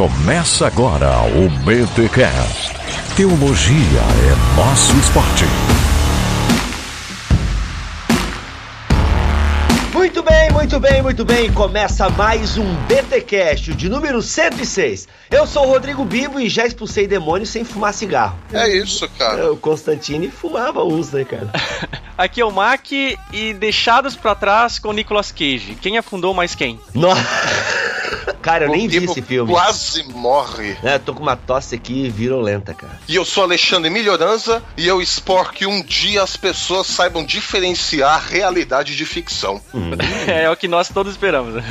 [0.00, 2.72] Começa agora o BTCast.
[3.14, 5.44] Teologia é nosso esporte.
[9.92, 11.52] Muito bem, muito bem, muito bem.
[11.52, 15.06] Começa mais um BTcast, de número 106.
[15.30, 18.38] Eu sou o Rodrigo Bibo e já expulsei demônios sem fumar cigarro.
[18.54, 19.52] É isso, cara.
[19.52, 21.50] O Constantine fumava uns, né, cara?
[22.16, 25.76] Aqui é o Mac e deixados pra trás com Nicolas Cage.
[25.78, 26.80] Quem afundou mais quem?
[26.94, 27.20] Nossa.
[28.42, 29.52] Cara, eu O nem vi esse filme.
[29.52, 30.76] Quase morre.
[30.82, 32.98] É, tô com uma tosse aqui virulenta, cara.
[33.08, 38.24] E eu sou Alexandre Melhoranza e eu espero que um dia as pessoas saibam diferenciar
[38.28, 39.60] realidade de ficção.
[40.26, 41.62] É, o que nós todos esperamos.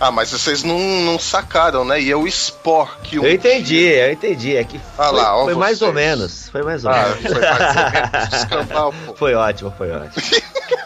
[0.00, 2.00] Ah, mas vocês não, não sacaram, né?
[2.00, 4.56] E eu espero que um Eu entendi, eu entendi.
[4.56, 6.48] É que Ah foi, lá, ó foi mais ou menos.
[6.50, 7.32] Foi mais ou Ah, menos.
[7.32, 9.14] foi mais ou menos escambau, pô.
[9.22, 10.12] Foi ótimo, foi ótimo.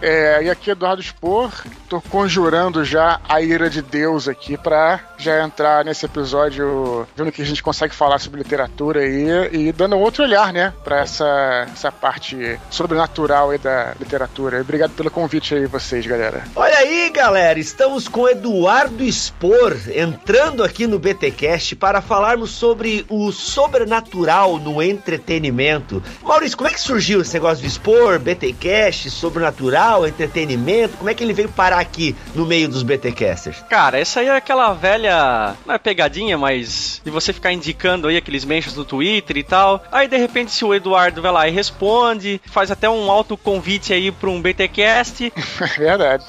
[0.00, 1.50] É, e aqui Eduardo Spor,
[1.88, 7.40] tô conjurando já a ira de Deus aqui pra já entrar nesse episódio vendo que
[7.40, 11.90] a gente consegue falar sobre literatura aí e dando outro olhar, né, pra essa, essa
[11.90, 14.60] parte sobrenatural aí da literatura.
[14.60, 16.44] Obrigado pelo convite aí vocês, galera.
[16.54, 23.32] Olha aí, galera, estamos com Eduardo Spor entrando aqui no BTcast para falarmos sobre o
[23.32, 26.02] sobrenatural no entretenimento.
[26.22, 30.96] Maurício, como é que surgiu esse negócio de Spor, BTcast, sobrenatural, entretenimento?
[30.96, 33.62] Como é que ele veio parar aqui no meio dos BTcasters?
[33.68, 35.54] Cara, essa aí é aquela velha.
[35.64, 37.00] Não é pegadinha, mas.
[37.04, 39.82] De você ficar indicando aí aqueles mentions no Twitter e tal.
[39.92, 44.10] Aí de repente, se o Eduardo vai lá e responde, faz até um autoconvite aí
[44.10, 45.32] pra um BTcast.
[45.76, 46.24] É verdade.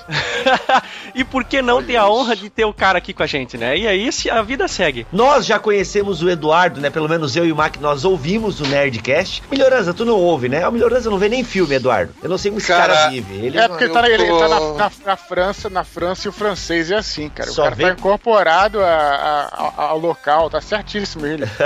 [1.13, 3.57] e por que não ter a honra de ter o cara aqui com a gente,
[3.57, 3.77] né?
[3.77, 5.05] E aí se a vida segue.
[5.11, 6.89] Nós já conhecemos o Eduardo, né?
[6.89, 9.43] Pelo menos eu e o Mac, nós ouvimos o Nerdcast.
[9.49, 10.67] Melhorança, tu não ouve, né?
[10.67, 12.13] O Melhorança não vê nem filme, Eduardo.
[12.21, 13.45] Eu não sei como esse cara, Cara, vive.
[13.47, 16.29] Ele É porque ele tá, na, ele tá na, na- na França, na França e
[16.29, 17.49] o francês é assim, cara.
[17.51, 21.45] Só o cara vem- tá incorporado a- a- a- ao local, tá certíssimo ele.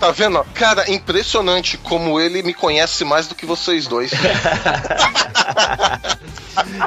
[0.00, 0.38] Tá vendo?
[0.38, 0.44] ó?
[0.54, 4.10] Cara, impressionante como ele me conhece mais do que vocês dois.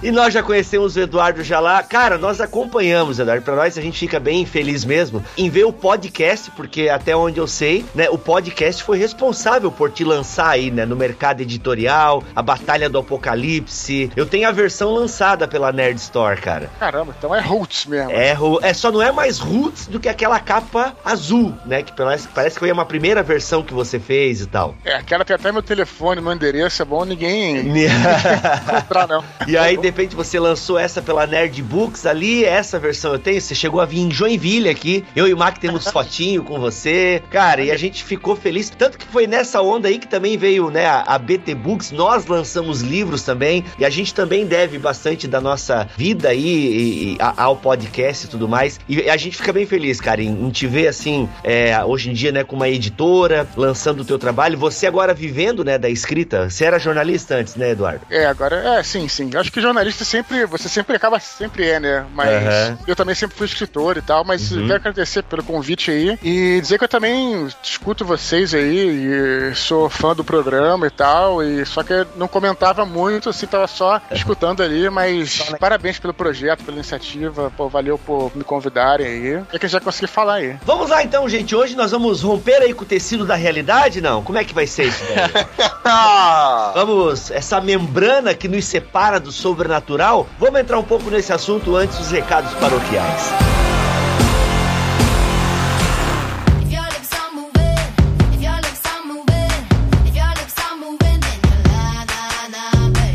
[0.01, 1.83] E nós já conhecemos o Eduardo já lá.
[1.83, 3.43] Cara, nós acompanhamos, Eduardo.
[3.43, 7.39] Pra nós, a gente fica bem feliz mesmo em ver o podcast, porque até onde
[7.39, 12.23] eu sei, né, o podcast foi responsável por te lançar aí, né, no mercado editorial,
[12.35, 13.98] a Batalha do Apocalipse.
[14.15, 16.69] Eu tenho a versão lançada pela Nerd Store, cara.
[16.79, 18.11] Caramba, então é roots mesmo.
[18.11, 22.27] É, é só não é mais roots do que aquela capa azul, né, que parece,
[22.27, 24.75] parece que foi uma primeira versão que você fez e tal.
[24.85, 29.23] É, aquela tem até meu telefone, meu endereço, é bom ninguém encontrar, não.
[29.47, 33.39] E aí, de repente, você lançou essa pela Nerd Books ali, essa versão eu tenho.
[33.41, 35.03] Você chegou a vir em Joinville aqui.
[35.15, 37.21] Eu e o Mac temos fotinho com você.
[37.29, 38.69] Cara, e a gente ficou feliz.
[38.69, 41.91] Tanto que foi nessa onda aí que também veio, né, a, a BT Books.
[41.91, 43.63] Nós lançamos livros também.
[43.77, 48.25] E a gente também deve bastante da nossa vida aí e- e a- ao podcast
[48.25, 48.79] e tudo mais.
[48.87, 52.13] E a gente fica bem feliz, cara, em, em te ver assim, é, hoje em
[52.13, 54.57] dia, né, com uma editora, lançando o teu trabalho.
[54.57, 56.49] Você agora vivendo, né, da escrita.
[56.49, 58.01] Você era jornalista antes, né, Eduardo?
[58.09, 59.29] É, agora, é, sim, sim.
[59.33, 62.05] Eu acho que jornalista sempre, você sempre acaba, sempre é, né?
[62.13, 62.77] Mas Aham.
[62.87, 64.63] eu também sempre fui escritor e tal, mas Uhum.
[64.67, 69.89] quero agradecer pelo convite aí e dizer que eu também escuto vocês aí e sou
[69.89, 74.01] fã do programa e tal, e só que eu não comentava muito, assim, tava só
[74.11, 79.43] escutando ali, mas parabéns pelo projeto, pela iniciativa, pô, valeu por me convidarem aí.
[79.53, 80.57] É que eu já consegui falar aí.
[80.65, 81.55] Vamos lá então, gente.
[81.55, 84.21] Hoje nós vamos romper aí com o tecido da realidade, não?
[84.21, 85.47] Como é que vai ser isso, velho?
[86.75, 90.27] Vamos, essa membrana que nos separa do sobrenatural.
[90.37, 93.33] Vamos entrar um pouco nesse assunto antes dos recados paroquiais.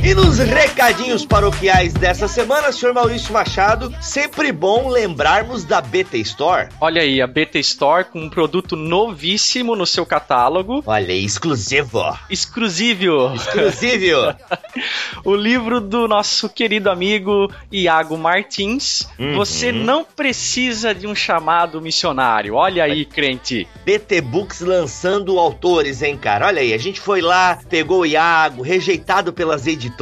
[0.05, 6.69] E nos recadinhos paroquiais dessa semana, senhor Maurício Machado, sempre bom lembrarmos da BT Store.
[6.79, 10.83] Olha aí, a BT Store com um produto novíssimo no seu catálogo.
[10.85, 12.03] Olha, aí, exclusivo.
[12.29, 13.33] Exclusivo!
[13.35, 14.37] Exclusivo.
[15.25, 19.09] o livro do nosso querido amigo Iago Martins.
[19.19, 19.37] Uhum.
[19.37, 22.57] Você não precisa de um chamado missionário.
[22.57, 23.67] Olha aí, crente.
[23.87, 26.49] BT Books lançando autores, hein, cara?
[26.49, 29.94] Olha aí, a gente foi lá, pegou o Iago, rejeitado pelas editoras,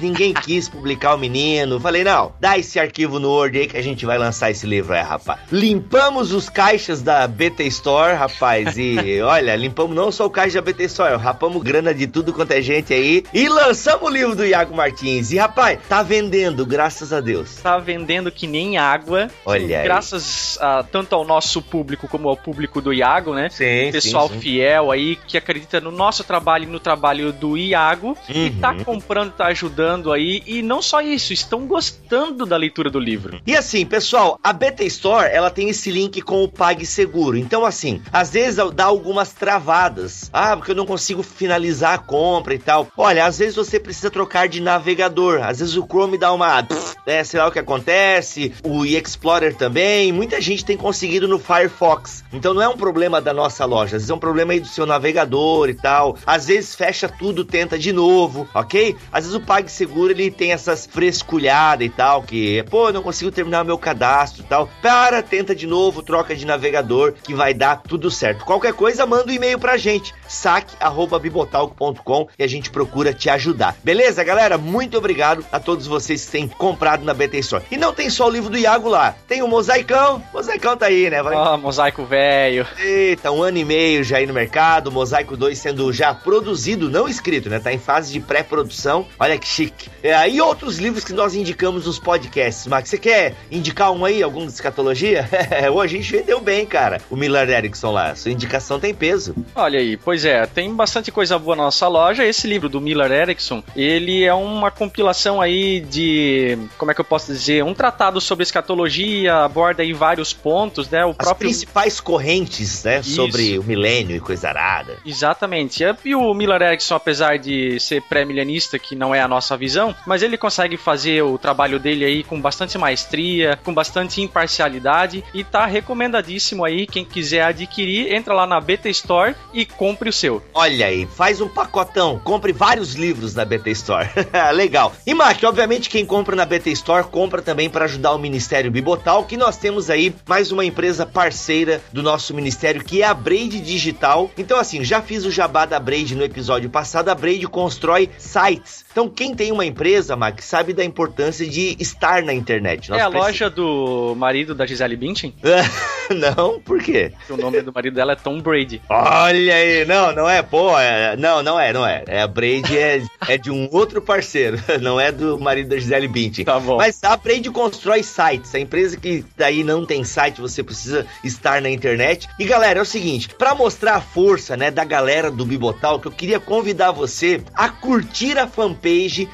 [0.00, 1.80] ninguém quis publicar o menino.
[1.80, 4.94] Falei, não, dá esse arquivo no Word aí que a gente vai lançar esse livro
[4.94, 5.40] aí, rapaz.
[5.50, 10.62] Limpamos os caixas da BT Store, rapaz, e olha, limpamos não só o caixa da
[10.62, 14.36] BT Store, rapamos grana de tudo quanto é gente aí e lançamos Amo o livro
[14.36, 15.32] do Iago Martins.
[15.32, 17.56] E, rapaz, tá vendendo, graças a Deus.
[17.56, 19.28] Tá vendendo que nem água.
[19.44, 19.82] Olha.
[19.82, 23.48] Graças a, tanto ao nosso público como ao público do Iago, né?
[23.48, 24.40] Sim, Pessoal sim, sim.
[24.40, 28.60] fiel aí que acredita no nosso trabalho e no trabalho do Iago e Uhum.
[28.60, 30.42] tá comprando, tá ajudando aí.
[30.46, 33.40] E não só isso, estão gostando da leitura do livro.
[33.46, 37.36] E assim, pessoal, a BT Store, ela tem esse link com o PagSeguro.
[37.36, 40.30] Então, assim, às vezes dá algumas travadas.
[40.32, 42.88] Ah, porque eu não consigo finalizar a compra e tal.
[42.96, 45.42] Olha, às vezes você precisa trocar de navegador.
[45.42, 46.66] Às vezes o Chrome dá uma...
[47.04, 48.52] É, sei lá o que acontece.
[48.64, 50.12] O Explorer também.
[50.12, 52.24] Muita gente tem conseguido no Firefox.
[52.32, 53.96] Então não é um problema da nossa loja.
[53.96, 56.16] Às vezes é um problema aí do seu navegador e tal.
[56.26, 58.96] Às vezes fecha tudo, tenta de novo, ok?
[59.16, 63.64] Às vezes o PagSeguro, ele tem essas fresculhadas e tal, que, pô, não consigo terminar
[63.64, 64.68] meu cadastro e tal.
[64.82, 68.44] Para, tenta de novo, troca de navegador, que vai dar tudo certo.
[68.44, 73.74] Qualquer coisa, manda um e-mail pra gente, saque.bibotalco.com e a gente procura te ajudar.
[73.82, 74.58] Beleza, galera?
[74.58, 77.64] Muito obrigado a todos vocês que têm comprado na BT Store.
[77.70, 80.22] E não tem só o livro do Iago lá, tem o Mosaicão.
[80.30, 81.22] Mosaicão tá aí, né?
[81.22, 81.34] Vai...
[81.34, 82.66] Ó, mosaico velho.
[82.78, 86.90] Eita, um ano e meio já aí no mercado, o Mosaico 2 sendo já produzido,
[86.90, 87.58] não escrito, né?
[87.58, 89.05] Tá em fase de pré-produção.
[89.18, 89.88] Olha que chique.
[90.02, 92.66] É, e outros livros que nós indicamos nos podcasts.
[92.66, 95.28] Max, você quer indicar um aí, algum de escatologia?
[95.72, 97.00] Hoje a gente vendeu bem, cara.
[97.10, 98.14] O Miller Erickson lá.
[98.14, 99.34] Sua indicação tem peso.
[99.54, 102.24] Olha aí, pois é, tem bastante coisa boa na nossa loja.
[102.24, 107.04] Esse livro do Miller Erickson, ele é uma compilação aí de, como é que eu
[107.04, 111.04] posso dizer, um tratado sobre escatologia, aborda aí vários pontos, né?
[111.04, 113.00] O As próprio principais correntes, né?
[113.00, 113.14] Isso.
[113.14, 114.96] Sobre o milênio e coisa arada.
[115.04, 115.84] Exatamente.
[116.04, 120.22] E o Miller Erickson, apesar de ser pré-milenista, que não é a nossa visão, mas
[120.22, 125.66] ele consegue fazer o trabalho dele aí com bastante maestria, com bastante imparcialidade e tá
[125.66, 126.86] recomendadíssimo aí.
[126.86, 130.42] Quem quiser adquirir, entra lá na BT Store e compre o seu.
[130.54, 134.08] Olha aí, faz um pacotão, compre vários livros na BT Store.
[134.54, 134.92] Legal.
[135.06, 139.24] E Mac, obviamente quem compra na BT Store compra também para ajudar o Ministério Bibotal,
[139.24, 143.60] que nós temos aí mais uma empresa parceira do nosso ministério, que é a Braid
[143.60, 144.30] Digital.
[144.36, 148.85] Então assim, já fiz o jabá da Braid no episódio passado, a Braid constrói sites.
[148.96, 152.88] Então quem tem uma empresa, Mac, sabe da importância de estar na internet.
[152.88, 155.34] Nós é a loja do marido da Gisele Bündchen?
[156.08, 157.12] Não, por quê?
[157.28, 158.80] O nome do marido dela é Tom Brady.
[158.88, 162.04] Olha aí, não, não é, pô, é- não, não é, não é.
[162.06, 166.06] É a Braid é, é de um outro parceiro, não é do marido da Gisele
[166.06, 166.44] Bündchen.
[166.44, 166.76] Tá bom.
[166.76, 171.60] Mas a Braid constrói sites, a empresa que daí não tem site, você precisa estar
[171.60, 172.28] na internet.
[172.38, 176.06] E galera, é o seguinte, pra mostrar a força, né, da galera do Bibotal, que
[176.06, 178.85] eu queria convidar você a curtir a fanpage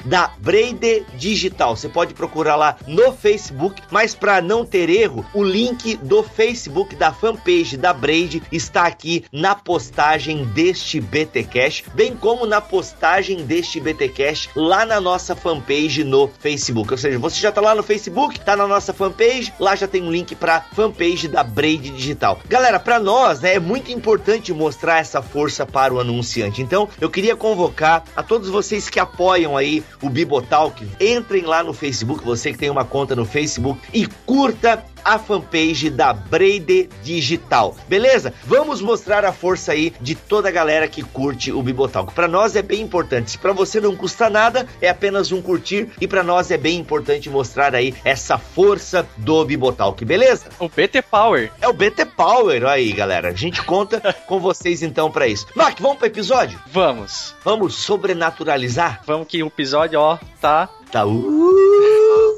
[0.05, 1.75] da Braid Digital.
[1.75, 6.95] Você pode procurar lá no Facebook, mas pra não ter erro, o link do Facebook
[6.95, 13.45] da fanpage da Braid está aqui na postagem deste BT Cash, bem como na postagem
[13.45, 16.91] deste BT Cash lá na nossa fanpage no Facebook.
[16.91, 20.01] Ou seja, você já tá lá no Facebook, tá na nossa fanpage, lá já tem
[20.01, 22.39] um link para fanpage da Braid Digital.
[22.47, 26.61] Galera, para nós, né, é muito importante mostrar essa força para o anunciante.
[26.61, 31.73] Então, eu queria convocar a todos vocês que apoiam aí o Bibotalk, entrem lá no
[31.73, 37.75] Facebook, você que tem uma conta no Facebook e curta a fanpage da Braid Digital.
[37.87, 38.33] Beleza?
[38.45, 42.13] Vamos mostrar a força aí de toda a galera que curte o Bibotalk.
[42.13, 43.31] Para nós é bem importante.
[43.31, 46.79] Se para você não custa nada, é apenas um curtir e para nós é bem
[46.79, 50.45] importante mostrar aí essa força do Bibotalk, beleza?
[50.59, 51.51] O BT Power.
[51.61, 53.29] É o BT Power aí, galera.
[53.29, 55.47] A gente conta com vocês então para isso.
[55.55, 56.59] Mac, vamos pro episódio?
[56.71, 57.35] Vamos.
[57.43, 59.01] Vamos sobrenaturalizar?
[59.05, 60.69] Vamos que o episódio, ó, tá.
[60.91, 61.05] Tá.
[61.05, 61.92] Uh,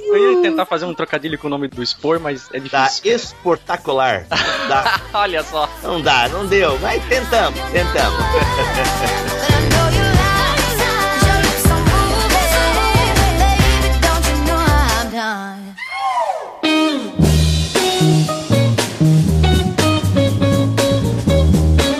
[0.07, 3.15] Eu ia tentar fazer um trocadilho com o nome do Spor, mas é tá difícil.
[3.15, 4.25] esportacular.
[4.67, 5.01] Dá.
[5.13, 5.69] Olha só.
[5.83, 8.19] Não dá, não deu, mas tentamos, tentamos.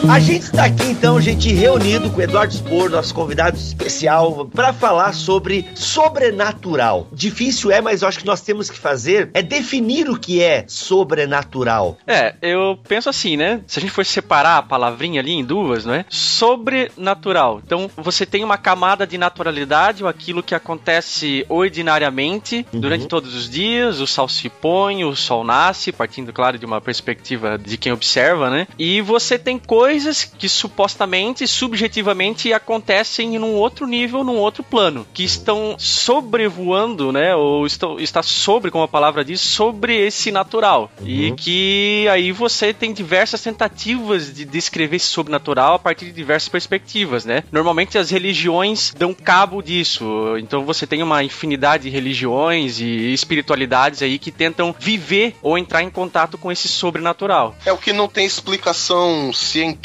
[0.07, 4.71] A gente está aqui então, gente, reunido com o Eduardo Spor, nosso convidado especial, para
[4.71, 7.07] falar sobre sobrenatural.
[7.12, 10.63] Difícil é, mas eu acho que nós temos que fazer é definir o que é
[10.67, 11.97] sobrenatural.
[12.05, 13.62] É, eu penso assim, né?
[13.65, 16.05] Se a gente for separar a palavrinha ali em duas, não é?
[16.07, 17.62] Sobrenatural.
[17.65, 22.79] Então, você tem uma camada de naturalidade, ou aquilo que acontece ordinariamente Uhum.
[22.79, 26.79] durante todos os dias, o sol se põe, o sol nasce, partindo, claro, de uma
[26.79, 28.67] perspectiva de quem observa, né?
[28.77, 35.07] E você tem coisas coisas que supostamente, subjetivamente, acontecem num outro nível, num outro plano,
[35.13, 37.33] que estão sobrevoando, né?
[37.33, 40.91] Ou estão, está sobre, como a palavra diz, sobre esse natural.
[41.01, 46.49] E que aí você tem diversas tentativas de descrever esse sobrenatural a partir de diversas
[46.49, 47.45] perspectivas, né?
[47.49, 50.03] Normalmente as religiões dão cabo disso.
[50.39, 55.83] Então você tem uma infinidade de religiões e espiritualidades aí que tentam viver ou entrar
[55.83, 57.55] em contato com esse sobrenatural.
[57.65, 59.85] É o que não tem explicação científica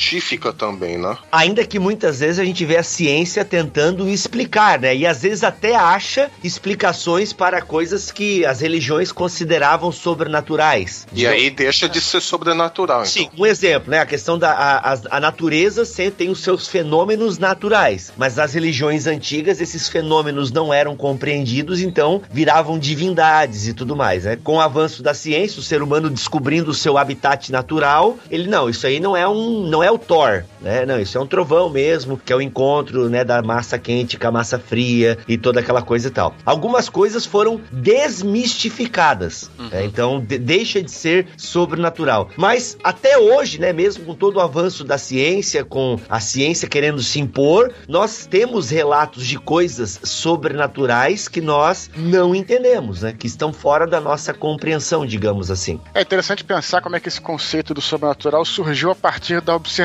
[0.56, 1.16] também, né?
[1.30, 4.94] Ainda que muitas vezes a gente vê a ciência tentando explicar, né?
[4.96, 11.06] E às vezes até acha explicações para coisas que as religiões consideravam sobrenaturais.
[11.12, 13.10] E aí deixa de ser sobrenatural, então.
[13.10, 14.00] Sim, um exemplo, né?
[14.00, 15.84] A questão da a, a- natureza
[16.16, 22.22] tem os seus fenômenos naturais, mas nas religiões antigas esses fenômenos não eram compreendidos, então
[22.30, 24.38] viravam divindades e tudo mais, né?
[24.42, 28.68] Com o avanço da ciência, o ser humano descobrindo o seu habitat natural, ele não,
[28.68, 30.84] isso aí não é um, não é o Thor, né?
[30.86, 34.26] Não, isso é um trovão mesmo, que é o encontro, né, da massa quente com
[34.28, 36.34] a massa fria e toda aquela coisa e tal.
[36.44, 39.84] Algumas coisas foram desmistificadas, né?
[39.84, 42.28] então de- deixa de ser sobrenatural.
[42.36, 47.02] Mas até hoje, né, mesmo com todo o avanço da ciência, com a ciência querendo
[47.02, 53.52] se impor, nós temos relatos de coisas sobrenaturais que nós não entendemos, né, que estão
[53.52, 55.80] fora da nossa compreensão, digamos assim.
[55.94, 59.79] É interessante pensar como é que esse conceito do sobrenatural surgiu a partir da observação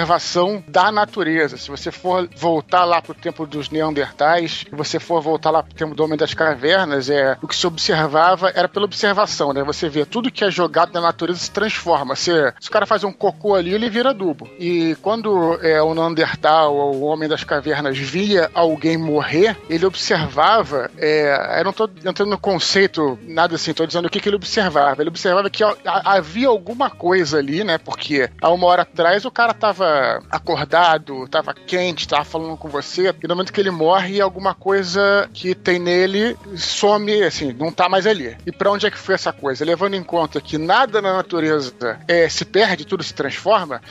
[0.68, 1.58] da natureza.
[1.58, 5.74] Se você for voltar lá pro tempo dos Neandertais, se você for voltar lá pro
[5.74, 9.64] tempo do Homem das Cavernas, é, o que se observava era pela observação, né?
[9.64, 12.16] Você vê tudo que é jogado na natureza se transforma.
[12.16, 14.50] Se, o cara faz um cocô ali, ele vira adubo.
[14.60, 20.90] E quando é, o Neandertal ou o Homem das Cavernas via alguém morrer, ele observava.
[20.98, 24.36] É, eu não tô entrando no conceito, nada assim, tô dizendo o que, que ele
[24.36, 25.02] observava.
[25.02, 27.78] Ele observava que havia alguma coisa ali, né?
[27.78, 29.54] Porque há uma hora atrás o cara
[29.86, 34.54] tava acordado, tava quente, tava falando com você, e no momento que ele morre, alguma
[34.54, 38.36] coisa que tem nele some, assim, não tá mais ali.
[38.46, 39.64] E pra onde é que foi essa coisa?
[39.64, 43.82] Levando em conta que nada na natureza é, se perde, tudo se transforma,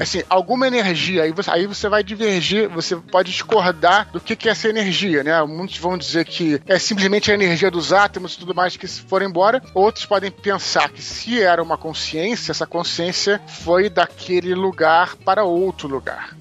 [0.00, 4.48] assim, alguma energia, aí você, aí você vai divergir, você pode discordar do que, que
[4.48, 5.42] é essa energia, né?
[5.44, 9.02] Muitos vão dizer que é simplesmente a energia dos átomos e tudo mais que se
[9.02, 15.16] foram embora, outros podem pensar que se era uma consciência, essa consciência foi daquele lugar
[15.16, 16.36] para outro lugar.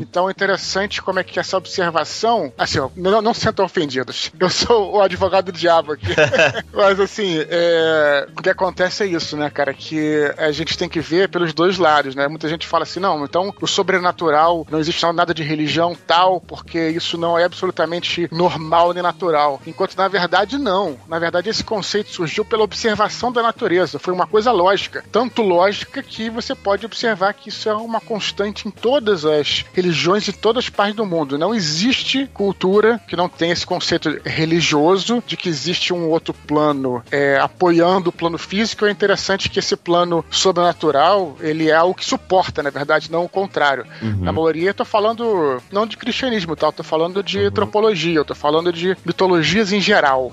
[0.00, 4.30] Então é interessante como é que essa observação, assim, ó, não, não se sintam ofendidos.
[4.38, 6.06] Eu sou o advogado do diabo aqui.
[6.74, 9.72] Mas assim, é, o que acontece é isso, né, cara?
[9.72, 12.28] Que a gente tem que ver pelos dois lados, né?
[12.28, 16.90] Muita gente fala assim, não, então o sobrenatural, não existe nada de religião tal, porque
[16.90, 19.60] isso não é absolutamente normal nem natural.
[19.66, 20.98] Enquanto na verdade não.
[21.08, 23.98] Na verdade esse conceito surgiu pela observação da natureza.
[23.98, 25.04] Foi uma coisa lógica.
[25.10, 30.24] Tanto lógica que você pode observar que isso é uma constante em todas as religiões
[30.24, 31.38] de todas as partes do mundo.
[31.38, 37.02] Não existe cultura que não tenha esse conceito religioso de que existe um outro plano
[37.10, 38.84] é, apoiando o plano físico.
[38.84, 43.28] É interessante que esse plano sobrenatural ele é algo que suporta, na verdade, não o
[43.28, 43.86] contrário.
[44.20, 46.66] Na maioria, eu tô falando não de cristianismo, tá?
[46.66, 50.32] Eu tô falando de antropologia, eu tô falando de mitologias em geral.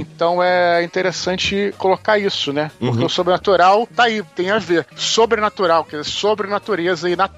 [0.00, 2.70] Então é interessante colocar isso, né?
[2.78, 4.86] Porque o sobrenatural tá aí, tem a ver.
[4.96, 7.33] Sobrenatural, quer dizer, sobre natureza e natureza.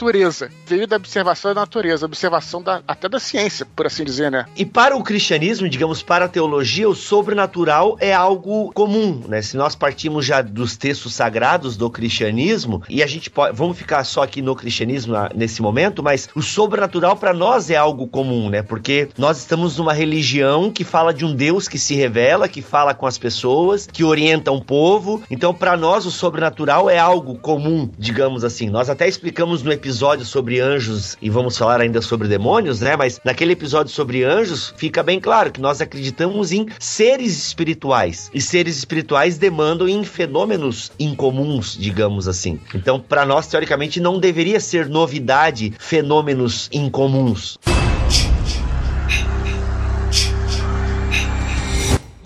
[0.66, 4.44] Veio da observação da natureza, observação da, até da ciência, por assim dizer, né?
[4.56, 9.40] E para o cristianismo, digamos, para a teologia, o sobrenatural é algo comum, né?
[9.42, 14.04] Se nós partimos já dos textos sagrados do cristianismo, e a gente pode, vamos ficar
[14.04, 18.50] só aqui no cristianismo na- nesse momento, mas o sobrenatural para nós é algo comum,
[18.50, 18.62] né?
[18.62, 22.92] Porque nós estamos numa religião que fala de um Deus que se revela, que fala
[22.94, 25.22] com as pessoas, que orienta um povo.
[25.30, 28.68] Então, para nós o sobrenatural é algo comum, digamos assim.
[28.68, 29.85] Nós até explicamos no episódio
[30.24, 32.96] sobre anjos e vamos falar ainda sobre demônios, né?
[32.96, 38.30] Mas naquele episódio sobre anjos, fica bem claro que nós acreditamos em seres espirituais.
[38.32, 42.60] E seres espirituais demandam em fenômenos incomuns, digamos assim.
[42.74, 47.58] Então, para nós, teoricamente, não deveria ser novidade fenômenos incomuns.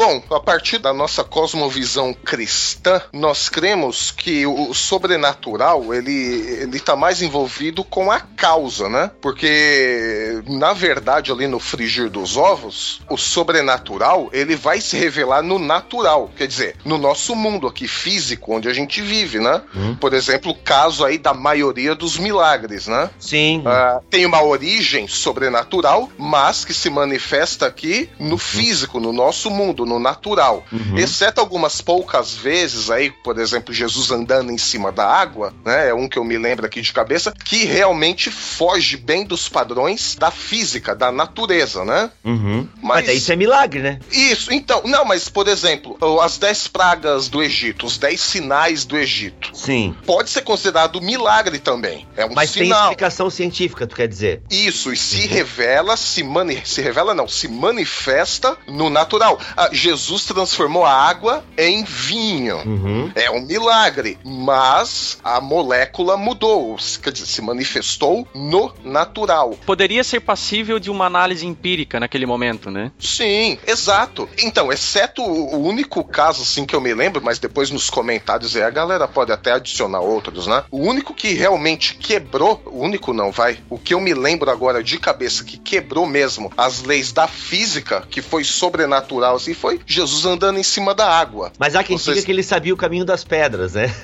[0.00, 6.96] Bom, a partir da nossa cosmovisão cristã, nós cremos que o sobrenatural ele ele está
[6.96, 9.10] mais envolvido com a causa, né?
[9.20, 15.58] Porque na verdade ali no frigir dos ovos, o sobrenatural ele vai se revelar no
[15.58, 19.60] natural, quer dizer, no nosso mundo aqui físico onde a gente vive, né?
[20.00, 23.10] Por exemplo, o caso aí da maioria dos milagres, né?
[23.18, 23.62] Sim.
[23.66, 29.89] Ah, tem uma origem sobrenatural, mas que se manifesta aqui no físico, no nosso mundo,
[29.90, 30.64] no natural.
[30.72, 30.96] Uhum.
[30.96, 35.88] Exceto algumas poucas vezes aí, por exemplo, Jesus andando em cima da água, né?
[35.88, 40.14] É um que eu me lembro aqui de cabeça, que realmente foge bem dos padrões
[40.14, 42.10] da física, da natureza, né?
[42.24, 42.68] Uhum.
[42.80, 43.16] Mas- Mas...
[43.16, 43.98] isso é milagre, né?
[44.12, 48.96] Isso, então, não, mas por exemplo, as 10 pragas do Egito, os 10 sinais do
[48.96, 49.94] Egito, Sim.
[50.06, 52.06] pode ser considerado milagre também.
[52.16, 52.82] É um Mas tem sinal.
[52.84, 54.42] explicação científica, tu quer dizer?
[54.50, 59.38] Isso, e se revela, se, mani se revela não, se manifesta no natural.
[59.56, 62.56] Ah, Jesus transformou a água em vinho.
[62.58, 63.10] Uhum.
[63.14, 69.58] É um milagre, mas a molécula mudou, quer dizer, se manifestou no natural.
[69.64, 72.92] Poderia ser passível de uma análise empírica naquele momento, né?
[72.98, 74.28] Sim, exato.
[74.38, 78.62] Então, exceto o único caso assim que eu me lembro, mas depois nos comentários aí
[78.62, 80.62] a galera pode até adicionar outros, né?
[80.70, 83.58] O único que realmente quebrou, o único não, vai.
[83.70, 88.06] O que eu me lembro agora de cabeça que quebrou mesmo as leis da física,
[88.10, 91.52] que foi sobrenatural assim, foi Jesus andando em cima da água.
[91.58, 93.90] Mas há quem Vocês- diga que ele sabia o caminho das pedras, né?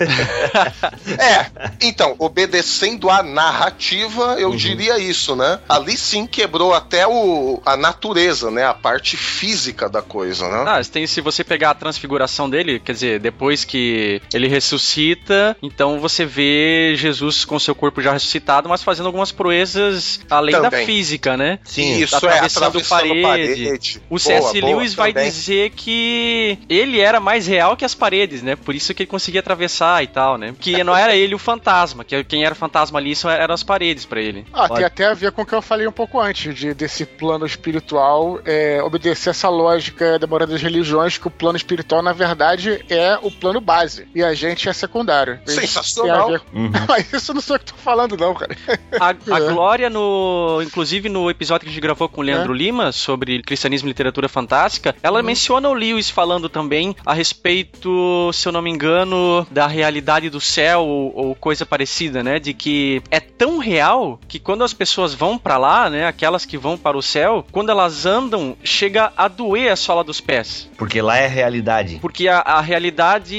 [1.18, 1.46] É,
[1.80, 5.58] então, obedecendo a narrativa, eu diria isso, né?
[5.68, 8.64] Ali sim quebrou até o, a natureza, né?
[8.64, 10.64] A parte física da coisa, né?
[10.66, 15.98] Ah, tem, se você pegar a transfiguração dele, quer dizer, depois que ele ressuscita, então
[16.00, 20.86] você vê Jesus com seu corpo já ressuscitado, mas fazendo algumas proezas além da Também.
[20.86, 21.58] física, né?
[21.64, 21.98] Sim.
[21.98, 24.00] Isso tá é, atravessando parede.
[24.10, 24.40] O C.S.
[24.40, 25.28] Boa, boa, Lewis vai também.
[25.46, 28.56] Dizer que ele era mais real que as paredes, né?
[28.56, 30.54] Por isso que ele conseguia atravessar e tal, né?
[30.58, 34.04] Que não era ele o fantasma, que quem era fantasma ali são- eram as paredes
[34.04, 34.44] pra ele.
[34.52, 34.74] Ah, Pode.
[34.76, 37.46] tem até a ver com o que eu falei um pouco antes, de, desse plano
[37.46, 42.84] espiritual é, obedecer essa lógica da maioria das religiões, que o plano espiritual, na verdade,
[42.88, 44.08] é o plano base.
[44.14, 45.38] E a gente é secundário.
[45.46, 46.26] Isso Sensacional.
[46.26, 46.70] tem a ver- Uhum.
[46.88, 48.56] Mas isso não sei o que tô falando, não, cara.
[49.00, 49.52] A, a É.
[49.52, 53.88] Glória, no, inclusive no episódio que a gente gravou com o Leandro Lima sobre cristianismo
[53.88, 58.70] e literatura fantástica, ela menciona o Lewis falando também a respeito, se eu não me
[58.70, 62.38] engano, da realidade do céu ou, ou coisa parecida, né?
[62.38, 66.06] De que é tão real que quando as pessoas vão pra lá, né?
[66.06, 70.22] Aquelas que vão para o céu, quando elas andam, chega a doer a sola dos
[70.22, 70.70] pés.
[70.78, 71.98] Porque lá é realidade.
[72.00, 73.36] Porque a, a realidade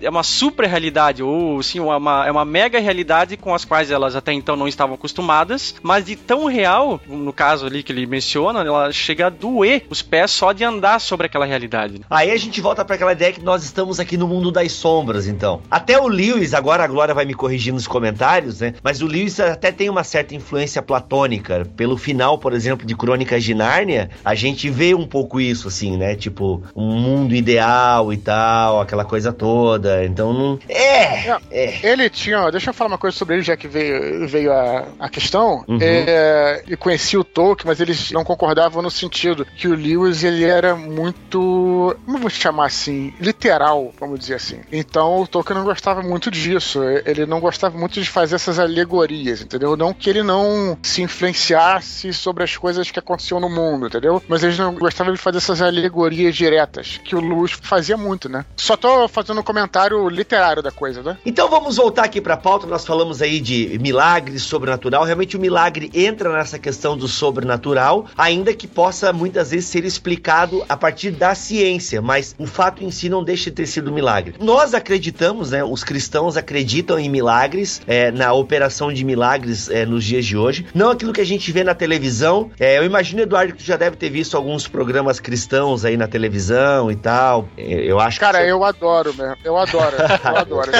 [0.00, 4.16] é uma super realidade, ou sim, uma, é uma mega realidade com as quais elas
[4.16, 8.60] até então não estavam acostumadas, mas de tão real, no caso ali que ele menciona,
[8.60, 12.00] ela chega a doer os pés só de andar sobre aquela realidade.
[12.08, 15.26] Aí a gente volta para aquela ideia que nós estamos aqui no mundo das sombras,
[15.26, 15.60] então.
[15.70, 18.74] Até o Lewis, agora a Glória vai me corrigir nos comentários, né?
[18.82, 21.66] Mas o Lewis até tem uma certa influência platônica.
[21.76, 25.96] Pelo final, por exemplo, de Crônicas de Nárnia, a gente vê um pouco isso, assim,
[25.96, 26.14] né?
[26.14, 30.04] Tipo, um mundo ideal e tal, aquela coisa toda.
[30.04, 30.58] Então não.
[30.68, 31.28] É!
[31.50, 31.86] É.
[31.86, 32.50] Ele tinha.
[32.50, 35.64] Deixa eu falar uma coisa sobre ele, já que veio, veio a, a questão.
[35.68, 35.78] Uhum.
[35.80, 40.44] É, ele conhecia o Tolkien, mas eles não concordavam no sentido que o Lewis ele
[40.44, 41.07] era muito.
[41.30, 43.12] Como eu vou chamar assim?
[43.20, 44.60] Literal, vamos dizer assim.
[44.72, 46.82] Então o Tolkien não gostava muito disso.
[47.04, 49.76] Ele não gostava muito de fazer essas alegorias, entendeu?
[49.76, 54.22] Não que ele não se influenciasse sobre as coisas que aconteciam no mundo, entendeu?
[54.28, 58.44] Mas eles não gostavam de fazer essas alegorias diretas, que o Lewis fazia muito, né?
[58.56, 61.16] Só tô fazendo um comentário literário da coisa, né?
[61.24, 62.66] Então vamos voltar aqui para a pauta.
[62.66, 65.04] Nós falamos aí de milagre sobrenatural.
[65.04, 70.64] Realmente o milagre entra nessa questão do sobrenatural, ainda que possa muitas vezes ser explicado
[70.68, 74.34] a partir da ciência, mas o fato em si não deixa de ter sido milagre.
[74.40, 75.62] Nós acreditamos, né?
[75.64, 80.66] Os cristãos acreditam em milagres, é, na operação de milagres é, nos dias de hoje.
[80.74, 82.50] Não aquilo que a gente vê na televisão.
[82.58, 86.06] É, eu imagino, Eduardo, que tu já deve ter visto alguns programas cristãos aí na
[86.08, 87.48] televisão e tal.
[87.56, 88.50] É, Eu acho Cara, que.
[88.50, 89.36] eu adoro mesmo.
[89.44, 89.96] Eu adoro.
[90.24, 90.70] Eu adoro.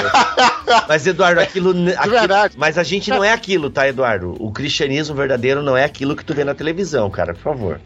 [0.87, 1.71] Mas, Eduardo, aquilo.
[1.71, 2.55] aquilo- verdade.
[2.57, 4.35] Mas a gente não é aquilo, tá, Eduardo?
[4.39, 7.79] O cristianismo verdadeiro não é aquilo que tu vê na televisão, cara, por favor.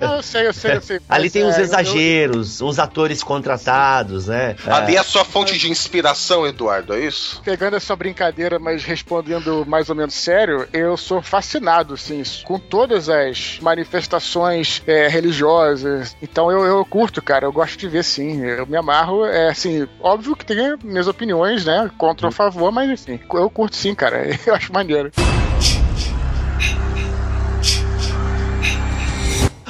[0.00, 1.00] eu sei, eu sei, eu sei.
[1.08, 4.56] Ali tem uns é, eu- exageros, uns atores contratados, né?
[4.66, 4.96] Ali É.
[4.96, 7.40] é a sua fonte de inspiração, Eduardo, é isso?
[7.44, 13.08] Pegando essa brincadeira, mas respondendo mais ou menos sério, eu sou fascinado, sim, com todas
[13.08, 16.16] as manifestações é, religiosas.
[16.22, 18.42] Então eu, eu curto, cara, eu gosto de ver, sim.
[18.44, 22.70] Eu me amarro, é assim, óbvio que tem minhas opiniões, né, contra ou a favor,
[22.72, 25.10] mas assim, eu curto sim, cara, eu acho maneiro.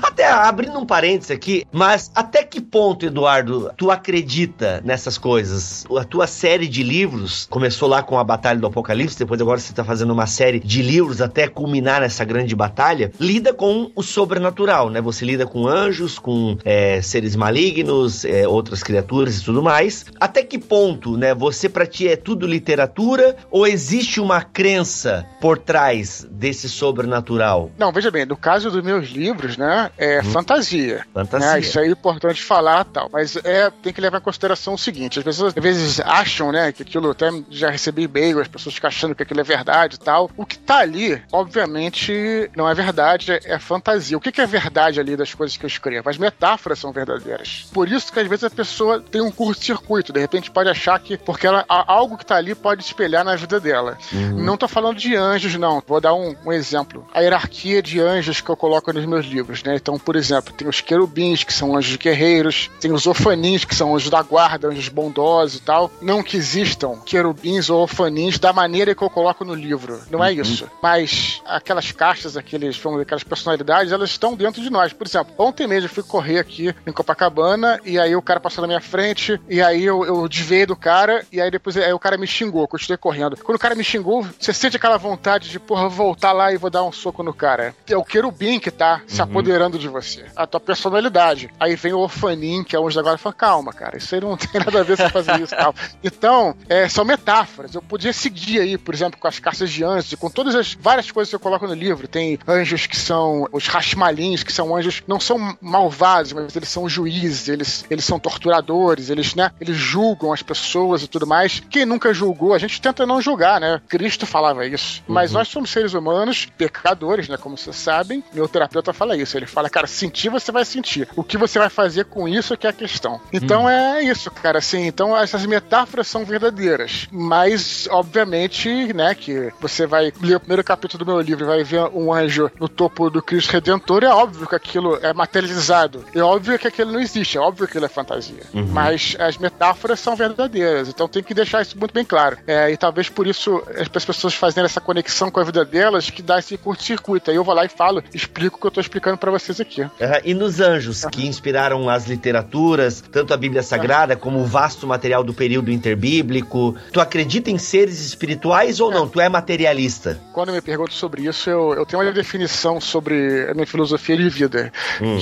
[0.03, 5.85] Até abrindo um parênteses aqui, mas até que ponto, Eduardo, tu acredita nessas coisas?
[5.99, 9.73] A tua série de livros começou lá com a Batalha do Apocalipse, depois agora você
[9.73, 14.91] tá fazendo uma série de livros até culminar nessa grande batalha, lida com o sobrenatural,
[14.91, 15.01] né?
[15.01, 20.07] Você lida com anjos, com é, seres malignos, é, outras criaturas e tudo mais.
[20.19, 21.35] Até que ponto, né?
[21.35, 27.71] Você pra ti é tudo literatura ou existe uma crença por trás desse sobrenatural?
[27.79, 31.07] Não, veja bem, no caso dos meus livros, né, é fantasia.
[31.13, 31.53] Fantasia.
[31.53, 32.85] né, isso aí é importante falar.
[32.85, 33.09] tal.
[33.13, 36.73] Mas é, tem que levar em consideração o seguinte: as pessoas às vezes acham, né,
[36.73, 39.99] que aquilo até já recebi e-mail, as pessoas ficam achando que aquilo é verdade e
[39.99, 40.31] tal.
[40.37, 44.17] O que tá ali, obviamente, não é verdade, é, é fantasia.
[44.17, 46.09] O que, que é verdade ali das coisas que eu escrevo?
[46.09, 47.67] As metáforas são verdadeiras.
[47.73, 51.17] Por isso que às vezes a pessoa tem um curto-circuito, de repente pode achar que,
[51.17, 53.99] porque ela, algo que tá ali pode espelhar na vida dela.
[54.13, 55.83] Não tô falando de anjos, não.
[55.87, 57.07] Vou dar um, um exemplo.
[57.13, 59.79] A hierarquia de anjos que eu coloco nos meus livros, né?
[59.81, 63.95] Então, por exemplo, tem os querubins, que são anjos guerreiros, tem os ofanins, que são
[63.95, 65.91] anjos da guarda, anjos bondosos e tal.
[66.01, 70.01] Não que existam querubins ou ofanins da maneira que eu coloco no livro.
[70.11, 70.69] Não é isso.
[70.83, 74.93] Mas aquelas caixas, aqueles, vamos dizer, aquelas personalidades, elas estão dentro de nós.
[74.93, 78.63] Por exemplo, ontem mesmo eu fui correr aqui em Copacabana e aí o cara passou
[78.63, 81.99] na minha frente e aí eu, eu desviei do cara e aí depois aí o
[81.99, 83.37] cara me xingou, continuei correndo.
[83.43, 86.53] Quando o cara me xingou, você sente aquela vontade de, porra, eu vou voltar lá
[86.53, 87.75] e vou dar um soco no cara.
[87.89, 90.25] É o querubim que tá se apoderando de você.
[90.35, 91.51] A tua personalidade.
[91.59, 94.15] Aí vem o orfanim, que é o anjo da guarda, e fala, calma, cara, isso
[94.15, 95.75] aí não tem nada a ver você fazer isso tal.
[96.03, 97.75] Então, é, são metáforas.
[97.75, 101.11] Eu podia seguir aí, por exemplo, com as caças de anjos, com todas as várias
[101.11, 102.09] coisas que eu coloco no livro.
[102.09, 106.89] Tem anjos que são os rashmalins, que são anjos, não são malvados, mas eles são
[106.89, 111.61] juízes, eles, eles são torturadores, eles, né, eles julgam as pessoas e tudo mais.
[111.71, 113.81] Quem nunca julgou, a gente tenta não julgar, né?
[113.89, 115.03] Cristo falava isso.
[115.07, 117.37] Mas nós somos seres humanos, pecadores, né?
[117.37, 118.23] Como vocês sabem.
[118.33, 119.37] Meu terapeuta fala isso.
[119.37, 121.09] Ele fala, cara, sentir você vai sentir.
[121.17, 123.21] O que você vai fazer com isso é que é a questão.
[123.33, 124.59] Então é isso, cara.
[124.59, 127.09] Assim, então essas metáforas são verdadeiras.
[127.11, 131.65] Mas, obviamente, né, que você vai ler o primeiro capítulo do meu livro e vai
[131.65, 136.05] ver um anjo no topo do Cristo Redentor, é óbvio que aquilo é materializado.
[136.15, 138.43] É óbvio que aquilo não existe, é óbvio que ele é fantasia.
[138.53, 142.39] Mas as metáforas são verdadeiras, então tem que deixar isso muito bem claro.
[142.47, 143.63] É, e talvez por isso
[143.97, 147.31] as pessoas fazendo essa conexão com a vida delas que dá esse curto-circuito.
[147.31, 149.81] Aí eu vou lá e falo, explico o que eu tô explicando pra vocês aqui.
[149.83, 154.87] Aham, E nos anjos, que inspiraram as literaturas, tanto a Bíblia Sagrada como o vasto
[154.87, 156.77] material do período interbíblico.
[156.93, 159.09] Tu acredita em seres espirituais ou não?
[159.09, 160.21] Tu é materialista?
[160.33, 164.29] Quando me perguntam sobre isso, eu, eu tenho uma definição sobre a minha filosofia de
[164.29, 164.73] vida,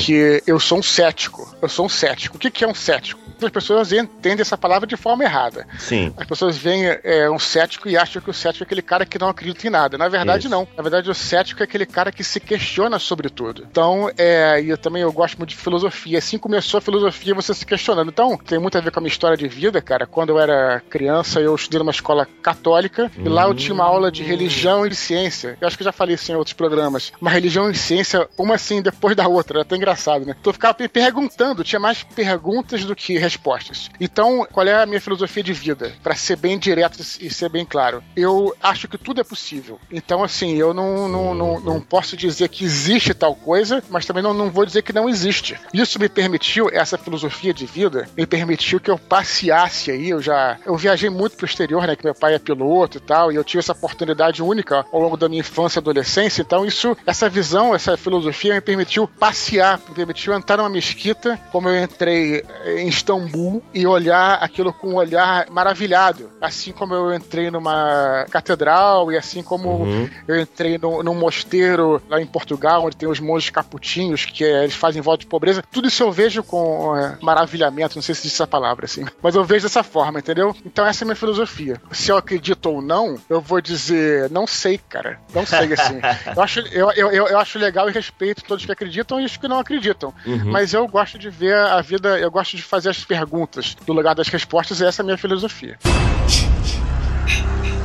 [0.04, 1.54] que eu sou um cético.
[1.62, 2.36] Eu sou um cético.
[2.36, 3.20] O que, que é um cético?
[3.40, 5.66] As pessoas entendem essa palavra de forma errada.
[5.78, 6.12] Sim.
[6.16, 9.18] As pessoas veem é, um cético e acham que o cético é aquele cara que
[9.18, 9.96] não acredita em nada.
[9.96, 10.48] Na verdade, Isso.
[10.48, 10.66] não.
[10.76, 13.66] Na verdade, o cético é aquele cara que se questiona sobre tudo.
[13.70, 16.18] Então, é, e eu também eu gosto muito de filosofia.
[16.18, 18.10] Assim começou a filosofia, você se questionando.
[18.10, 20.06] Então, tem muito a ver com a minha história de vida, cara.
[20.06, 24.10] Quando eu era criança, eu estudei numa escola católica e lá eu tinha uma aula
[24.10, 25.56] de religião e de ciência.
[25.60, 27.12] Eu acho que eu já falei isso em outros programas.
[27.20, 29.58] Uma religião e ciência, uma assim depois da outra.
[29.58, 30.34] Era até engraçado, né?
[30.38, 33.90] Então eu ficava me perguntando, tinha mais perguntas do que respostas.
[34.00, 35.92] Então, qual é a minha filosofia de vida?
[36.02, 38.02] Pra ser bem direto e ser bem claro.
[38.16, 39.78] Eu acho que tudo é possível.
[39.90, 44.22] Então, assim, eu não, não, não, não posso dizer que existe tal coisa, mas também
[44.22, 45.58] não, não vou dizer que não existe.
[45.72, 50.10] Isso me permitiu, essa filosofia de vida, me permitiu que eu passeasse aí.
[50.10, 50.58] Eu já.
[50.64, 51.96] Eu viajei muito pro exterior, né?
[51.96, 55.16] Que meu pai é piloto e tal, e eu tive essa oportunidade única ao longo
[55.16, 56.42] da minha infância e adolescência.
[56.42, 61.68] Então, isso, essa visão, essa filosofia me permitiu passear, me permitiu entrar numa mesquita, como
[61.68, 62.44] eu entrei
[62.76, 66.30] em Istambul, e olhar aquilo com um olhar maravilhado.
[66.40, 69.86] Assim como eu entrei numa catedral, e assim como
[70.26, 73.50] eu entrei no, num mosteiro lá em Portugal, onde tem os monges
[73.88, 75.62] caputinhos, que é, eles fazem voto de pobreza.
[75.70, 79.34] Tudo isso eu vejo com é, maravilhamento, não sei se diz essa palavra assim, mas
[79.34, 80.54] eu vejo dessa forma, entendeu?
[80.64, 81.80] Então essa é a minha filosofia.
[81.90, 85.18] Se eu acredito ou não, eu vou dizer, não sei, cara.
[85.34, 86.00] Não sei, assim.
[86.36, 89.48] eu, acho, eu, eu, eu, acho legal e respeito todos que acreditam e os que
[89.48, 90.12] não acreditam.
[90.44, 94.14] Mas eu gosto de ver a vida, eu gosto de fazer as perguntas no lugar
[94.14, 95.78] das respostas, e essa é a minha filosofia.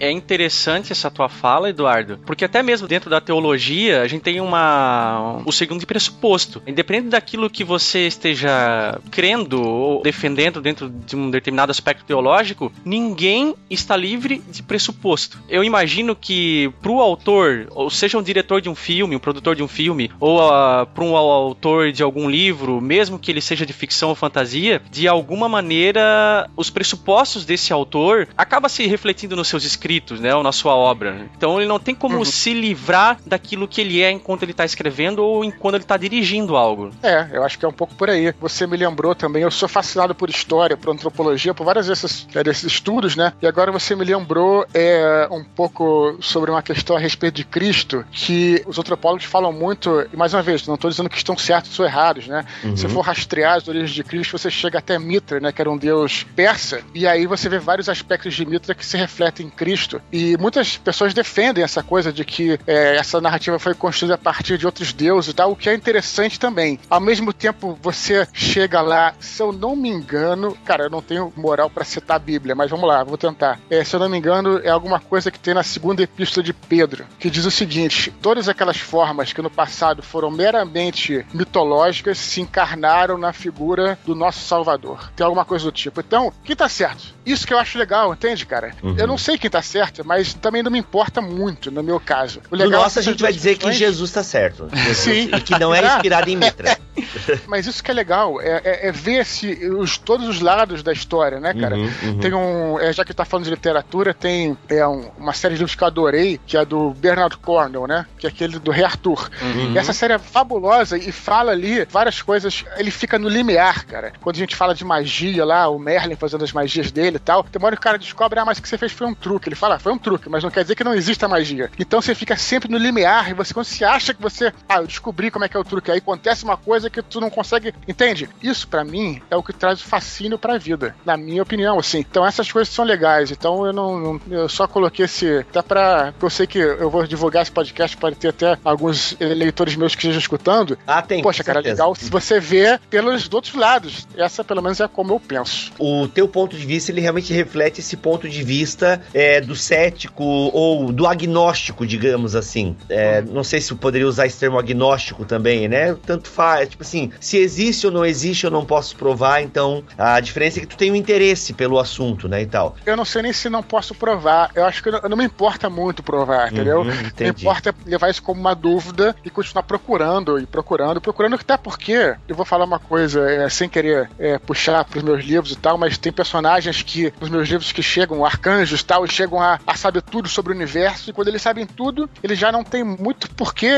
[0.00, 4.40] É interessante essa tua fala, Eduardo, porque até mesmo dentro da teologia a gente tem
[4.40, 6.62] uma o segundo pressuposto.
[6.66, 13.54] Independente daquilo que você esteja crendo ou defendendo dentro de um determinado aspecto teológico, ninguém
[13.68, 15.38] está livre de pressuposto.
[15.48, 19.62] Eu imagino que pro autor, ou seja um diretor de um filme, um produtor de
[19.62, 23.72] um filme, ou uh, para um autor de algum livro, mesmo que ele seja de
[23.72, 29.64] ficção ou fantasia, de alguma maneira os pressupostos desse autor acaba se refletindo nos seus
[29.64, 29.87] escritos,
[30.20, 31.26] né, ou na sua obra.
[31.36, 35.24] Então ele não tem como se livrar daquilo que ele é enquanto ele está escrevendo
[35.24, 36.90] ou enquanto ele está dirigindo algo.
[37.02, 38.34] É, eu acho que é um pouco por aí.
[38.40, 42.44] Você me lembrou também, eu sou fascinado por história, por antropologia, por vários desses, é,
[42.44, 43.32] desses estudos, né?
[43.40, 48.04] E agora você me lembrou é, um pouco sobre uma questão a respeito de Cristo,
[48.12, 51.78] que os antropólogos falam muito, e mais uma vez, não estou dizendo que estão certos
[51.78, 52.44] ou errados, né?
[52.76, 55.50] Se for rastrear as origens de Cristo, você chega até Mitra, né?
[55.50, 58.96] Que era um deus persa, e aí você vê vários aspectos de Mitra que se
[58.96, 60.02] refletem em Cristo Cristo.
[60.12, 64.58] E muitas pessoas defendem essa coisa de que é, essa narrativa foi construída a partir
[64.58, 66.80] de outros deuses e tal, o que é interessante também.
[66.90, 71.32] Ao mesmo tempo, você chega lá, se eu não me engano, cara, eu não tenho
[71.36, 73.60] moral pra citar a Bíblia, mas vamos lá, vou tentar.
[73.70, 76.52] É, se eu não me engano, é alguma coisa que tem na segunda epístola de
[76.52, 82.40] Pedro, que diz o seguinte: todas aquelas formas que no passado foram meramente mitológicas se
[82.40, 85.10] encarnaram na figura do nosso Salvador.
[85.14, 86.00] Tem alguma coisa do tipo.
[86.00, 87.14] Então, quem tá certo?
[87.24, 88.74] Isso que eu acho legal, entende, cara?
[88.96, 92.40] Eu não sei quem tá certo, mas também não me importa muito, no meu caso.
[92.50, 94.68] O No legal nosso, a é gente vai dizer que Jesus tá certo.
[94.72, 95.30] Jesus- Sim.
[95.34, 96.76] E que não é inspirado em Mitra.
[97.46, 100.92] Mas isso que é legal, é, é- é ver se os, todos os lados da
[100.92, 101.76] história, né, cara?
[101.76, 102.18] Uhum, uhum.
[102.18, 102.78] Tem um.
[102.80, 105.82] é, já que tá falando de literatura, tem é, um- uma série de livros que
[105.82, 108.06] eu adorei, que é do Bernard Cornwell, né?
[108.18, 109.30] Que é aquele do Rei Arthur.
[109.40, 109.72] Uhum.
[109.74, 112.64] E essa série é fabulosa e fala ali várias coisas.
[112.76, 114.12] Ele fica no limiar, cara.
[114.20, 117.44] Quando a gente fala de magia lá, o Merlin fazendo as magias dele e tal,
[117.44, 119.14] tem uma hora que o cara descobre, ah, mas o que você fez foi um
[119.14, 119.48] truque.
[119.48, 121.70] Ele fala, ah, foi um truque, mas não quer dizer que não exista magia.
[121.78, 124.86] Então você fica sempre no limiar e você, quando você acha que você, ah, eu
[124.86, 127.74] descobri como é que é o truque, aí acontece uma coisa que tu não consegue.
[127.86, 128.28] Entende?
[128.42, 131.98] Isso pra mim é o que traz o fascínio pra vida, na minha opinião, assim.
[131.98, 133.30] Então essas coisas são legais.
[133.30, 137.06] Então eu não, não- eu só coloquei esse até pra, eu sei que eu vou
[137.06, 140.78] divulgar esse podcast pode ter até alguns leitores meus que estejam escutando.
[140.86, 141.22] Ah, tem.
[141.22, 141.74] Poxa, cara, certeza.
[141.82, 144.06] legal se você vê pelos outros lados.
[144.16, 145.72] Essa pelo menos é como eu penso.
[145.78, 150.22] O teu ponto de vista, ele realmente reflete esse ponto de vista é, do cético
[150.22, 152.76] ou do agnóstico, digamos assim.
[152.88, 155.96] É, não sei se eu poderia usar esse termo agnóstico também, né?
[156.06, 156.68] Tanto faz.
[156.68, 159.42] Tipo assim, se existe ou não existe, eu não posso provar.
[159.42, 162.42] Então, a diferença é que tu tem um interesse pelo assunto, né?
[162.42, 162.76] E tal.
[162.84, 164.50] Eu não sei nem se não posso provar.
[164.54, 166.82] Eu acho que não, não me importa muito provar, entendeu?
[166.82, 167.42] Uhum, entendi.
[167.42, 172.36] importa levar isso como uma dúvida e continuar procurando e procurando, procurando, até porque eu
[172.36, 175.96] vou falar uma coisa é, sem querer é, puxar pros meus livros e tal, mas
[175.96, 179.76] tem personagens que, nos meus livros, que chegam, arcanjos e tal, e chegam a, a
[179.76, 183.28] saber tudo sobre o universo, e quando eles sabem tudo, eles já não têm muito
[183.30, 183.68] por que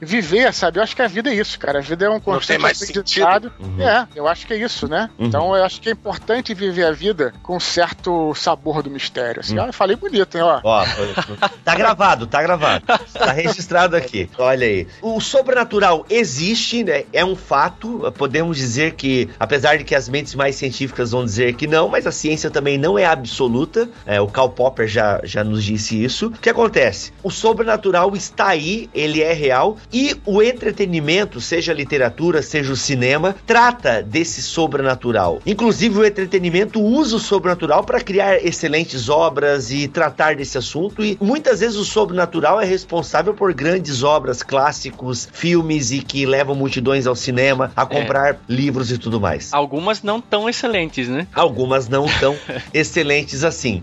[0.00, 0.78] viver, sabe?
[0.78, 1.78] Eu acho que a vida é isso, cara.
[1.78, 3.52] A vida é um constante mais aprendizado.
[3.58, 3.80] Uhum.
[3.80, 5.08] É, eu acho que é isso, né?
[5.18, 5.26] Uhum.
[5.26, 9.40] Então eu acho que é importante viver a vida com um certo sabor do mistério.
[9.40, 9.64] Assim, Uhum.
[9.64, 10.60] ó, eu falei bonito, hein, ó.
[10.62, 10.84] Ó,
[11.64, 12.84] tá gravado, tá gravado.
[13.12, 14.28] Tá registrado aqui.
[14.38, 14.86] Olha aí.
[15.00, 17.04] O sobrenatural existe, né?
[17.12, 18.12] É um fato.
[18.16, 22.06] Podemos dizer que, apesar de que as mentes mais científicas vão dizer que não, mas
[22.06, 23.88] a ciência também não é absoluta.
[24.06, 26.26] É, o Karl Popper já, já nos disse isso.
[26.26, 27.12] O que acontece?
[27.22, 32.76] O sobrenatural está aí, ele é real, e o entretenimento, seja a literatura, seja o
[32.76, 35.40] cinema, trata desse sobrenatural.
[35.46, 41.04] Inclusive, o entretenimento usa o sobrenatural para criar excelentes obras e tratar desse assunto.
[41.04, 46.54] E muitas vezes o sobrenatural é responsável por grandes obras, clássicos, filmes e que levam
[46.54, 49.52] multidões ao cinema a comprar livros e tudo mais.
[49.52, 51.26] Algumas não tão excelentes, né?
[51.34, 52.36] Algumas não tão
[52.72, 53.82] excelentes assim.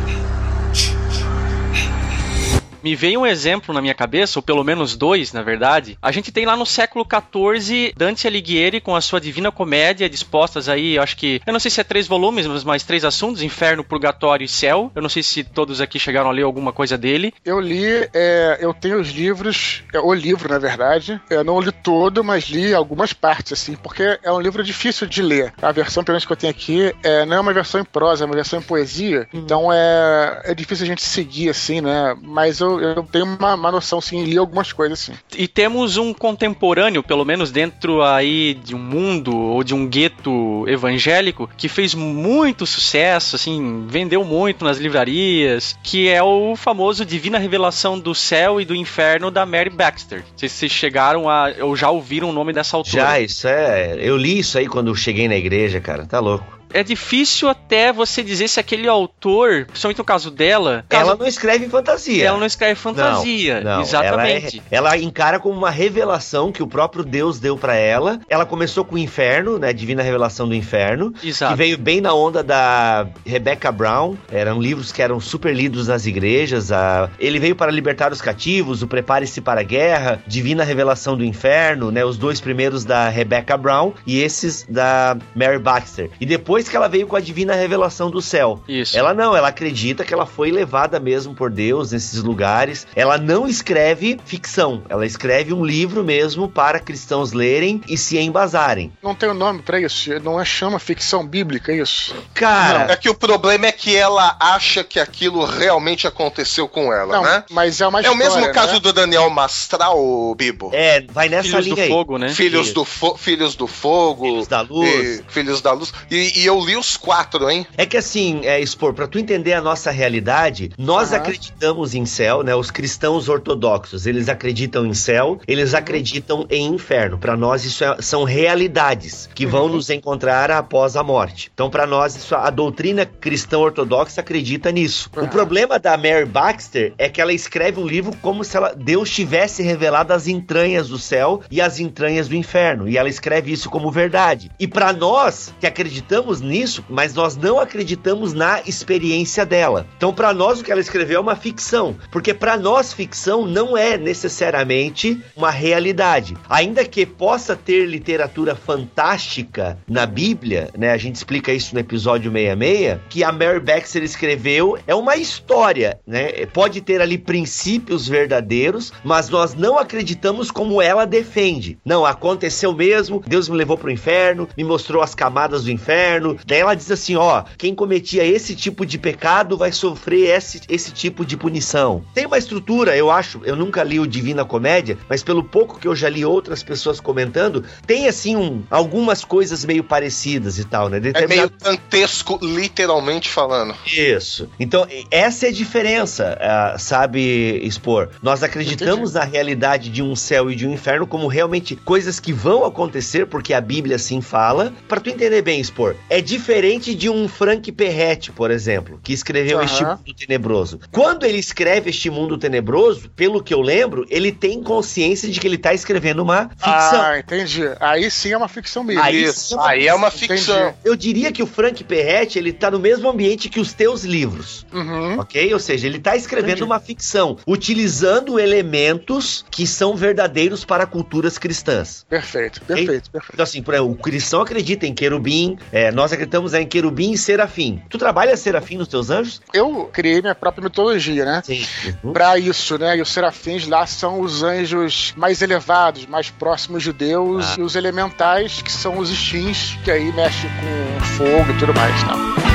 [2.83, 5.97] Me veio um exemplo na minha cabeça, ou pelo menos dois, na verdade.
[6.01, 10.67] A gente tem lá no século XIV Dante Alighieri com a sua Divina Comédia, dispostas
[10.69, 11.41] aí, acho que.
[11.45, 14.91] Eu não sei se é três volumes, mas mais três assuntos: Inferno, Purgatório e Céu.
[14.95, 17.33] Eu não sei se todos aqui chegaram a ler alguma coisa dele.
[17.43, 21.19] Eu li, é, eu tenho os livros, é, o livro, na verdade.
[21.29, 25.21] Eu não li todo, mas li algumas partes, assim, porque é um livro difícil de
[25.21, 25.53] ler.
[25.61, 28.23] A versão, pelo menos que eu tenho aqui, é, não é uma versão em prosa,
[28.23, 29.27] é uma versão em poesia.
[29.33, 32.15] Então é, é difícil a gente seguir, assim, né?
[32.21, 35.13] Mas eu, eu tenho uma, uma noção, sim, e li algumas coisas, assim.
[35.35, 40.65] E temos um contemporâneo, pelo menos dentro aí de um mundo ou de um gueto
[40.67, 47.37] evangélico, que fez muito sucesso, assim, vendeu muito nas livrarias, que é o famoso Divina
[47.37, 50.19] Revelação do Céu e do Inferno da Mary Baxter.
[50.19, 53.03] Não sei se vocês chegaram a ou já ouviram o nome dessa autora.
[53.03, 53.97] Já, isso é.
[53.99, 56.05] Eu li isso aí quando eu cheguei na igreja, cara.
[56.05, 56.60] Tá louco.
[56.73, 61.27] É difícil até você dizer se aquele autor, principalmente no caso dela, Ela caso- não
[61.27, 62.25] escreve fantasia.
[62.25, 63.61] ela não escreve fantasia.
[63.61, 64.61] Não, não, Exatamente.
[64.71, 68.19] Ela, é- ela encara como uma revelação que o próprio Deus deu pra ela.
[68.29, 69.73] Ela começou com o inferno, né?
[69.73, 71.13] Divina Revelação do Inferno.
[71.23, 71.51] Exato.
[71.53, 74.15] Que veio bem na onda da Rebecca Brown.
[74.31, 76.71] Eram livros que eram super lidos nas igrejas.
[76.71, 77.09] A...
[77.19, 81.91] Ele veio para libertar os cativos, o Prepare-se para a Guerra, Divina Revelação do Inferno,
[81.91, 82.03] né?
[82.05, 86.09] Os dois primeiros da Rebecca Brown e esses da Mary Baxter.
[86.19, 88.61] E depois que ela veio com a Divina Revelação do Céu.
[88.67, 88.97] Isso.
[88.97, 92.85] Ela não, ela acredita que ela foi levada mesmo por Deus nesses lugares.
[92.95, 98.91] Ela não escreve ficção, ela escreve um livro mesmo para cristãos lerem e se embasarem.
[99.01, 102.15] Não tem o nome pra isso, não é chama ficção bíblica, é isso?
[102.33, 107.15] Cara, É que o problema é que ela acha que aquilo realmente aconteceu com ela,
[107.17, 107.43] Não, né?
[107.49, 108.79] mas é uma É o história, mesmo caso né?
[108.79, 110.71] do Daniel Mastral, Bibo.
[110.73, 111.89] é, vai nessa Filhos do linha aí.
[111.89, 112.29] Fogo, né?
[112.29, 112.75] Filhos Isso.
[112.75, 114.25] do, fo- Filhos do Fogo.
[114.25, 115.19] Filhos da Luz.
[115.19, 115.93] e Filhos da Luz.
[116.09, 117.65] E, e eu li os quatro, hein?
[117.77, 121.17] É que assim, é, expor, pra tu entender a nossa realidade, nós Aham.
[121.21, 122.53] acreditamos em céu, né?
[122.55, 127.17] Os cristãos ortodoxos, eles acreditam em céu, eles acreditam em inferno.
[127.17, 131.49] Pra nós isso é- são realidades que vão nos encontrar após a morte.
[131.53, 135.09] Então pra nós isso, a doutrina cristã ortodoxa acredita nisso.
[135.15, 135.27] O Aham.
[135.29, 139.63] problema da Mary Baxter é que ela escreve um livro como se ela, Deus tivesse
[139.63, 143.89] revelado as entranhas do céu e as entranhas do inferno, e ela escreve isso como
[143.91, 144.51] verdade.
[144.59, 149.87] E pra nós que acreditamos nisso, mas nós não acreditamos na experiência dela.
[149.97, 153.77] Então pra nós o que ela escreveu é uma ficção, porque pra nós ficção não
[153.77, 156.35] é necessariamente uma realidade.
[156.49, 160.91] Ainda que possa ter literatura fantástica na Bíblia, né?
[160.91, 165.99] A gente explica isso no episódio 66, que a Mary Baxter escreveu é uma história,
[166.05, 166.45] né?
[166.47, 171.77] Pode ter ali princípios verdadeiros, mas nós não acreditamos como ela defende.
[171.85, 176.20] Não, aconteceu mesmo, Deus me levou pro inferno, me mostrou as camadas do inferno.
[176.45, 180.91] Daí ela diz assim, ó, quem cometia esse tipo de pecado vai sofrer esse, esse
[180.91, 182.03] tipo de punição.
[182.13, 185.87] Tem uma estrutura, eu acho, eu nunca li o Divina Comédia, mas pelo pouco que
[185.87, 190.89] eu já li outras pessoas comentando, tem assim um, algumas coisas meio parecidas e tal,
[190.89, 190.97] né?
[190.97, 193.75] É meio Determinado- dantesco, literalmente falando.
[193.85, 194.49] isso.
[194.59, 198.09] Então, essa é a diferença, ah, sabe, expor.
[198.21, 202.31] Nós acreditamos na realidade de um céu e de um inferno como realmente coisas que
[202.33, 204.73] vão acontecer, porque a Bíblia assim fala.
[204.87, 209.59] Pra tu entender bem, expor, é diferente de um Frank Perrette, por exemplo, que escreveu
[209.59, 209.65] Aham.
[209.65, 210.79] Este Mundo Tenebroso.
[210.91, 215.47] Quando ele escreve Este Mundo Tenebroso, pelo que eu lembro, ele tem consciência de que
[215.47, 217.01] ele tá escrevendo uma ficção.
[217.01, 217.63] Ah, entendi.
[217.79, 219.01] Aí sim é uma ficção mesmo.
[219.01, 220.27] Aí Isso, é uma aí é uma Entendi.
[220.27, 220.73] ficção.
[220.83, 224.65] Eu diria que o Frank Perrette, ele tá no mesmo ambiente que os teus livros.
[224.73, 225.17] Uhum.
[225.17, 225.53] Ok?
[225.53, 226.63] Ou seja, ele está escrevendo Entendi.
[226.63, 232.05] uma ficção, utilizando elementos que são verdadeiros para culturas cristãs.
[232.09, 233.33] Perfeito, perfeito, perfeito.
[233.33, 237.17] Então, assim, por exemplo, o cristão acredita em querubim, é, nós acreditamos em querubim e
[237.17, 237.81] serafim.
[237.89, 239.41] Tu trabalha serafim nos teus anjos?
[239.53, 241.41] Eu criei minha própria mitologia, né?
[241.45, 241.65] Sim.
[242.03, 242.11] Uhum.
[242.13, 242.97] Pra isso, né?
[242.97, 247.55] E os serafins lá são os anjos mais elevados, mais próximos de Deus, Ah.
[247.59, 252.03] e os elementais, que são os stins, que aí mexe com fogo e tudo mais,
[252.03, 252.50] tá?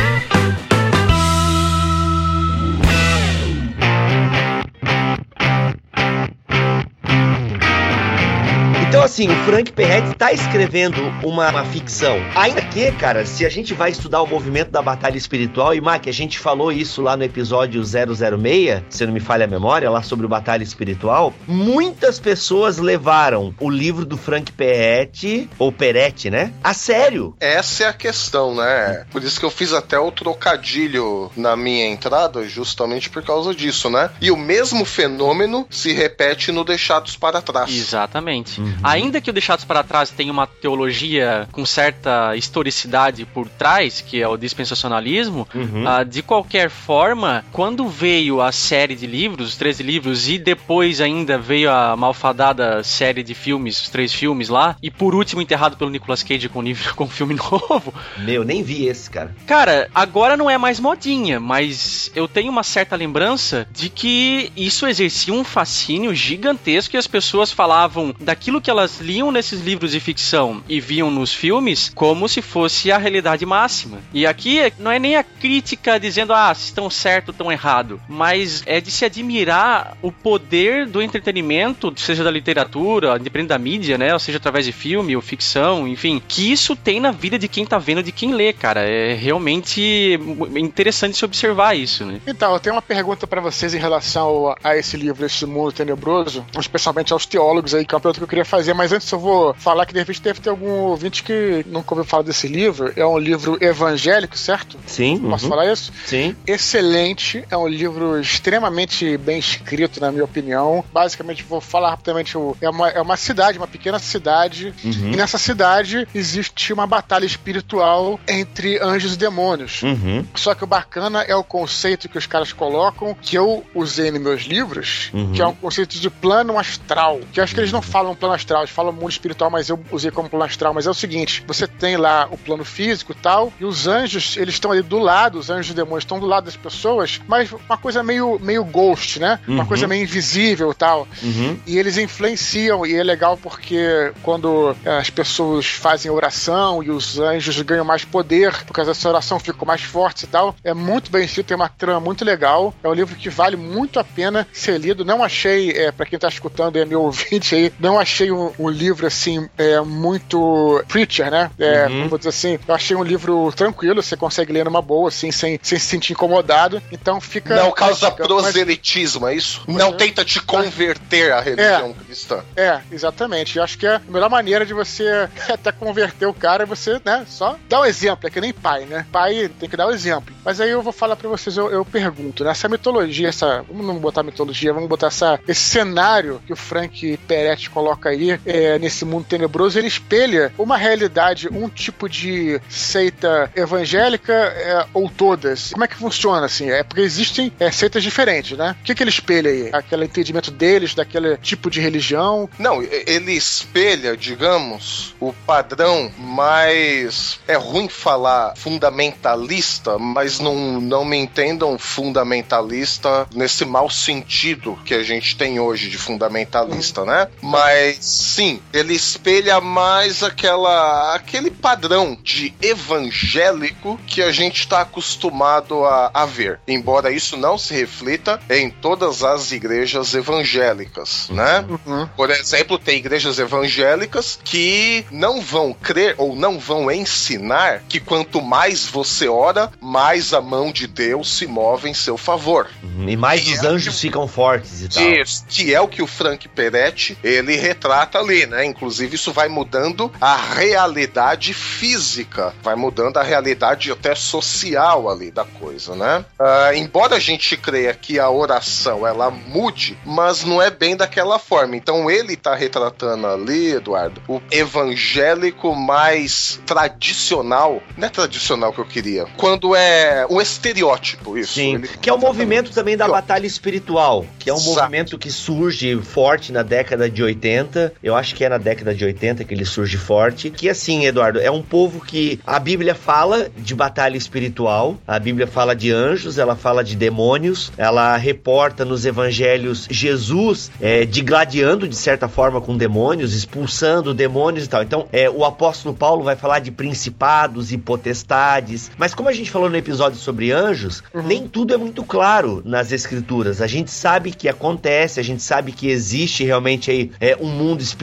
[9.06, 12.16] Assim, o Frank Perrette está escrevendo uma, uma ficção.
[12.34, 16.08] Ainda que, cara, se a gente vai estudar o movimento da batalha espiritual, e Mac,
[16.08, 20.02] a gente falou isso lá no episódio 006, se não me falha a memória, lá
[20.02, 26.52] sobre o batalha espiritual, muitas pessoas levaram o livro do Frank Perrette, ou Peretti, né?
[26.64, 27.36] A sério.
[27.38, 29.06] Essa é a questão, né?
[29.12, 33.88] Por isso que eu fiz até o trocadilho na minha entrada, justamente por causa disso,
[33.88, 34.10] né?
[34.20, 37.70] E o mesmo fenômeno se repete no Deixados para Trás.
[37.70, 38.60] Exatamente.
[38.60, 38.74] Uhum.
[38.96, 44.20] Ainda que o Deixados para Trás tenha uma teologia com certa historicidade por trás, que
[44.22, 45.86] é o dispensacionalismo, Uhum.
[45.86, 51.00] ah, de qualquer forma, quando veio a série de livros, os 13 livros, e depois
[51.00, 55.76] ainda veio a malfadada série de filmes, os três filmes lá, e por último enterrado
[55.76, 59.34] pelo Nicolas Cage com, livro, com um filme novo, Meu, nem vi esse, cara.
[59.46, 64.86] Cara, agora não é mais modinha, mas eu tenho uma certa lembrança de que isso
[64.86, 70.00] exercia um fascínio gigantesco e as pessoas falavam daquilo que elas liam nesses livros de
[70.00, 73.98] ficção e viam nos filmes como se fosse a realidade máxima.
[74.12, 78.00] E aqui não é nem a crítica dizendo, ah, se estão certo ou estão errado,
[78.08, 83.98] mas é de se admirar o poder do entretenimento, seja da literatura, independente da mídia,
[83.98, 84.12] né?
[84.12, 87.64] Ou seja, através de filme ou ficção, enfim, que isso tem na vida de quem
[87.64, 88.80] tá vendo, de quem lê, cara.
[88.80, 90.18] É realmente
[90.56, 92.20] interessante se observar isso, né?
[92.26, 95.72] Então, eu tenho uma pergunta pra vocês em relação a, a esse livro, Esse Mundo
[95.72, 99.10] Tenebroso, especialmente aos teólogos aí, que é uma pergunta que eu queria fazer, mas antes
[99.10, 102.46] eu vou falar que de repente deve ter algum ouvinte que nunca ouviu falar desse
[102.46, 102.92] livro.
[102.96, 104.78] É um livro evangélico, certo?
[104.86, 105.18] Sim.
[105.18, 105.50] Posso uhum.
[105.50, 105.92] falar isso?
[106.04, 106.36] Sim.
[106.46, 110.84] Excelente, é um livro extremamente bem escrito, na minha opinião.
[110.92, 115.12] Basicamente, vou falar rapidamente: é uma, é uma cidade, uma pequena cidade, Uhum.
[115.12, 119.82] e nessa cidade existe uma batalha espiritual entre anjos e demônios.
[119.82, 120.24] Uhum.
[120.34, 124.20] Só que o bacana é o conceito que os caras colocam, que eu usei nos
[124.20, 125.32] meus livros, Uhum.
[125.32, 127.20] que é um conceito de plano astral.
[127.32, 129.78] Que eu acho que eles não falam plano astral, eles falam mundo espiritual, mas eu
[129.90, 130.72] usei como plano astral.
[130.74, 134.36] Mas é o seguinte: você tem lá o plano físico e tal, e os anjos,
[134.36, 137.50] eles estão ali do lado, os anjos e demônios estão do lado das pessoas, mas
[137.52, 139.38] uma coisa meio, meio ghost, né?
[139.46, 139.66] Uma Uhum.
[139.66, 141.08] coisa meio invisível e tal.
[141.22, 141.58] Uhum.
[141.66, 147.18] E eles influenciam, e é legal porque quando eh, as pessoas fazem oração e os
[147.18, 151.10] anjos ganham mais poder, por causa dessa oração ficam mais fortes e tal, é muito
[151.10, 152.74] bem escrito, tem uma trama muito legal.
[152.82, 155.04] É um livro que vale muito a pena ser lido.
[155.04, 158.45] Não achei, é, para quem tá escutando e é meu ouvinte aí, não achei um,
[158.58, 161.50] um, um livro assim, é, muito preacher, né?
[161.58, 162.08] É, Uhum.
[162.08, 165.58] Vou dizer assim, eu achei um livro tranquilo, você consegue ler numa boa, assim, sem,
[165.62, 166.82] sem se sentir incomodado.
[166.90, 167.54] Então fica.
[167.56, 169.62] Não causa fica- mas- proselitismo, é isso?
[169.68, 172.42] Não tenta te converter à religião cristã.
[172.56, 173.56] É, exatamente.
[173.58, 177.00] Eu acho que é a melhor maneira de você até converter o cara é você,
[177.04, 178.26] né, só dar um exemplo.
[178.26, 179.06] É que nem pai, né?
[179.12, 180.34] Pai tem que dar o exemplo.
[180.44, 182.50] Mas aí eu vou falar pra vocês, eu, eu pergunto, né?
[182.50, 183.62] Essa mitologia, essa.
[183.68, 188.35] Vamos não botar mitologia, vamos botar essa, esse cenário que o Frank Peretti coloca aí,
[188.44, 195.08] é, nesse mundo tenebroso, ele espelha uma realidade, um tipo de seita evangélica é, ou
[195.08, 195.70] todas.
[195.70, 196.70] Como é que funciona, assim?
[196.70, 198.76] É porque existem é, seitas diferentes, né?
[198.80, 199.70] O que, que ele espelha aí?
[199.72, 207.38] Aquele entendimento deles, daquele tipo de religião, Não, ele espelha, digamos, o padrão mais.
[207.46, 215.02] É ruim falar fundamentalista, mas não, não me entendam fundamentalista nesse mau sentido que a
[215.02, 217.28] gente tem hoje de fundamentalista, né?
[217.42, 225.84] Mas sim, ele espelha mais aquela aquele padrão de evangélico que a gente está acostumado
[225.84, 226.60] a, a ver.
[226.66, 231.64] Embora isso não se reflita em todas as igrejas evangélicas, né?
[231.68, 232.06] Uhum.
[232.16, 238.42] Por exemplo, tem igrejas evangélicas que não vão crer ou não vão ensinar que quanto
[238.42, 242.68] mais você ora, mais a mão de Deus se move em seu favor.
[243.06, 245.02] E mais E os é anjos ficam fortes e tal.
[245.02, 248.64] Isso, que é o que o Frank Peretti ele retrata ali, né?
[248.64, 255.44] Inclusive isso vai mudando a realidade física, vai mudando a realidade até social ali da
[255.44, 256.24] coisa, né?
[256.38, 261.38] Ah, embora a gente creia que a oração ela mude, mas não é bem daquela
[261.38, 261.76] forma.
[261.76, 268.84] Então ele tá retratando ali, Eduardo, o evangélico mais tradicional, não é tradicional que eu
[268.84, 271.54] queria, quando é um estereótipo isso.
[271.54, 274.74] Sim, Ele- que é o movimento também da batalha espiritual, que é um Exato.
[274.76, 277.92] movimento que surge forte na década de 80.
[278.06, 280.48] Eu acho que é na década de 80 que ele surge forte.
[280.48, 285.48] Que assim, Eduardo, é um povo que a Bíblia fala de batalha espiritual, a Bíblia
[285.48, 291.96] fala de anjos, ela fala de demônios, ela reporta nos evangelhos Jesus é, digladiando de
[291.96, 294.84] certa forma com demônios, expulsando demônios e tal.
[294.84, 299.50] Então, é, o apóstolo Paulo vai falar de principados e potestades, mas como a gente
[299.50, 303.60] falou no episódio sobre anjos, nem tudo é muito claro nas escrituras.
[303.60, 307.80] A gente sabe que acontece, a gente sabe que existe realmente aí é, um mundo
[307.80, 307.95] espiritual,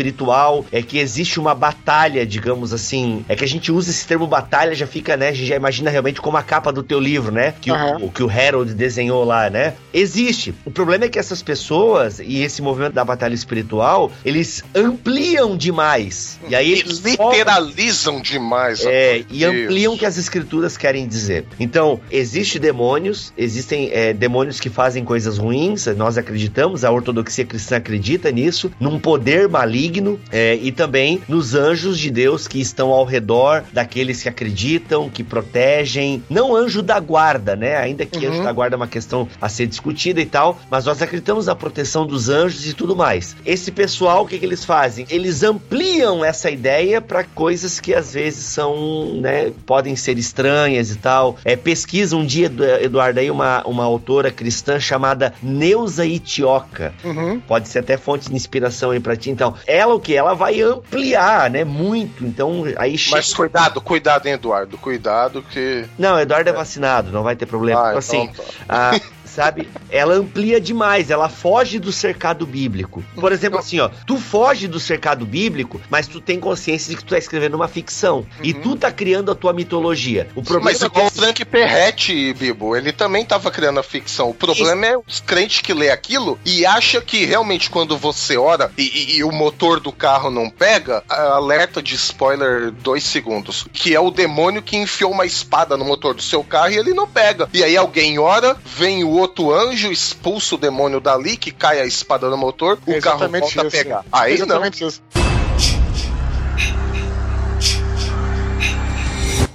[0.72, 3.24] é que existe uma batalha, digamos assim.
[3.28, 5.30] É que a gente usa esse termo batalha, já fica, né?
[5.30, 7.54] A gente já imagina realmente como a capa do teu livro, né?
[7.62, 7.98] Que, Aham.
[8.02, 9.74] o, que o Harold desenhou lá, né?
[9.94, 10.54] Existe.
[10.66, 16.40] O problema é que essas pessoas e esse movimento da batalha espiritual, eles ampliam demais.
[16.48, 18.86] E aí eles literalizam demais.
[18.86, 21.46] a é, e ampliam o que as escrituras querem dizer.
[21.60, 27.78] Então, existe demônios, existem é, demônios que fazem coisas ruins, nós acreditamos, a ortodoxia cristã
[27.78, 29.83] acredita nisso, num poder maligno
[30.32, 35.24] é, e também nos anjos de Deus que estão ao redor daqueles que acreditam, que
[35.24, 36.24] protegem.
[36.30, 37.76] Não anjo da guarda, né?
[37.78, 38.34] Ainda que Uhum.
[38.34, 41.56] anjo da guarda é uma questão a ser discutida e tal, mas nós acreditamos na
[41.56, 43.36] proteção dos anjos e tudo mais.
[43.46, 45.06] Esse pessoal, o que, que eles fazem?
[45.10, 50.96] Eles ampliam essa ideia para coisas que às vezes são, né, podem ser estranhas e
[50.98, 51.38] tal.
[51.44, 56.94] É, pesquisa um dia, Eduardo, aí uma, uma autora cristã chamada Neuza Itioca.
[57.04, 57.40] Uhum.
[57.40, 59.30] Pode ser até fonte de inspiração aí pra ti.
[59.30, 60.16] Então, ela o que?
[60.16, 61.64] Ela vai ampliar, né?
[61.64, 62.26] Muito.
[62.26, 63.18] Então, aí chega.
[63.18, 64.78] Mas cuidado, cuidado, hein, Eduardo.
[64.78, 65.86] Cuidado que.
[65.98, 67.82] Não, Eduardo é vacinado, não vai ter problema.
[67.82, 68.92] Ah, Então, assim, então tá.
[68.92, 69.00] a-
[69.34, 69.68] sabe?
[69.90, 73.04] Ela amplia demais, ela foge do cercado bíblico.
[73.16, 77.04] Por exemplo, assim, ó, tu foge do cercado bíblico, mas tu tem consciência de que
[77.04, 78.26] tu tá escrevendo uma ficção.
[78.42, 80.28] E tu tá criando a tua mitologia.
[80.36, 83.84] O problema Mas é que igual o Frank Perretti, Bibo, ele também tava criando a
[83.84, 84.30] ficção.
[84.30, 88.72] O problema é os crentes que lê aquilo e acha que realmente quando você ora
[88.78, 93.96] e, e- e o motor do carro não pega, alerta de spoiler dois segundos, que
[93.96, 97.08] é o demônio que enfiou uma espada no motor do seu carro e ele não
[97.08, 97.50] pega.
[97.54, 101.86] E aí alguém ora, vem o outro anjo, expulsa o demônio dali, que cai a
[101.86, 103.60] espada no motor, o É carro volta isso.
[103.60, 104.06] a pegar.
[104.12, 104.46] Aí não.
[104.46, 105.02] exatamente isso.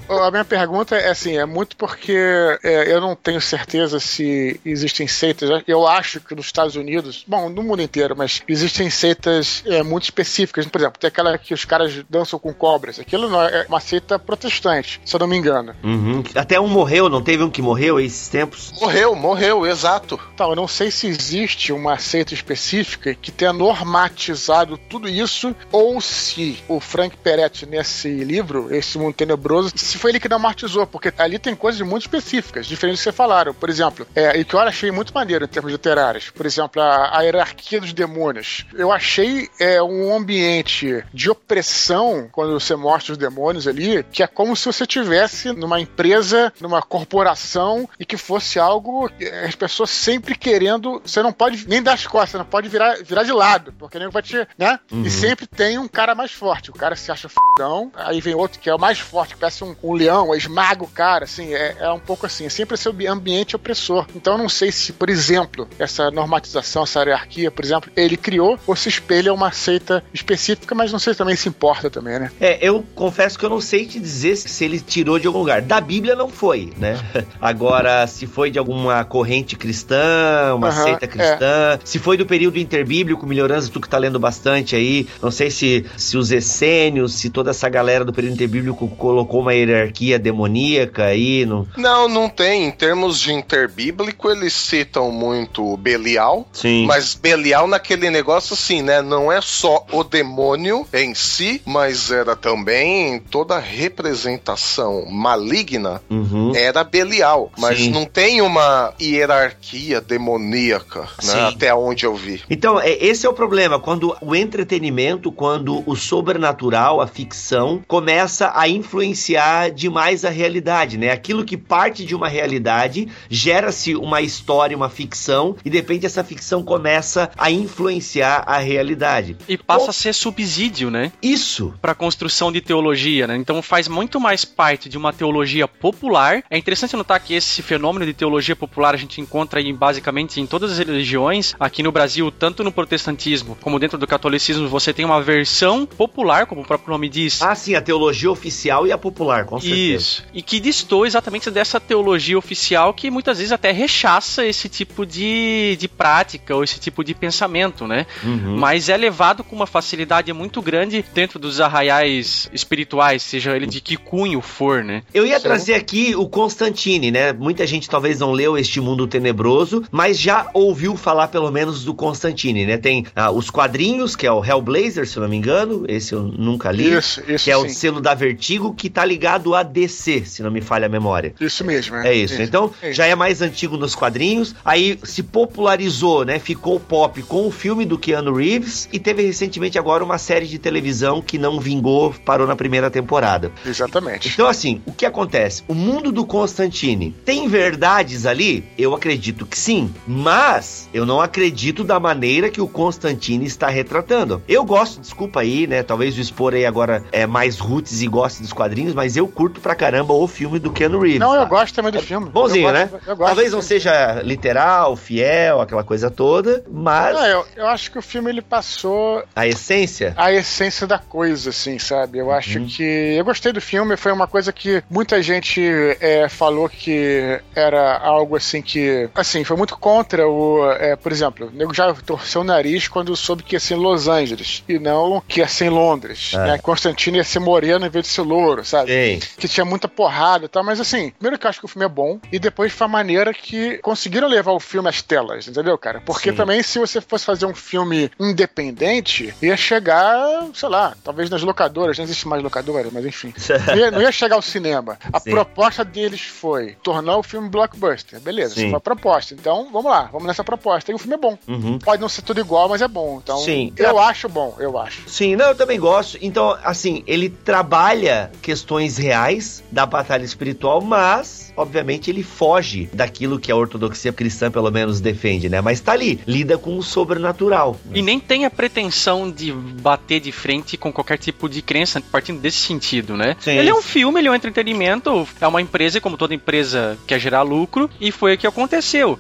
[0.09, 2.17] A minha pergunta é assim, é muito porque
[2.63, 5.63] é, eu não tenho certeza se existem seitas.
[5.67, 10.05] Eu acho que nos Estados Unidos, bom, no mundo inteiro, mas existem seitas é, muito
[10.05, 10.67] específicas.
[10.67, 12.99] Por exemplo, tem aquela que os caras dançam com cobras.
[12.99, 15.75] Aquilo não é é uma seita protestante, se eu não me engano.
[15.83, 16.23] Uhum.
[16.35, 18.73] Até um morreu, não teve um que morreu esses tempos?
[18.81, 20.21] Morreu, morreu, exato.
[20.35, 26.01] Então, eu não sei se existe uma seita específica que tenha normatizado tudo isso, ou
[26.01, 30.87] se o Frank Peretti, nesse livro, esse mundo tenebroso, se se foi ele que dramatizou,
[30.87, 33.53] porque ali tem coisas muito específicas, diferentes do que você falaram.
[33.55, 36.31] Por exemplo, é, e que eu achei muito maneiro em termos literários.
[36.31, 38.65] Por exemplo, a, a hierarquia dos demônios.
[38.75, 44.27] Eu achei é, um ambiente de opressão quando você mostra os demônios ali, que é
[44.27, 49.11] como se você tivesse numa empresa, numa corporação e que fosse algo
[49.47, 51.01] as pessoas sempre querendo.
[51.05, 53.99] Você não pode nem dar as costas, você não pode virar, virar de lado, porque
[53.99, 54.47] nem vai te.
[54.57, 54.79] né?
[55.05, 56.71] E sempre tem um cara mais forte.
[56.71, 59.65] O cara se acha fodão, aí vem outro que é o mais forte, que parece
[59.65, 62.47] um, um leão, aí esmaga o cara, assim, é, é um pouco assim.
[62.47, 64.07] É sempre esse ambi- ambiente opressor.
[64.15, 68.59] Então eu não sei se, por exemplo, essa normatização, essa hierarquia, por exemplo, ele criou
[68.67, 72.31] ou se espelha uma seita específica, mas não sei se também se importa também, né?
[72.41, 75.63] É, eu confesso que eu não sei te dizer se ele tirou de algum lugar.
[75.63, 76.97] Da Bíblia não foi, né?
[77.41, 82.59] Agora, se foi de alguma corrente cristã, uma Aham, seita cristã, se foi do período
[82.59, 87.31] interbíblico, melhorança, tu que tá lendo bastante aí, não sei se, se os essênios, se
[87.31, 89.78] toda essa galera do período interbíblico colocou uma hierarquia
[90.19, 91.69] demoníaca aí, no...
[91.77, 92.67] Não, não tem.
[92.67, 96.47] Em termos de interbíblico, eles citam muito Belial.
[96.53, 96.87] Sim.
[96.87, 99.03] Mas Belial naquele negócio assim, né?
[99.03, 106.53] Não é só o demônio em si, mas era também toda a representação maligna Uhum.
[106.55, 107.51] era Belial.
[107.59, 107.91] Mas Sim.
[107.91, 111.49] não tem uma hierarquia demoníaca, né?
[111.49, 112.43] Até onde eu vi.
[112.49, 118.53] Então, é, esse é o problema, quando o entretenimento, quando o sobrenatural, a ficção, começa
[118.55, 121.11] a influenciar demais a realidade, né?
[121.11, 126.25] Aquilo que parte de uma realidade, gera-se uma história, uma ficção, e de repente essa
[126.25, 129.37] ficção começa a influenciar a realidade.
[129.49, 131.13] E passa a ser subsídio, né?
[131.23, 133.37] Isso Pra construção de teologia, né?
[133.37, 136.43] Então faz muito mais parte de uma teologia popular.
[136.51, 140.47] É interessante notar que esse fenômeno de teologia popular a gente encontra aí basicamente em
[140.47, 141.55] todas as religiões.
[141.59, 146.47] Aqui no Brasil, tanto no protestantismo como dentro do catolicismo, você tem uma versão popular,
[146.47, 147.43] como o próprio nome diz.
[147.43, 149.97] Ah, sim, a teologia oficial e a popular, com certeza.
[149.97, 150.25] Isso.
[150.33, 155.77] E que distou exatamente dessa teologia oficial que muitas vezes até rechaça esse tipo de,
[155.79, 158.07] de prática ou esse tipo de pensamento, né?
[158.23, 158.57] Uhum.
[158.57, 163.81] Mas é levado com uma facilidade muito grande dentro dos arraiais espirituais, seja ele de
[163.81, 165.03] que cunho for, né?
[165.13, 165.43] Eu ia Sim.
[165.43, 167.33] trazer aqui o Constantine, né?
[167.33, 171.95] Muita gente talvez não leu Este Mundo Tenebroso, mas já ouviu falar pelo menos do
[171.95, 172.77] Constantine, né?
[172.77, 176.23] Tem ah, os quadrinhos, que é o Hellblazer, se eu não me engano, esse eu
[176.23, 176.93] nunca li.
[176.93, 177.69] Isso, isso que é o sim.
[177.71, 181.35] selo da Vertigo, que tá ligado a DC, se não me falha a memória.
[181.41, 182.41] Isso mesmo, É isso.
[182.41, 182.97] Então, É isso.
[182.97, 184.55] já é mais antigo nos quadrinhos.
[184.65, 186.39] Aí se popularizou, né?
[186.39, 188.89] Ficou pop com o filme do Keanu Reeves.
[188.93, 193.53] E teve recentemente agora uma série de televisão que não vingou, parou na primeira temporada.
[193.67, 194.29] Exatamente.
[194.29, 195.63] Então, assim, o que acontece?
[195.69, 198.65] O mundo do Constantine tem verdades ali?
[198.77, 204.43] Eu acredito que sim, mas eu não acredito da maneira que o Constantine está retratando.
[204.49, 205.83] Eu gosto, desculpa aí, né?
[205.83, 209.61] Talvez o expor aí agora é mais roots e goste dos quadrinhos, mas eu curto
[209.61, 211.21] pra caramba o filme do Keanu Reeves.
[211.21, 211.49] Não, eu tá?
[211.49, 212.29] gosto também do filme.
[212.31, 212.89] Bonzinho, Eu né?
[212.91, 217.67] gosto- eu gosto Talvez não seja literal, fiel, aquela coisa toda, mas Não, eu, eu
[217.67, 220.15] acho que o filme ele passou a essência.
[220.17, 222.19] a essência da coisa, assim, sabe?
[222.19, 222.83] Eu acho que.
[223.19, 225.61] Eu gostei do filme, foi uma coisa que muita gente
[226.01, 229.09] é, falou que era algo assim que.
[229.15, 230.71] Assim, foi muito contra o.
[230.73, 233.79] é, por exemplo, o nego já torceu o nariz quando soube que ia ser em
[233.79, 236.33] Los Angeles e não que ia ser em Londres.
[236.35, 236.39] É.
[236.39, 236.59] Né?
[236.59, 238.91] Constantino ia ser moreno em vez de ser louro, sabe?
[238.93, 239.18] Sim.
[239.19, 241.87] Que tinha muita porrada e tal, mas assim, primeiro que eu acho que o filme
[241.87, 245.77] é bom, e depois foi a maneira que conseguiram levar o filme às telas, entendeu,
[245.79, 246.03] cara?
[246.05, 246.37] Porque Sim.
[246.37, 251.99] também, se você fosse fazer um filme independente, ia chegar, sei lá, talvez nas locadoras,
[251.99, 253.33] não existe mais locadora, mas enfim.
[253.69, 254.99] Não ia, não ia chegar ao cinema.
[255.13, 255.31] A Sim.
[255.31, 258.21] proposta deles foi tornar o filme blockbuster.
[258.21, 258.61] Beleza, Sim.
[258.61, 259.35] essa foi a proposta.
[259.35, 260.91] Então, vamos lá, vamos nessa proposta.
[260.91, 261.37] E o filme é bom.
[261.47, 261.79] Uhum.
[261.79, 263.21] Pode não ser tudo igual, mas é bom.
[263.23, 263.73] Então, Sim.
[263.77, 265.03] eu acho bom, eu acho.
[265.09, 266.19] Sim, não, eu também gosto.
[266.21, 273.51] Então, assim, ele trabalha questões reais da batalha espiritual, mas, obviamente, ele foge daquilo que
[273.51, 275.61] a ortodoxia cristã, pelo menos, defende, né?
[275.61, 277.77] Mas tá ali, lida com o sobrenatural.
[277.95, 282.41] E nem tem a pretensão de bater de frente com qualquer tipo de crença, partindo
[282.41, 283.35] desse sentido, né?
[283.41, 283.53] Sim.
[283.53, 287.19] Ele é um filme, ele é um entretenimento, é uma empresa, como toda empresa quer
[287.19, 289.19] gerar lucro, e foi o que aconteceu.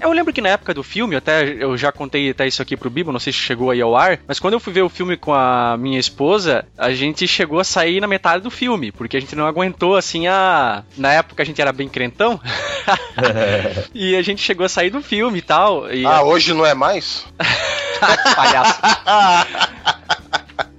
[0.00, 2.88] Eu lembro que na época do filme, até eu já contei até isso aqui pro
[2.90, 5.16] Bibo, não sei se chegou aí ao ar, mas quando eu fui ver o filme
[5.16, 9.20] com a minha esposa, a gente chegou a sair na metade do filme, porque a
[9.20, 10.84] gente não aguentou assim a.
[10.96, 12.40] Na época a gente era bem crentão,
[13.92, 15.92] e a gente chegou a sair do filme e tal.
[15.92, 17.26] E Ah, hoje não é mais?
[18.36, 18.80] palhaço.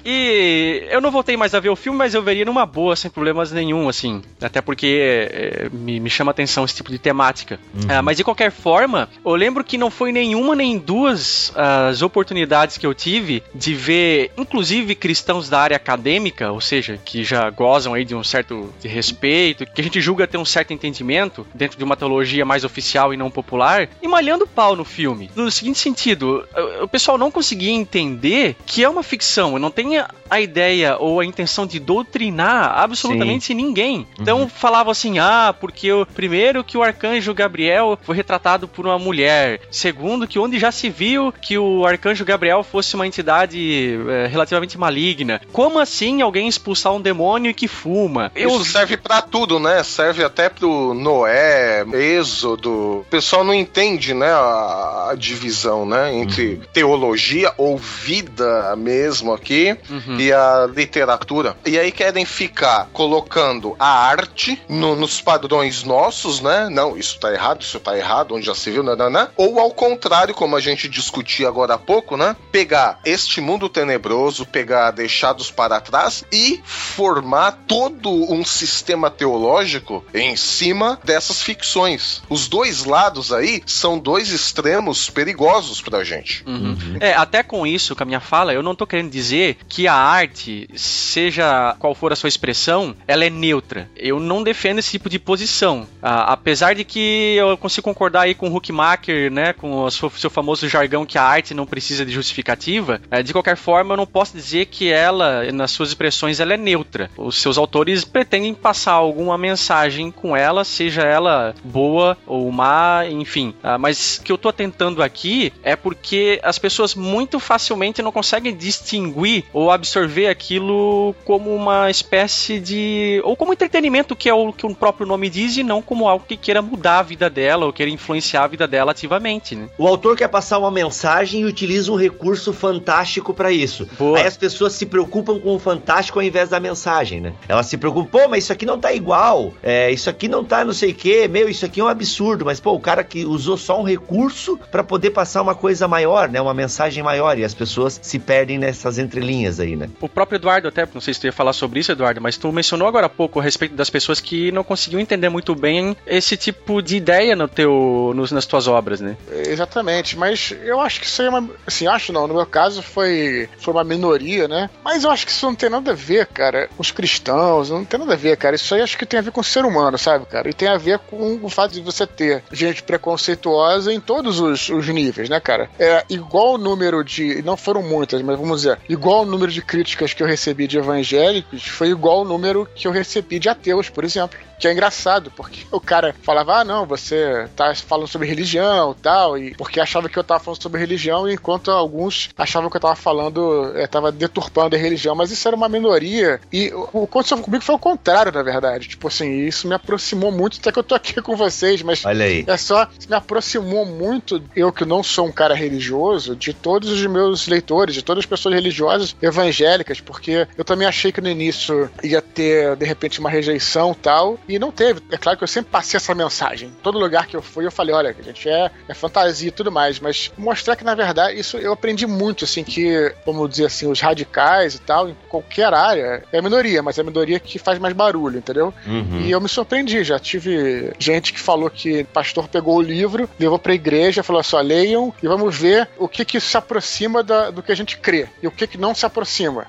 [0.06, 3.10] E eu não voltei mais a ver o filme, mas eu veria numa boa, sem
[3.12, 4.22] problemas nenhum, assim.
[4.41, 5.00] Até porque
[5.32, 7.60] é, me, me chama atenção esse tipo de temática.
[7.88, 12.78] Ah, mas de qualquer forma, eu lembro que não foi nenhuma nem duas as oportunidades
[12.78, 17.93] que eu tive de ver, inclusive, cristãos da área acadêmica, ou seja, que já gozam
[17.93, 21.78] aí de um certo de respeito, que a gente julga ter um certo entendimento dentro
[21.78, 25.30] de uma teologia mais oficial e não popular, e malhando pau no filme.
[25.36, 26.47] No seguinte sentido,
[26.84, 31.26] o- pessoal não conseguia entender que é uma ficção, não tenho a ideia ou a
[31.26, 34.06] intenção de doutrinar absolutamente ninguém.
[34.20, 39.00] Então falavam assim: ah, porque o primeiro que o arcanjo Gabriel foi retratado por uma
[39.00, 44.28] mulher, segundo que onde já se viu que o arcanjo Gabriel fosse uma entidade eh,
[44.28, 45.42] relativamente maligna.
[45.52, 48.32] Como assim alguém expulsar um demônio que fuma?
[48.36, 49.82] Eu Isso serve pra tudo, né?
[49.84, 53.00] Serve até pro Noé, Êxodo.
[53.00, 59.78] O pessoal não entende, né, a, a divisão, né, entre teologia ou vida mesmo aqui
[59.89, 60.19] Uhum.
[60.19, 61.55] e a literatura.
[61.65, 66.67] E aí querem ficar colocando a arte no- nos padrões nossos, né?
[66.69, 69.30] Não, isso tá errado, isso tá errado, onde já se viu, nananã.
[69.38, 72.36] Ou ao contrário, como a gente discutia agora há pouco, né?
[72.51, 80.36] Pegar este mundo tenebroso, pegar deixados para trás e formar todo um sistema teológico em
[80.36, 82.21] cima dessas ficções.
[82.30, 86.43] Os dois lados aí são dois extremos perigosos pra gente.
[86.47, 86.97] Uhum.
[86.99, 89.93] É, até com isso, com a minha fala, eu não tô querendo dizer que a
[89.93, 93.89] arte, seja qual for a sua expressão, ela é neutra.
[93.95, 95.88] Eu não defendo esse tipo de posição.
[96.01, 100.09] Ah, apesar de que eu consigo concordar aí com o Huckmacher, né, com o seu,
[100.09, 103.97] seu famoso jargão que a arte não precisa de justificativa, eh, de qualquer forma, eu
[103.97, 107.09] não posso dizer que ela, nas suas expressões, ela é neutra.
[107.15, 113.53] Os seus autores pretendem passar alguma mensagem com ela, seja ela boa ou má, enfim.
[113.61, 118.11] Ah, mas o que eu tô tentando aqui é porque as pessoas muito facilmente não
[118.11, 123.22] conseguem distinguir ou absorver aquilo como uma espécie de.
[123.26, 126.24] ou como entretenimento, que é o que o próprio nome diz, e não como algo
[126.26, 129.68] que queira mudar a vida dela ou queira influenciar a vida dela ativamente, né?
[129.78, 133.86] O autor quer passar uma mensagem e utiliza um recurso fantástico pra isso.
[133.99, 134.20] Boa.
[134.20, 137.34] Aí as pessoas se preocupam com o fantástico ao invés da mensagem, né?
[137.45, 140.64] Elas se preocupam, pô, mas isso aqui não tá igual, é, isso aqui não tá
[140.64, 143.26] não sei o quê, meu, isso aqui é um absurdo, mas pô, o cara que
[143.26, 146.39] usou só um recurso pra poder passar uma coisa maior, né?
[146.39, 149.89] Uma mensagem maior, e as pessoas se perdem nessas entrelinhas aí, né?
[150.02, 152.52] O próprio Eduardo, até, não sei se tu ia falar sobre isso, Eduardo, mas tu
[152.52, 156.36] mencionou agora há pouco a respeito das pessoas que não conseguiam entender muito bem esse
[156.36, 159.16] tipo de ideia no teu, nos, nas tuas obras, né?
[159.32, 161.50] Exatamente, mas eu acho que isso aí é uma.
[161.66, 164.70] Assim, acho não, no meu caso foi, foi uma minoria, né?
[164.84, 166.70] Mas eu acho que isso não tem nada a ver, cara.
[166.78, 168.56] Os cristãos, não tem nada a ver, cara.
[168.56, 170.50] Isso aí acho que tem a ver com o ser humano, sabe, cara?
[170.50, 174.70] E tem a ver com o fato de você ter gente preconceituosa em todos os,
[174.70, 175.70] os níveis, né, cara?
[175.80, 177.41] É igual o número de.
[177.43, 180.78] Não foram muitas, mas vamos dizer, igual o número de críticas que eu recebi de
[180.78, 184.38] evangélicos foi igual o número que eu recebi de ateus, por exemplo.
[184.60, 189.02] Que é engraçado, porque o cara falava, ah, não, você tá falando sobre religião e
[189.02, 192.82] tal, e porque achava que eu tava falando sobre religião, enquanto alguns achavam que eu
[192.82, 196.42] tava falando, é, tava deturpando a religião, mas isso era uma minoria.
[196.52, 198.90] E o que aconteceu comigo foi o contrário, na verdade.
[198.90, 202.26] Tipo assim, isso me aproximou muito, até que eu tô aqui com vocês, mas Olha
[202.26, 202.44] aí.
[202.46, 207.06] é só, me aproximou muito, eu que não sou um cara religioso, de todos os
[207.06, 211.89] meus leitores, de todas as pessoas religiosas evangélicas, porque eu também achei que no início
[212.03, 215.01] ia ter, de repente, uma rejeição e tal, e não teve.
[215.11, 216.71] É claro que eu sempre passei essa mensagem.
[216.84, 219.71] Todo lugar que eu fui, eu falei, olha, a gente é, é fantasia e tudo
[219.71, 223.89] mais, mas mostrar que, na verdade, isso eu aprendi muito, assim, que, vamos dizer assim,
[223.89, 227.57] os radicais e tal, em qualquer área, é a minoria, mas é a minoria que
[227.59, 228.73] faz mais barulho, entendeu?
[228.86, 229.21] Uhum.
[229.21, 233.30] E eu me surpreendi, já tive gente que falou que o pastor pegou o livro,
[233.39, 237.49] levou pra igreja, falou assim: leiam e vamos ver o que que se aproxima da-
[237.51, 239.18] do que a gente crê e o que que não se aproxima.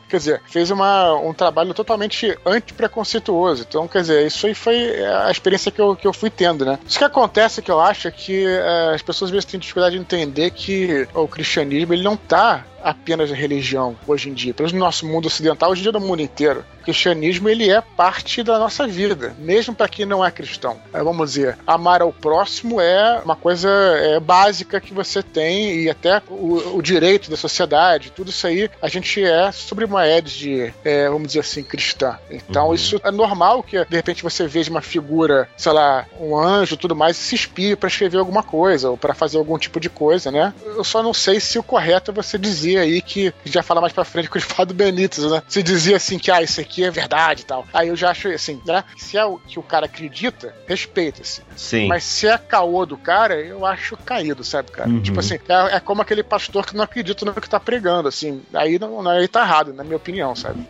[0.09, 3.65] Quer dizer, fez uma, um trabalho totalmente antipreconceituoso.
[3.69, 6.79] Então, quer dizer, isso aí foi a experiência que eu, que eu fui tendo, né?
[6.87, 9.95] Isso que acontece que eu acho é que eh, as pessoas às vezes têm dificuldade
[9.95, 14.69] de entender que o cristianismo ele não tá apenas a religião hoje em dia, pelo
[14.69, 16.65] menos no nosso mundo ocidental, hoje em dia no mundo inteiro.
[16.81, 20.79] O cristianismo ele é parte da nossa vida, mesmo para quem não é cristão.
[20.93, 25.91] É, vamos dizer, amar ao próximo é uma coisa é, básica que você tem e
[25.91, 30.75] até o, o direito da sociedade, tudo isso aí a gente é sobre uma égide,
[30.85, 32.19] é, vamos dizer assim, cristã.
[32.31, 36.77] Então isso é normal que de repente você veja uma figura, sei lá, um anjo,
[36.77, 39.91] tudo mais, e se inspire para escrever alguma coisa ou para fazer algum tipo de
[39.91, 40.55] coisa, né?
[40.65, 43.63] Eu só não sei se o correto é você dizer aí que a gente vai
[43.63, 45.43] falar mais pra frente com o Fado Benítez, né?
[45.49, 47.67] Se dizia assim que, ah, isso aqui é verdade e tal.
[47.73, 48.85] Aí eu já acho assim, né?
[48.97, 51.43] Se é o que o cara acredita, respeita-se.
[51.57, 51.87] Sim.
[51.89, 54.89] Mas se é caô do cara, eu acho caído, sabe, cara?
[54.89, 55.03] Uhum.
[55.03, 58.43] Tipo assim, é, é como aquele pastor que não acredita no que tá pregando, assim.
[58.53, 60.67] Aí não aí tá errado, na minha opinião, sabe?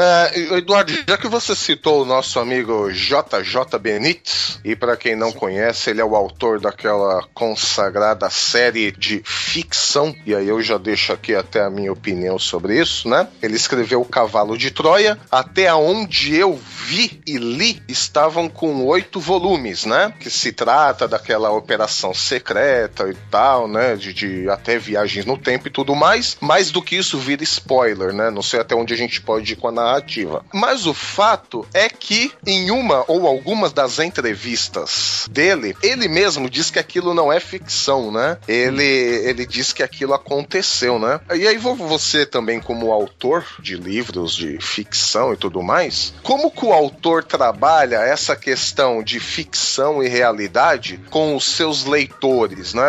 [0.00, 5.32] É, Eduardo, já que você citou o nosso amigo JJ Benítez, e para quem não
[5.32, 11.12] conhece, ele é o autor daquela consagrada série de ficção, e aí eu já deixo
[11.12, 13.26] aqui até a minha opinião sobre isso, né?
[13.42, 19.18] Ele escreveu O Cavalo de Troia, até onde eu vi e li, estavam com oito
[19.18, 20.14] volumes, né?
[20.20, 23.96] Que se trata daquela operação secreta e tal, né?
[23.96, 26.36] De, de até viagens no tempo e tudo mais.
[26.40, 28.30] Mais do que isso vira spoiler, né?
[28.30, 30.44] Não sei até onde a gente pode ir com a narrativa.
[30.52, 36.70] Mas o fato é que em uma ou algumas das entrevistas dele, ele mesmo diz
[36.70, 38.38] que aquilo não é ficção, né?
[38.46, 41.20] Ele, ele diz que aquilo aconteceu, né?
[41.34, 46.64] E aí você também como autor de livros de ficção e tudo mais, como que
[46.64, 52.82] o autor trabalha essa questão de ficção e realidade com os seus leitores, né?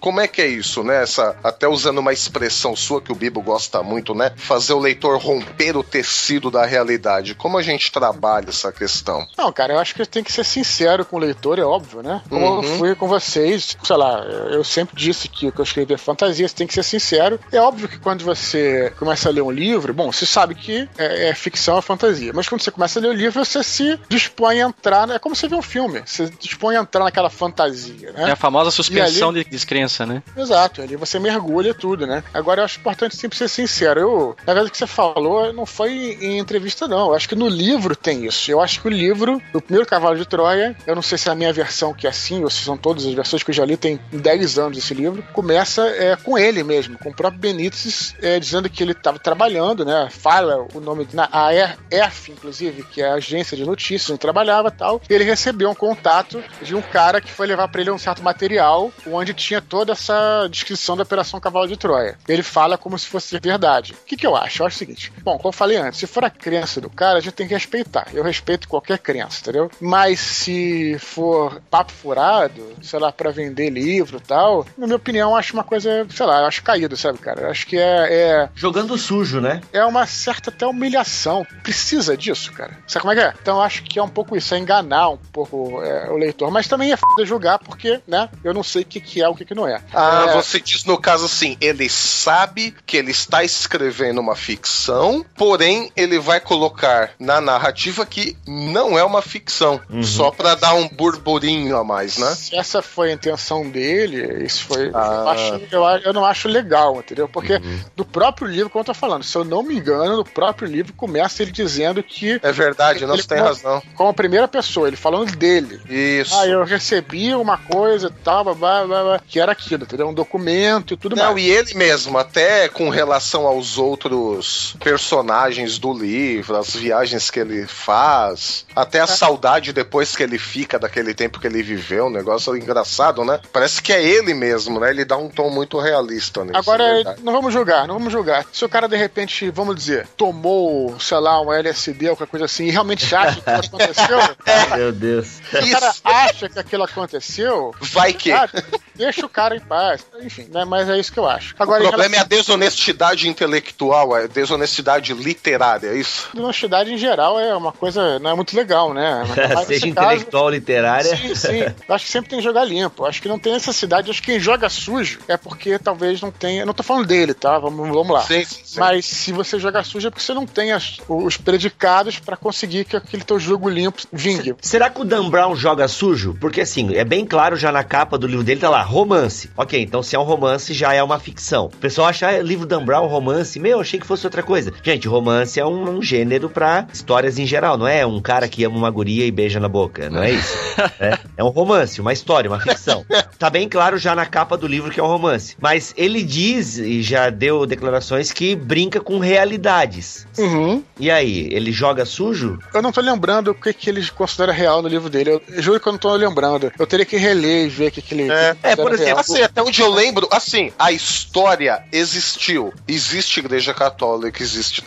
[0.00, 1.02] Como é que é isso, né?
[1.02, 4.32] Essa, até usando uma expressão sua que o Bibo gosta muito, né?
[4.36, 7.34] Fazer o leitor romper o tecido da realidade.
[7.34, 9.26] Como a gente trabalha essa questão?
[9.36, 12.20] Não, cara, eu acho que tem que ser sincero com o leitor, é óbvio, né?
[12.28, 12.56] Como Uhum.
[12.56, 14.20] eu fui com vocês, sei lá,
[14.50, 17.40] eu sempre disse que o que eu escrevi é fantasia, você tem que ser sincero.
[17.50, 21.28] É óbvio que quando você começa a ler um livro, bom, você sabe que é,
[21.30, 24.60] é ficção, é fantasia, mas quando você começa a ler o livro, você se dispõe
[24.62, 25.16] a entrar, né?
[25.16, 28.28] é como você vê um filme, você dispõe a entrar naquela fantasia, né?
[28.28, 30.22] É a famosa suspensão E de descrença, né?
[30.36, 32.22] Exato, ali você mergulha tudo, né?
[32.32, 34.00] Agora eu acho importante sempre ser sincero.
[34.00, 37.08] Eu, na verdade, o que você falou não foi em entrevista, não.
[37.08, 38.50] Eu acho que no livro tem isso.
[38.50, 41.32] Eu acho que o livro, o primeiro Cavalo de Troia, eu não sei se é
[41.32, 43.64] a minha versão que é assim, ou se são todas as versões que eu já
[43.64, 48.14] li, tem 10 anos esse livro, começa é, com ele mesmo, com o próprio Benítez,
[48.20, 50.08] é, dizendo que ele estava trabalhando, né?
[50.10, 54.70] Fala o nome na a EF, inclusive, que é a agência de notícias, onde trabalhava
[54.70, 55.00] tal.
[55.08, 58.22] E ele recebeu um contato de um cara que foi levar para ele um certo
[58.22, 62.18] material onde tinha toda essa descrição da Operação Cavalo de Troia.
[62.28, 63.92] Ele fala como se fosse verdade.
[63.92, 64.62] O que, que eu acho?
[64.62, 67.20] Eu acho o seguinte: bom, como eu falei antes, for a crença do cara, a
[67.20, 68.08] gente tem que respeitar.
[68.12, 69.70] Eu respeito qualquer crença, entendeu?
[69.80, 75.30] Mas se for papo furado, sei lá, pra vender livro e tal, na minha opinião,
[75.30, 77.42] eu acho uma coisa, sei lá, eu acho caído, sabe, cara?
[77.42, 79.60] Eu acho que é, é, Jogando sujo, né?
[79.72, 81.46] é uma certa até humilhação.
[81.62, 82.76] Precisa disso, cara.
[82.86, 83.34] Sabe como é que é?
[83.40, 86.50] Então eu acho que é um pouco isso, é enganar um pouco é, o leitor.
[86.50, 89.34] Mas também é f julgar, porque, né, eu não sei o que, que é o
[89.34, 89.80] que, que não é.
[89.92, 95.24] Ah, É, você diz no caso assim, ele sabe que ele está escrevendo uma ficção,
[95.36, 100.88] porém ele vai colocar na narrativa que não é uma ficção, só pra dar um
[100.88, 102.34] burburinho a mais, né?
[102.34, 104.90] Se essa foi a intenção dele, isso foi.
[104.94, 105.22] Ah.
[105.22, 107.28] Eu, acho- eu, eu não acho legal, entendeu?
[107.28, 107.60] Porque
[107.96, 110.92] do próprio livro, como eu tô falando, se eu não me engano, no próprio livro
[110.92, 112.38] começa ele dizendo que.
[112.42, 113.82] É verdade, não Ele você tem razão.
[113.94, 115.80] Com a primeira pessoa, ele falando dele.
[115.88, 116.34] Isso.
[116.38, 120.08] Ah, eu recebi uma coisa e tal, blá, blá, blá, blá, que era aquilo, entendeu?
[120.08, 121.44] Um documento e tudo Não, mais.
[121.44, 127.66] e ele mesmo, até com relação aos outros personagens do livro, as viagens que ele
[127.66, 132.56] faz, até a saudade depois que ele fica daquele tempo que ele viveu, um negócio
[132.56, 133.40] engraçado, né?
[133.52, 134.90] Parece que é ele mesmo, né?
[134.90, 136.56] Ele dá um tom muito realista nisso.
[136.56, 137.22] é Agora, verdade.
[137.22, 138.46] não vamos julgar, não vamos julgar.
[138.52, 142.46] Se o cara, de repente, vamos dizer, tomou, sei lá, um LSD ou qualquer coisa
[142.46, 144.18] assim, e realmente acha que aquilo aconteceu,
[144.76, 145.26] Meu Deus.
[145.26, 148.32] se o cara Isso, acha que aquilo aconteceu, vai que.
[148.32, 148.48] ah,
[148.94, 150.04] deixa o cara em paz.
[150.20, 151.54] Enfim, né, mas é isso que eu acho.
[151.58, 156.28] O Agora, em problema é a relação desonestidade intelectual, a desonestidade literária, é isso?
[156.36, 159.22] honestidade em geral é uma coisa, não é muito legal, né?
[159.66, 161.16] Seja caso, intelectual ou literária.
[161.16, 161.64] Sim, sim.
[161.88, 163.04] Acho que sempre tem que jogar limpo.
[163.04, 164.10] Acho que não tem necessidade.
[164.10, 166.64] Acho que quem joga sujo é porque talvez não tenha.
[166.66, 167.58] Não tô falando dele, tá?
[167.58, 168.22] Vamos, vamos lá.
[168.22, 168.78] Sim, sim.
[168.80, 172.84] Mas se você jogar sujo é porque você não tem as- os predicados pra conseguir
[172.84, 174.54] que aquele teu jogo limpo vingue.
[174.60, 176.36] Será que o Dan Brown joga sujo?
[176.40, 179.50] Porque assim, é bem claro já na capa do livro dele, tá lá, romance.
[179.56, 181.66] Ok, então se é um romance, já é uma ficção.
[181.66, 183.58] O pessoal acha ah, livro Dan Brown, romance.
[183.58, 184.72] Meu, achei que fosse outra coisa.
[184.82, 188.64] Gente, romance é um, um gênero pra histórias em geral, não é um cara que
[188.64, 190.56] ama uma guria e beija na boca, não é isso?
[191.00, 193.04] é, é um romance, uma história, uma ficção.
[193.38, 195.54] Tá bem claro já na capa do livro que é um romance.
[195.60, 200.26] Mas ele diz e já deu declarações que brinca com realidades.
[200.36, 200.82] Uhum.
[200.98, 202.58] E aí, ele joga sujo?
[202.74, 205.30] Eu não tô lembrando o que, que ele considera real no livro dele.
[205.30, 206.72] Eu, eu juro que eu não tô lembrando.
[206.76, 208.30] Eu teria que reler e ver o que, que ele.
[208.30, 209.20] É, é, por exemplo, real.
[209.20, 212.72] Assim, até onde eu lembro, assim, a história existiu.
[212.86, 214.82] Existe igreja católica, existe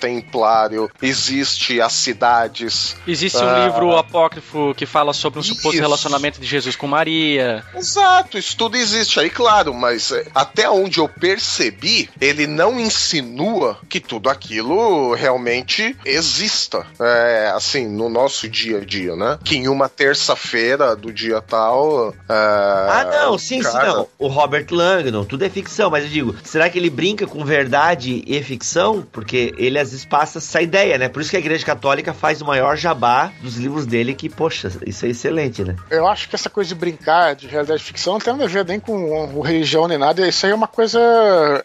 [0.61, 2.95] templário, existe as cidades.
[3.07, 3.65] Existe um Ah.
[3.65, 5.81] livro apócrifo que fala sobre um suposto Isso.
[5.81, 7.63] relacionamento de Jesus com Maria.
[7.75, 13.77] Exato, isso tudo existe aí, claro, mas é, até onde eu percebi, ele não insinua
[13.89, 16.85] que tudo aquilo realmente exista.
[16.99, 19.37] É, assim, no nosso dia a dia, né?
[19.43, 22.13] Que em uma terça-feira do dia tal.
[22.29, 24.07] é, Ah, não, sim, sim, cara, não.
[24.17, 28.23] O Robert Langdon, tudo é ficção, mas eu digo, será que ele brinca com verdade
[28.25, 29.05] e ficção?
[29.11, 31.07] Porque ele às vezes passa essa ideia, né?
[31.07, 34.69] Por isso que a Igreja Católica faz o maior jabá dos livros dele, que, poxa,
[34.85, 35.77] isso é excelente, né?
[35.89, 38.65] Eu acho que essa coisa de brincar de realidade ficção não tem nada a ver
[38.65, 38.93] nem com
[39.33, 40.27] o religião nem nada.
[40.27, 40.99] Isso aí é uma coisa.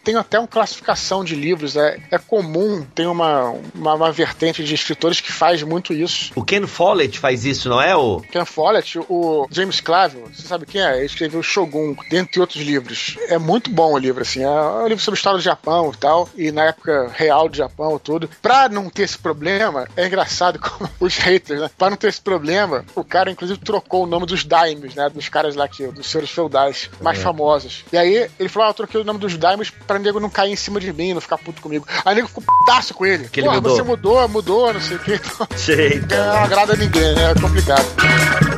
[0.03, 1.75] Tem até uma classificação de livros.
[1.75, 6.31] É, é comum, tem uma, uma, uma vertente de escritores que faz muito isso.
[6.35, 7.95] O Ken Follett faz isso, não é?
[7.95, 8.21] O...
[8.31, 10.97] Ken Follett, o James Clavell, você sabe quem é?
[10.97, 13.17] Ele escreveu Shogun, dentre outros livros.
[13.27, 14.43] É muito bom o livro, assim.
[14.43, 17.57] É um livro sobre a história do Japão e tal, e na época real do
[17.57, 18.29] Japão e tudo.
[18.41, 21.69] Pra não ter esse problema, é engraçado como os haters, né?
[21.77, 25.09] Pra não ter esse problema, o cara, inclusive, trocou o nome dos daimos, né?
[25.09, 27.83] Dos caras lá que, dos senhores feudais mais famosos.
[27.91, 30.51] E aí ele falou: Ah, eu troquei o nome dos daimos pra nego não cair
[30.51, 31.85] em cima de mim, não ficar puto comigo.
[32.05, 33.27] Aí o nego ficou putaço com ele.
[33.29, 33.75] Que ele Porra, mudou.
[33.75, 35.19] você mudou, mudou, não sei o quê.
[35.97, 37.31] Então, não agrada ninguém, né?
[37.31, 38.56] É complicado.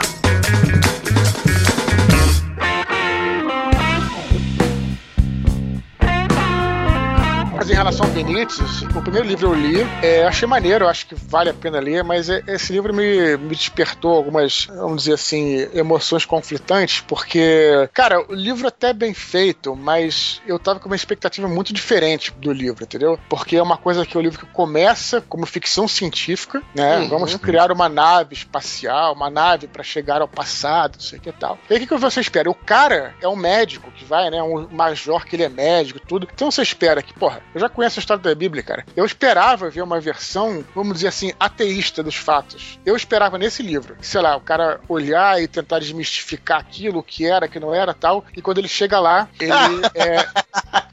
[7.79, 11.53] Relação ao Benítez, o primeiro livro eu li, é, achei maneiro, acho que vale a
[11.53, 16.99] pena ler, mas é- esse livro me, me despertou algumas, vamos dizer assim, emoções conflitantes,
[17.07, 21.71] porque, cara, o livro até é bem feito, mas eu tava com uma expectativa muito
[21.71, 23.17] diferente do livro, entendeu?
[23.29, 26.97] Porque é uma coisa que o livro que começa como ficção científica, né?
[26.97, 27.07] Uhum.
[27.07, 31.31] Vamos criar uma nave espacial, uma nave para chegar ao passado, não sei o que
[31.31, 31.57] tal.
[31.69, 32.49] E aí o que, que você espera?
[32.49, 34.43] O cara é um médico que vai, né?
[34.43, 36.27] Um major que ele é médico, tudo.
[36.33, 38.85] Então você espera que, porra, eu já conheço a história da Bíblia, cara.
[38.95, 42.79] Eu esperava ver uma versão, vamos dizer assim, ateísta dos fatos.
[42.85, 47.25] Eu esperava nesse livro, sei lá, o cara olhar e tentar desmistificar aquilo, o que
[47.25, 48.25] era, o que não era tal.
[48.35, 49.51] E quando ele chega lá, ele
[49.95, 50.27] é.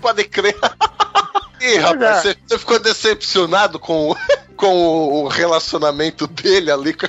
[0.01, 0.57] Pode crer.
[1.61, 4.17] Ih, rapaz, você, você ficou decepcionado com, o-
[4.57, 6.93] com o- o relacionamento dele ali.
[6.93, 7.07] com-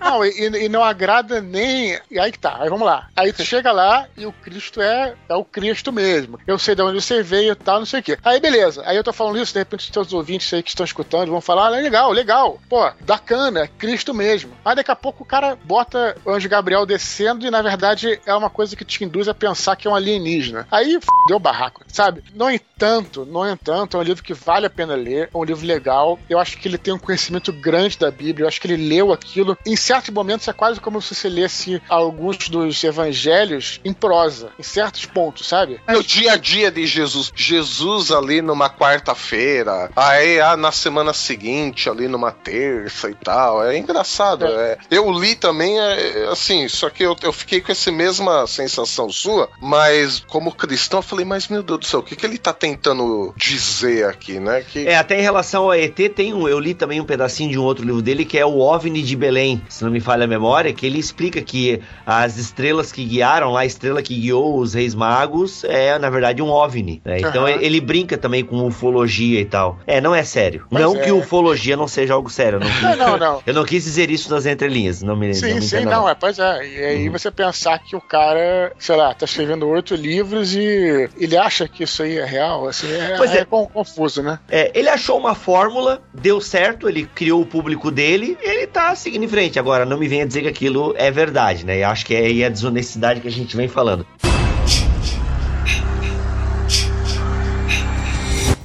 [0.00, 1.98] Não, e, e não agrada nem.
[2.10, 3.08] E aí que tá, aí vamos lá.
[3.16, 6.38] Aí tu chega lá e o Cristo é, é o Cristo mesmo.
[6.46, 8.18] Eu sei de onde você veio e tal, não sei o quê.
[8.24, 8.82] Aí beleza.
[8.86, 11.40] Aí eu tô falando isso, de repente os teus ouvintes aí que estão escutando vão
[11.40, 12.58] falar: ah, legal, legal.
[12.68, 14.52] Pô, bacana, é Cristo mesmo.
[14.64, 18.34] Mas daqui a pouco o cara bota o anjo Gabriel descendo e na verdade é
[18.34, 20.66] uma coisa que te induz a pensar que é um alienígena.
[20.70, 21.06] Aí f...
[21.26, 22.22] deu barraco, sabe?
[22.34, 25.66] No entanto, no entanto, é um livro que vale a pena ler, é um livro
[25.66, 26.18] legal.
[26.28, 29.12] Eu acho que ele tem um conhecimento grande da Bíblia, eu acho que ele leu
[29.12, 29.56] aquilo.
[29.66, 34.62] Em certos momentos é quase como se você lesse alguns dos evangelhos em prosa, em
[34.62, 35.80] certos pontos, sabe?
[35.88, 37.32] No dia a dia de Jesus.
[37.34, 43.64] Jesus ali numa quarta-feira, aí ah, na semana seguinte, ali numa terça e tal.
[43.64, 44.44] É engraçado.
[44.44, 44.76] é.
[44.90, 49.48] Eu li também, é, assim, só que eu, eu fiquei com essa mesma sensação sua,
[49.58, 52.52] mas como cristão, eu falei, mas meu Deus do céu, o que, que ele tá
[52.52, 54.62] tentando dizer aqui, né?
[54.62, 57.58] Que, É, até em relação ao ET, tem um, eu li também um pedacinho de
[57.58, 60.26] um outro livro dele, que é o OVNI de Belém, se não me falha a
[60.26, 64.74] memória, que ele explica que as estrelas que guiaram lá, a estrela que guiou os
[64.74, 67.00] reis magos, é, na verdade, um OVNI.
[67.04, 67.20] né?
[67.20, 67.58] Então Aham.
[67.60, 69.78] ele, brinca também com ufologia e tal.
[69.86, 70.66] É, não é sério.
[70.68, 71.00] Mas não é.
[71.04, 72.58] que ufologia não seja algo sério.
[72.58, 73.42] Não, quis, Não, não, não.
[73.46, 75.00] eu não quis dizer isso nas entrelinhas.
[75.00, 76.08] Não me, não Sim, me sim, não, mal.
[76.08, 76.66] é, pois é.
[76.66, 77.12] E aí Uhum.
[77.12, 81.84] você pensar que o cara, sei lá, tá escrevendo oito livros e ele acha que
[81.84, 83.38] isso aí é real, assim, é, Pois é.
[83.38, 84.40] é con- confuso, né?
[84.48, 89.24] É, ele achou uma fórmula, deu certo, ele criou o público dele, ele tá seguindo
[89.24, 89.58] em frente.
[89.58, 91.82] Agora, não me venha dizer que aquilo é verdade, né?
[91.82, 94.06] Eu acho que é aí a desonestidade que a gente vem falando.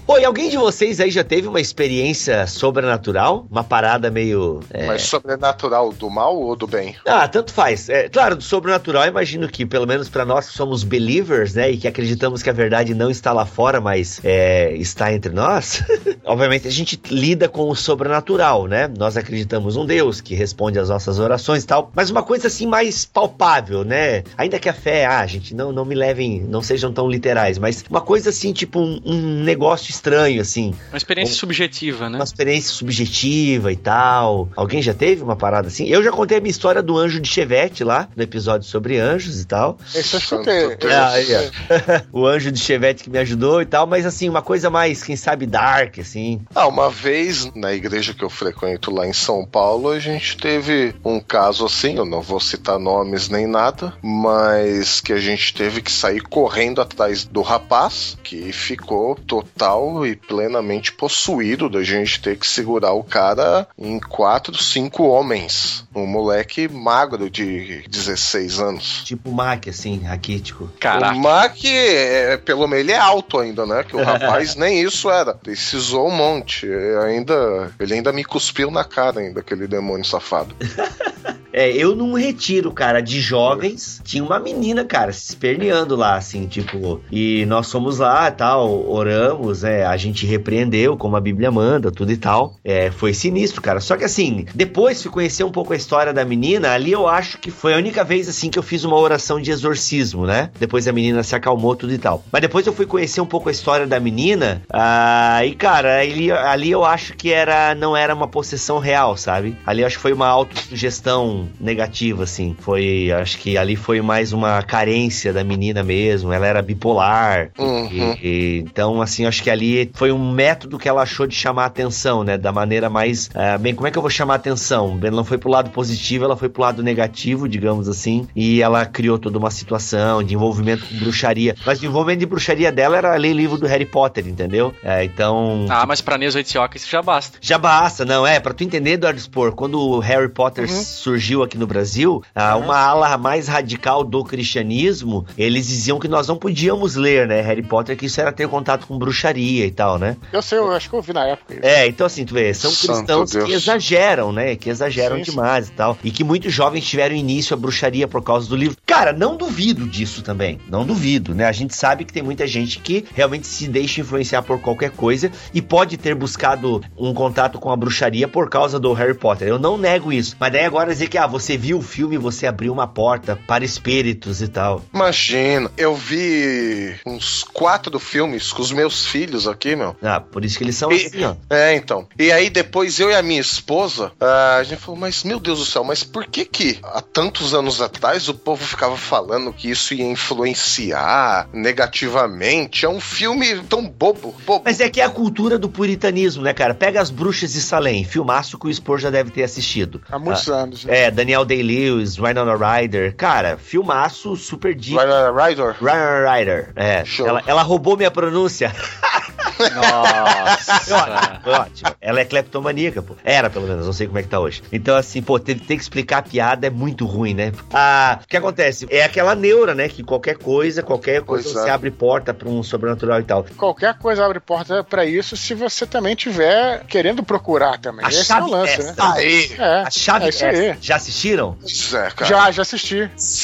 [0.05, 3.47] Oi, alguém de vocês aí já teve uma experiência sobrenatural?
[3.49, 4.59] Uma parada meio.
[4.69, 6.93] é, Mas sobrenatural do mal ou do bem?
[7.07, 7.87] Ah, tanto faz.
[7.87, 11.77] É, claro, do sobrenatural, imagino que, pelo menos pra nós que somos believers, né, e
[11.77, 15.81] que acreditamos que a verdade não está lá fora, mas é, está entre nós,
[16.25, 18.89] obviamente a gente lida com o sobrenatural, né?
[18.97, 22.67] Nós acreditamos num Deus que responde às nossas orações e tal, mas uma coisa assim
[22.67, 24.25] mais palpável, né?
[24.37, 27.85] Ainda que a fé, ah, gente, não, não me levem, não sejam tão literais, mas
[27.89, 32.17] uma coisa assim, tipo um, um negócio estranho, assim, Uma experiência subjetiva, né?
[32.17, 34.49] uma experiência subjetiva e tal.
[34.55, 35.87] Alguém já teve uma parada assim?
[35.87, 39.39] Eu já contei a minha história do anjo de Chevette lá, no episódio sobre anjos
[39.39, 39.77] e tal.
[39.93, 40.77] Esse eu escutei.
[40.91, 42.01] Ah, aí, ó.
[42.21, 45.15] o anjo de Chevette que me ajudou e tal, mas assim, uma coisa mais, quem
[45.15, 46.41] sabe, dark, assim.
[46.53, 50.95] Ah, uma vez na igreja que eu frequento lá em São Paulo, a gente teve
[51.03, 55.81] um caso assim, eu não vou citar nomes nem nada, mas que a gente teve
[55.81, 62.21] que sair correndo atrás do rapaz, que ficou total real e plenamente possuído da gente
[62.21, 65.85] ter que segurar o cara em quatro, cinco homens.
[65.93, 69.03] Um moleque magro de 16 anos.
[69.03, 70.69] Tipo o Mac, assim, raquítico.
[70.79, 71.15] Caraca.
[71.15, 73.83] O Mac, é, pelo menos, ele é alto ainda, né?
[73.83, 75.33] Que o rapaz nem isso era.
[75.33, 76.67] Precisou um monte.
[76.67, 80.55] É, ainda, ele ainda me cuspiu na cara, ainda, aquele demônio safado.
[81.55, 86.47] É, eu num retiro, cara, de jovens, tinha uma menina, cara, se esperneando lá, assim,
[86.47, 91.91] tipo, e nós fomos lá tal, oramos, é, a gente repreendeu, como a Bíblia manda,
[91.91, 92.55] tudo e tal.
[92.63, 93.79] É, foi sinistro, cara.
[93.79, 97.37] Só que assim, depois fui conhecer um pouco a história da menina, ali eu acho
[97.37, 100.49] que foi a única vez, assim, que eu fiz uma oração de exorcismo, né?
[100.59, 102.23] Depois a menina se acalmou, tudo e tal.
[102.31, 106.31] Mas depois eu fui conhecer um pouco a história da menina, ah, e cara, ali,
[106.31, 109.55] ali eu acho que era, não era uma possessão real, sabe?
[109.65, 112.55] Ali eu acho que foi uma autossugestão negativa, assim.
[112.59, 116.31] Foi, acho que ali foi mais uma carência da menina mesmo.
[116.33, 117.51] Ela era bipolar.
[117.57, 117.87] Uhum.
[117.91, 119.62] E- e- então, assim, acho que ali
[119.93, 122.37] foi um método que ela achou de chamar a atenção, né?
[122.37, 123.29] Da maneira mais.
[123.33, 124.99] ah, bem, como é que eu vou chamar a atenção?
[125.01, 128.27] Ela não foi pro lado positivo, ela foi pro lado negativo, digamos assim.
[128.35, 131.55] E ela criou toda uma situação de envolvimento com bruxaria.
[131.65, 134.73] Mas o envolvimento de bruxaria dela era ler livro do Harry Potter, entendeu?
[134.83, 135.65] É, então.
[135.69, 137.37] Ah, mas pra Neuza Itzioca isso já basta.
[137.41, 141.57] Já basta, não, é, pra tu entender, Eduardo Spor, quando o Harry Potter surgiu aqui
[141.57, 146.95] no Brasil, ah, uma ala mais radical do cristianismo, eles diziam que nós não podíamos
[146.95, 150.17] ler, né, Harry Potter, que isso era ter contato com bruxaria e tal, né?
[150.31, 151.65] Eu sei, eu acho que eu vi na época isso.
[151.65, 153.45] É, então assim, tu vê, são Santo cristãos Deus.
[153.45, 155.31] que exageram, né, que exageram Sim, sim.
[155.31, 158.77] demais e tal, e que muitos jovens tiveram início à bruxaria por causa do livro.
[158.85, 162.79] Cara, não duvido disso também, não duvido, né, a gente sabe que tem muita gente
[162.79, 167.71] que realmente se deixa influenciar por qualquer coisa e pode ter buscado um contato com
[167.71, 169.47] a bruxaria por causa do Harry Potter.
[169.47, 170.35] Eu não nego isso.
[170.39, 173.65] Mas daí agora dizer que ah, você viu o filme, você abriu uma porta para
[173.65, 174.83] espíritos e tal.
[174.93, 179.95] Imagina, eu vi uns quatro filmes com os meus filhos aqui, meu.
[180.01, 181.35] Ah, por isso que eles são E- assim, ó.
[181.49, 182.07] É, então.
[182.17, 185.59] E aí depois eu e a minha esposa, ah, a gente falou, mas meu Deus
[185.59, 189.69] do céu, mas por que que há tantos anos atrás o povo ficava falando que
[189.69, 192.85] isso ia influenciar negativamente?
[192.85, 194.63] É um filme tão bobo, bobo.
[194.65, 196.73] Mas é que é a cultura do puritanismo, né, cara?
[196.73, 200.01] Pega as bruxas de Salem, filmaço que o Spor já deve ter assistido.
[200.11, 200.85] Há muitos anos.
[200.85, 201.03] né?
[201.05, 203.15] É, Daniel Day-Lewis, Winona Ryder.
[203.15, 204.99] Cara, filmaço super digno.
[205.01, 205.75] Winona Ryder?
[205.81, 206.71] Winona Ryder.
[206.75, 207.27] É, Show.
[207.27, 208.73] ela, ela roubou minha pronúncia.
[209.59, 211.41] Nossa.
[211.45, 211.95] Ótimo.
[212.01, 213.15] Ela é cleptomaníaca, pô.
[213.23, 214.61] Era, pelo menos, não sei como é que tá hoje.
[214.71, 217.51] Então, assim, pô, ter, ter que explicar a piada é muito ruim, né?
[217.73, 218.87] Ah, o que acontece?
[218.89, 219.87] É aquela neura, né?
[219.89, 221.71] Que qualquer coisa, qualquer coisa, Pois você é.
[221.71, 223.45] abre porta pra um sobrenatural e tal.
[223.57, 228.05] Qualquer coisa abre porta pra isso se você também tiver querendo procurar também.
[228.05, 228.85] A Esse é chave o lance, né?
[228.85, 229.13] mestra.
[229.13, 229.51] Aí.
[229.57, 230.51] É, A chave é isso aí.
[230.51, 230.77] mestra.
[230.81, 231.57] Já assistiram?
[231.93, 232.25] É, cara.
[232.25, 232.99] Já, já assisti.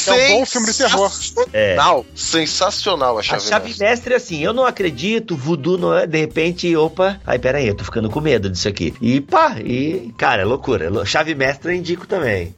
[0.07, 1.11] É um bom filme de terror.
[1.53, 1.75] É.
[1.75, 2.05] Sensacional.
[2.15, 3.89] Sensacional a A chave, chave mestra.
[3.89, 7.75] mestra é assim, eu não acredito, voodoo não é, de repente, opa, ai, peraí, eu
[7.75, 8.93] tô ficando com medo disso aqui.
[9.01, 10.89] E pá, e, cara, é loucura.
[10.89, 12.53] Lo- Chave mestra eu indico também.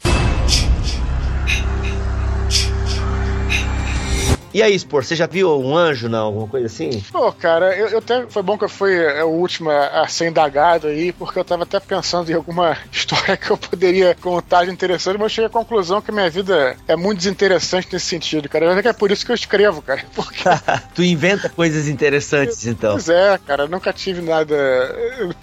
[4.53, 6.25] E aí, Spor, você já viu um anjo, não?
[6.25, 7.01] Alguma coisa assim?
[7.11, 10.27] Pô, cara, eu, eu até foi bom que eu fui é, o último a, ser
[10.27, 14.71] indagado aí, porque eu tava até pensando em alguma história que eu poderia contar de
[14.71, 18.65] interessante, mas eu cheguei à conclusão que minha vida é muito desinteressante nesse sentido, cara.
[18.65, 20.03] Eu acho que é por isso que eu escrevo, cara.
[20.13, 20.43] Porque,
[20.93, 22.91] tu inventa coisas interessantes, então.
[22.93, 24.55] pois é, cara, eu nunca tive nada.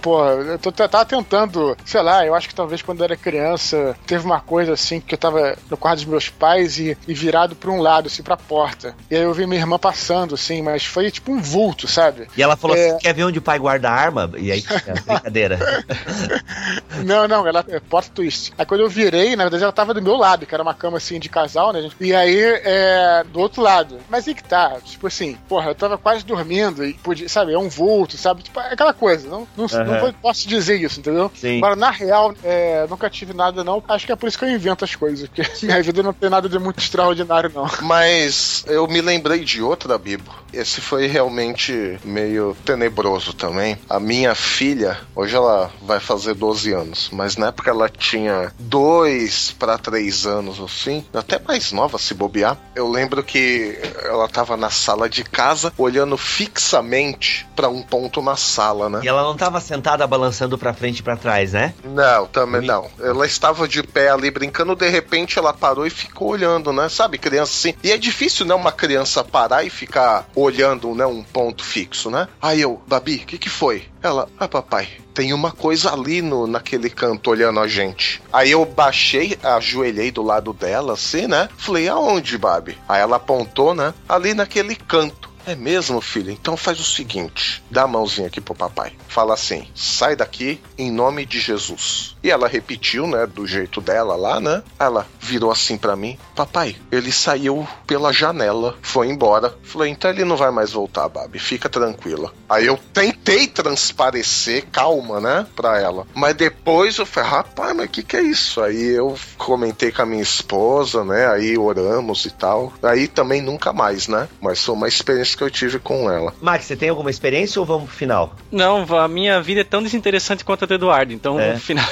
[0.02, 3.96] Porra, eu tô, tava tentando, sei lá, eu acho que talvez quando eu era criança
[4.06, 7.56] teve uma coisa assim que eu tava no quarto dos meus pais e, e virado
[7.56, 8.97] pra um lado, assim, pra porta.
[9.10, 12.28] E aí eu vi minha irmã passando, assim, mas foi tipo um vulto, sabe?
[12.36, 12.88] E ela falou É.
[12.90, 14.30] assim: quer ver onde o pai guarda a arma?
[14.36, 15.58] E aí, é, brincadeira.
[17.04, 18.52] Não, não, ela é plot twist.
[18.58, 20.96] Aí quando eu virei, na verdade ela tava do meu lado, que era uma cama
[20.96, 21.94] assim de casal, né, gente?
[22.00, 23.98] E aí, é, do outro lado.
[24.08, 27.58] Mas aí que tá, tipo assim, porra, eu tava quase dormindo e podia, sabe, é
[27.58, 28.42] um vulto, sabe?
[28.42, 29.84] Tipo, é aquela coisa, não, não, Aham.
[30.06, 31.30] não posso dizer isso, entendeu?
[31.36, 31.58] Sim.
[31.58, 33.82] Agora, na real, é, nunca tive nada, não.
[33.88, 36.28] Acho que é por isso que eu invento as coisas, porque minha vida não tem
[36.28, 37.68] nada de muito extraordinário, não.
[37.82, 40.34] Mas eu me lembrei de outra, Bibo.
[40.52, 43.78] Esse foi realmente meio tenebroso também.
[43.88, 49.54] A minha filha, hoje ela vai fazer 12 anos, mas na época ela tinha 2
[49.58, 52.56] para 3 anos, assim, até mais nova se bobear.
[52.74, 58.36] Eu lembro que ela tava na sala de casa, olhando fixamente para um ponto na
[58.36, 59.00] sala, né?
[59.02, 61.74] E ela não tava sentada balançando pra frente e pra trás, né?
[61.84, 62.88] Não, também não.
[62.98, 66.88] Ela estava de pé ali brincando, de repente ela parou e ficou olhando, né?
[66.88, 67.74] Sabe, criança assim.
[67.82, 72.28] E é difícil, né, uma criança parar e ficar olhando, né, um ponto fixo, né?
[72.40, 73.84] Aí eu, Babi, o que que foi?
[74.00, 78.22] Ela, ah, papai, tem uma coisa ali no, naquele canto olhando a gente.
[78.32, 81.48] Aí eu baixei, ajoelhei do lado dela, assim, né?
[81.56, 82.78] Falei, aonde, Babi?
[82.88, 83.92] Aí ela apontou, né?
[84.08, 85.27] Ali naquele canto.
[85.48, 86.30] É mesmo, filho?
[86.30, 88.92] Então faz o seguinte: dá a mãozinha aqui pro papai.
[89.08, 92.14] Fala assim: sai daqui em nome de Jesus.
[92.22, 94.62] E ela repetiu, né, do jeito dela lá, né?
[94.78, 99.56] Ela virou assim pra mim: Papai, ele saiu pela janela, foi embora.
[99.62, 102.30] Falei: então ele não vai mais voltar, Babi, fica tranquila.
[102.46, 106.06] Aí eu tentei transparecer calma, né, pra ela.
[106.14, 108.60] Mas depois eu falei: rapaz, mas o que, que é isso?
[108.60, 111.26] Aí eu comentei com a minha esposa, né?
[111.26, 112.70] Aí oramos e tal.
[112.82, 114.28] Aí também nunca mais, né?
[114.42, 116.34] Mas foi uma experiência que eu tive com ela.
[116.40, 118.34] Max, você tem alguma experiência ou vamos pro final?
[118.50, 121.56] Não, a minha vida é tão desinteressante quanto a do Eduardo, então É.
[121.56, 121.86] final.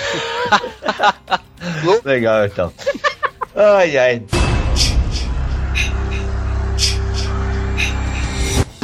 [2.05, 2.73] Legal, então.
[3.55, 4.23] Ai, ai.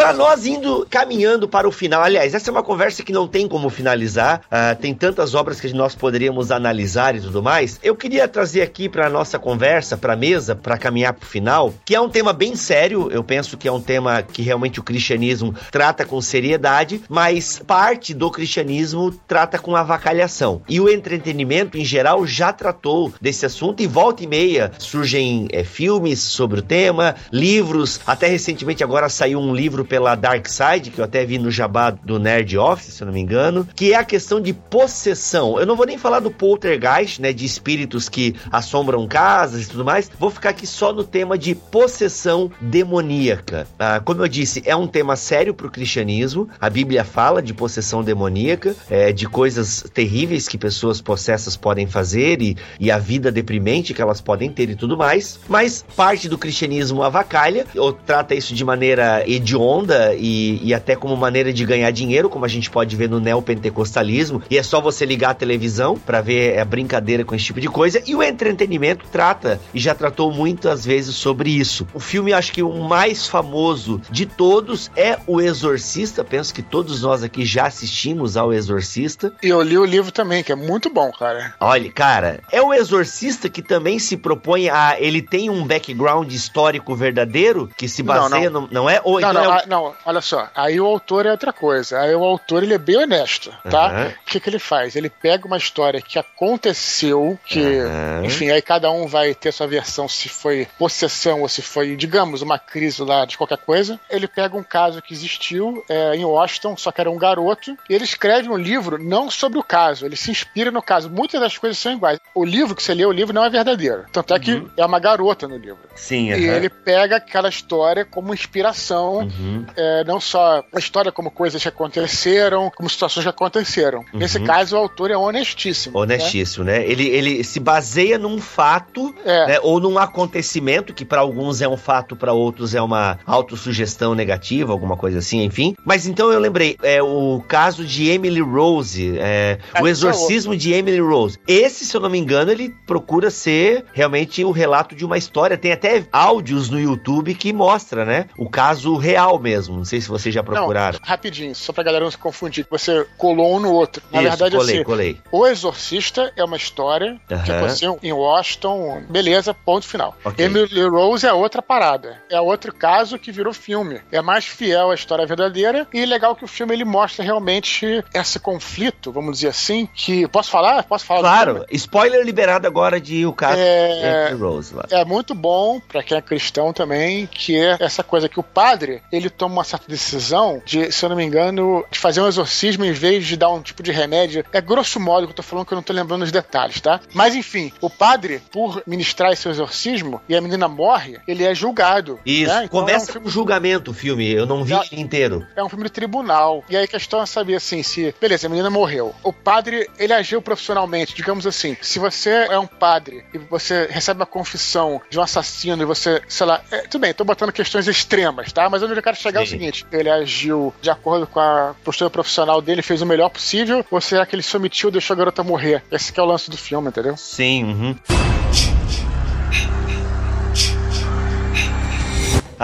[0.03, 3.47] Pra nós indo caminhando para o final, aliás, essa é uma conversa que não tem
[3.47, 7.79] como finalizar, ah, tem tantas obras que nós poderíamos analisar e tudo mais.
[7.85, 11.95] Eu queria trazer aqui para nossa conversa, para mesa, para caminhar para o final, que
[11.95, 13.11] é um tema bem sério.
[13.13, 18.13] Eu penso que é um tema que realmente o cristianismo trata com seriedade, mas parte
[18.13, 20.63] do cristianismo trata com avacalhação.
[20.69, 25.63] E o entretenimento em geral já tratou desse assunto e volta e meia surgem eh,
[25.63, 28.01] filmes sobre o tema, livros.
[28.05, 31.91] Até recentemente agora saiu um livro pela Dark Side, que eu até vi no jabá
[31.91, 35.61] do Nerd Office, se eu não me engano, que é a questão de possessão.
[35.61, 39.85] Eu não vou nem falar do poltergeist, né, de espíritos que assombram casas e tudo
[39.85, 40.11] mais.
[40.19, 43.67] Vou ficar aqui só no tema de possessão demoníaca.
[43.79, 46.49] Ah, como eu disse, é um tema sério para o cristianismo.
[46.59, 52.41] A Bíblia fala de possessão demoníaca, é, de coisas terríveis que pessoas possessas podem fazer
[52.41, 55.39] e, e a vida deprimente que elas podem ter e tudo mais.
[55.47, 59.82] Mas parte do cristianismo avacalha ou trata isso de maneira hedionda
[60.17, 63.21] e, e até como maneira de ganhar dinheiro, como a gente pode ver no
[63.67, 64.43] neopentecostalismo.
[64.51, 67.69] E é só você ligar a televisão para ver a brincadeira com esse tipo de
[67.69, 68.03] coisa.
[68.07, 71.87] E o entretenimento trata e já tratou muitas vezes sobre isso.
[71.95, 76.25] O filme, acho que o mais famoso de todos é O Exorcista.
[76.25, 79.33] Penso que todos nós aqui já assistimos ao Exorcista.
[79.43, 81.55] E eu li o livro também, que é muito bom, cara.
[81.61, 84.97] Olha, cara, é o Exorcista que também se propõe a.
[84.99, 88.63] Ele tem um background histórico verdadeiro que se Não, baseia, não.
[88.63, 89.01] No, não é?
[89.05, 90.51] Ou Não, então não, é o- não, olha só.
[90.55, 91.99] Aí o autor é outra coisa.
[91.99, 94.13] Aí o autor ele é bem honesto, tá?
[94.23, 94.95] O que, que ele faz?
[94.95, 98.23] Ele pega uma história que aconteceu, que, Aham.
[98.25, 102.43] enfim, aí cada um vai ter sua versão se foi possessão ou se foi, digamos,
[102.43, 103.99] uma crise lá de qualquer coisa.
[104.11, 107.95] Ele pega um caso que existiu é, em Washington, só que era um garoto, e
[107.95, 111.09] ele escreve um livro não sobre o caso, ele se inspira no caso.
[111.09, 112.19] Muitas das coisas são iguais.
[112.35, 114.05] O livro que você lê, o livro não é verdadeiro.
[114.13, 115.81] Tanto é que é uma garota no livro.
[115.95, 119.62] Sim, E ele pega aquela história como inspiração Uhum.
[119.77, 124.05] É, não só a história como coisas que aconteceram, como situações que aconteceram.
[124.13, 125.95] Nesse caso, o autor é honestíssimo.
[126.05, 126.15] né?
[126.15, 126.85] Honestíssimo, né?
[126.87, 129.47] Ele, ele se baseia num fato É.
[129.47, 134.15] né, ou num acontecimento que para alguns é um fato, para outros é uma autossugestão
[134.15, 135.75] negativa, alguma coisa assim, enfim.
[135.85, 140.73] Mas então eu lembrei, é o caso de Emily Rose, é, Ah, o exorcismo de
[140.73, 141.39] Emily Rose.
[141.47, 145.57] Esse, se eu não me engano, ele procura ser realmente o relato de uma história.
[145.57, 148.27] Tem até áudios no YouTube que mostra, né?
[148.39, 149.52] O caso real mesmo.
[149.69, 150.99] Não sei se vocês já procuraram.
[151.03, 154.03] Não, rapidinho, só pra galera não se confundir, que você colou um no outro.
[154.11, 155.21] Na Isso, verdade, colei, assim, colei.
[155.31, 157.57] O Exorcista é uma história que Aham.
[157.59, 160.17] aconteceu em Washington, beleza, ponto final.
[160.25, 160.45] Ok.
[160.45, 162.21] Emily Rose é outra parada.
[162.31, 164.01] É outro caso que virou filme.
[164.11, 168.39] É mais fiel à história verdadeira e legal que o filme ele mostra realmente esse
[168.41, 170.27] conflito, vamos dizer assim, que...
[170.29, 170.83] Posso falar?
[170.85, 174.85] Posso falar Claro, spoiler liberado agora de o caso É, Emily Rose lá.
[174.91, 179.03] é muito bom pra quem é cristão também, que é essa coisa que o padre,
[179.13, 182.85] ele toma uma certa decisão de, se eu não me engano, de fazer um exorcismo
[182.85, 184.45] em vez de dar um tipo de remédio.
[184.53, 187.01] É grosso modo que eu tô falando que eu não tô lembrando os detalhes, tá?
[187.13, 192.21] Mas enfim, o padre, por ministrar esse exorcismo e a menina morre, ele é julgado.
[192.25, 192.65] Isso, né?
[192.67, 195.45] Então começa é um, filme, com julgamento o filme, eu não vi Já- ele inteiro.
[195.57, 196.63] é um filme de tribunal.
[196.71, 199.13] E aí a questão é saber assim, se, beleza, a menina morreu.
[199.25, 204.23] O padre, ele agiu profissionalmente, digamos assim, se você é um padre e você recebe
[204.23, 207.89] a confissão de um assassino e você, sei lá, é, tudo bem, tô botando questões
[207.89, 208.71] extremas, tá?
[208.71, 209.53] Mas onde eu quero chegar é o Sim.
[209.53, 214.01] seguinte: ele agiu de acordo com a postura profissional dele, fez o melhor possível, ou
[214.01, 215.83] será que ele se omitiu e deixou a garota morrer?
[215.91, 217.17] Esse é o lance do filme, entendeu?
[217.17, 217.97] Sim, uhum.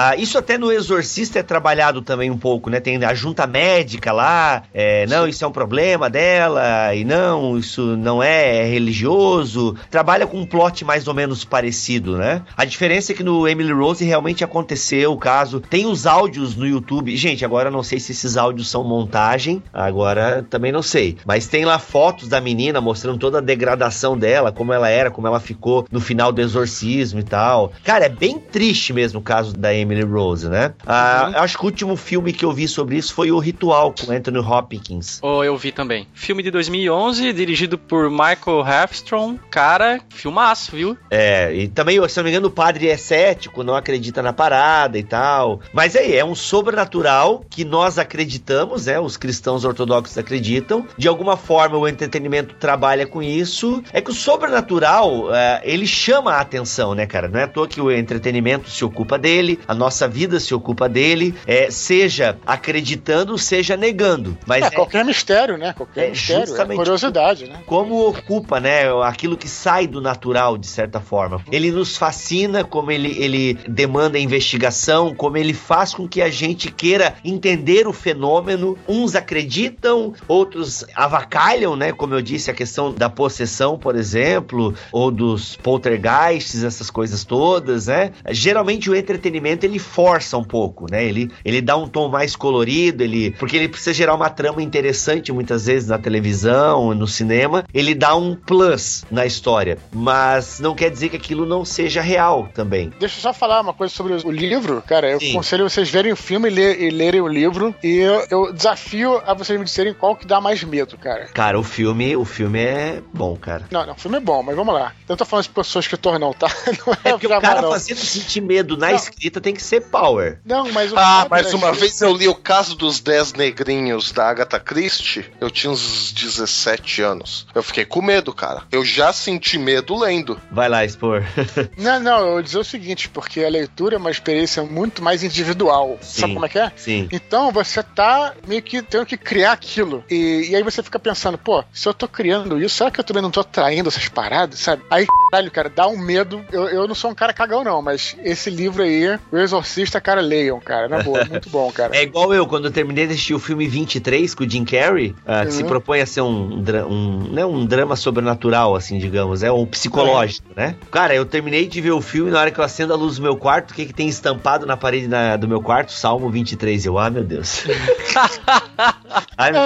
[0.01, 2.79] Ah, isso até no Exorcista é trabalhado também um pouco, né?
[2.79, 7.97] Tem a junta médica lá, é, não, isso é um problema dela, e não, isso
[7.97, 9.75] não é, é religioso.
[9.91, 12.43] Trabalha com um plot mais ou menos parecido, né?
[12.57, 15.61] A diferença é que no Emily Rose realmente aconteceu o caso.
[15.61, 17.17] Tem os áudios no YouTube.
[17.17, 21.17] Gente, agora não sei se esses áudios são montagem, agora também não sei.
[21.27, 25.27] Mas tem lá fotos da menina mostrando toda a degradação dela, como ela era, como
[25.27, 27.73] ela ficou no final do exorcismo e tal.
[27.83, 30.75] Cara, é bem triste mesmo o caso da Emily Emily Rose, né?
[30.87, 34.13] Ah, Acho que o último filme que eu vi sobre isso foi O Ritual, com
[34.13, 35.19] Anthony Hopkins.
[35.23, 36.07] Oh, eu vi também.
[36.13, 39.39] Filme de 2011, dirigido por Michael Halfstrom.
[39.51, 40.97] Cara, filmaço, viu?
[41.11, 44.99] É, e também, se não me engano, o padre é cético, não acredita na parada
[44.99, 45.61] e tal.
[45.73, 49.01] Mas aí, é um sobrenatural que nós acreditamos, né?
[49.01, 50.87] Os cristãos ortodoxos acreditam.
[50.97, 53.83] De alguma forma, o entretenimento trabalha com isso.
[53.93, 57.29] É que o sobrenatural, é, ele chama a atenção, né, cara?
[57.29, 60.89] Não é à toa que o entretenimento se ocupa dele, a nossa vida se ocupa
[60.89, 64.37] dele, é, seja acreditando, seja negando.
[64.47, 65.73] Mas É, é, qualquer mistério, né?
[65.73, 67.61] Qualquer É, mistério, é curiosidade, né?
[67.67, 71.41] como ocupa, né, aquilo que sai do natural, de certa forma.
[71.51, 76.71] Ele nos fascina, como ele, ele demanda investigação, como ele faz com que a gente
[76.71, 78.77] queira entender o fenômeno.
[78.89, 85.11] Uns acreditam, outros avacalham, né, como eu disse, a questão da possessão, por exemplo, ou
[85.11, 88.13] dos poltergeists, essas coisas todas, né.
[88.31, 93.03] Geralmente o entretenimento, ele força um pouco, né, ele, ele dá um tom mais colorido,
[93.03, 97.95] ele, porque ele precisa gerar uma trama interessante muitas vezes na televisão, no cinema, ele
[97.95, 102.93] dá um plus na história, mas não quer dizer que aquilo não seja real também.
[102.99, 105.11] Deixa eu só falar uma coisa sobre o livro, cara.
[105.11, 105.31] Eu Sim.
[105.31, 107.75] aconselho vocês verem o filme e, ler- e lerem o livro.
[107.83, 111.27] E eu, eu desafio a vocês me disserem qual que dá mais medo, cara.
[111.35, 113.65] Cara, o filme, o filme é bom, cara.
[113.71, 114.93] Não, não, o filme é bom, mas vamos lá.
[115.09, 116.49] Eu tô falando de pessoas que tornam, tá?
[116.87, 117.71] Não É porque o cara não.
[117.71, 118.97] fazendo sentir medo na Não.
[118.97, 120.39] escrita tem que ser power.
[120.45, 123.33] Não, mas o Ah, mas é uma que- vez eu li o caso dos 10
[123.33, 127.47] negrinhos da Agatha Christie, eu tinha uns 17 anos.
[127.55, 128.65] Eu fiquei com medo, cara.
[128.71, 130.39] Eu já senti medo lendo.
[130.51, 131.25] Vai lá, expor.
[131.79, 135.23] Não, não, eu vou dizer o seguinte, porque a leitura é uma experiência muito mais
[135.23, 135.97] individual.
[136.03, 136.21] Sim.
[136.21, 136.73] Sabe como é que é?
[136.77, 137.09] Sim.
[137.11, 140.05] Então você tá meio que tendo que criar aquilo.
[140.11, 143.05] E, e aí você fica pensando, pô, se eu tô criando isso, será que eu
[143.05, 144.83] também não tô traindo essas paradas, sabe?
[144.91, 146.45] Aí, caralho, cara, dá um medo.
[146.53, 150.21] Eu, eu não sou um cara cagão, não, mas esse livro aí, O Exorcista, cara,
[150.21, 150.89] leiam, cara.
[150.89, 151.97] Na boa, muito bom, cara.
[151.97, 155.15] É igual eu, quando eu terminei de assistir o filme 23 com o Jim Carrey,
[155.27, 155.69] ah, que se Uhum.
[155.69, 160.77] propõe a ser um, um, né, um drama sobrenatural, assim, digamos, é um psicológico, né?
[160.91, 163.23] Cara, eu terminei de ver o filme na hora que eu acendo a luz do
[163.23, 165.93] meu quarto, o que, que tem estampado na parede na- do meu quarto?
[165.93, 166.85] Salmo 23.
[166.87, 167.65] Eu, ah, meu Deus.
[169.37, 169.61] Ai, meu-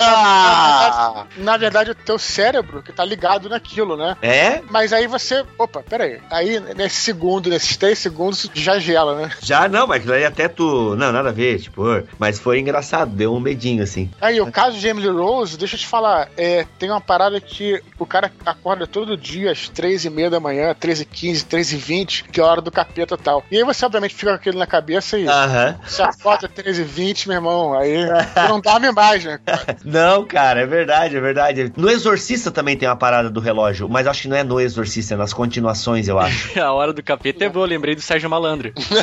[0.00, 1.26] Ah!
[1.36, 4.16] Na verdade, o teu cérebro que tá ligado naquilo, né?
[4.22, 4.62] É?
[4.70, 5.44] Mas aí você.
[5.58, 6.20] Opa, peraí.
[6.30, 9.30] Aí, nesse segundo, nesses três segundos, já gela, né?
[9.40, 10.96] Já não, mas aí até tu.
[10.96, 11.82] Não, nada a ver, tipo,
[12.18, 14.10] mas foi engraçado, deu um medinho, assim.
[14.20, 17.82] Aí, o caso de Emily Rose, deixa eu te falar, é, tem uma parada que
[17.98, 21.72] o cara acorda todo dia às três e meia da manhã, três e quinze, três
[21.72, 23.44] e vinte, que é a hora do capeta e tal.
[23.50, 25.76] E aí você, obviamente, fica com aquilo na cabeça e Aham.
[25.86, 27.96] se acorda três e vinte, meu irmão, aí
[28.48, 29.38] não dorme mais, né?
[29.44, 29.76] cara?
[29.84, 31.72] Não, cara, é verdade, é verdade.
[31.76, 35.14] No Exorcista também tem uma parada do relógio, mas acho que não é no Exorcista,
[35.14, 36.58] é nas continuações, eu acho.
[36.60, 38.72] A hora do capeta é boa, lembrei do Sérgio Malandro.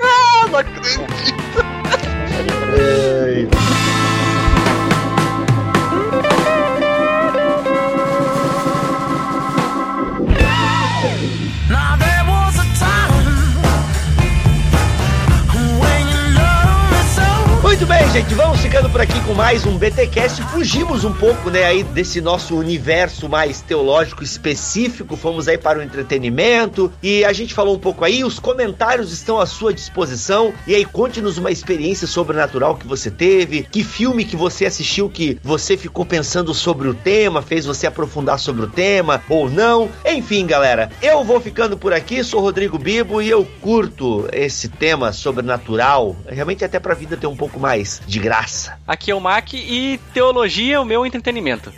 [0.00, 1.08] Não, não acredito.
[17.78, 20.42] Muito bem, gente, vamos ficando por aqui com mais um BTcast.
[20.50, 25.82] Fugimos um pouco, né, aí desse nosso universo mais teológico específico, fomos aí para o
[25.82, 30.52] entretenimento e a gente falou um pouco aí, os comentários estão à sua disposição.
[30.66, 35.38] E aí conte-nos uma experiência sobrenatural que você teve, que filme que você assistiu que
[35.40, 39.88] você ficou pensando sobre o tema, fez você aprofundar sobre o tema ou não.
[40.04, 45.12] Enfim, galera, eu vou ficando por aqui, sou Rodrigo Bibo e eu curto esse tema
[45.12, 47.67] sobrenatural, realmente até pra vida ter um pouco mais
[48.06, 48.78] de graça.
[48.86, 51.72] Aqui é o Mac e teologia é o meu entretenimento.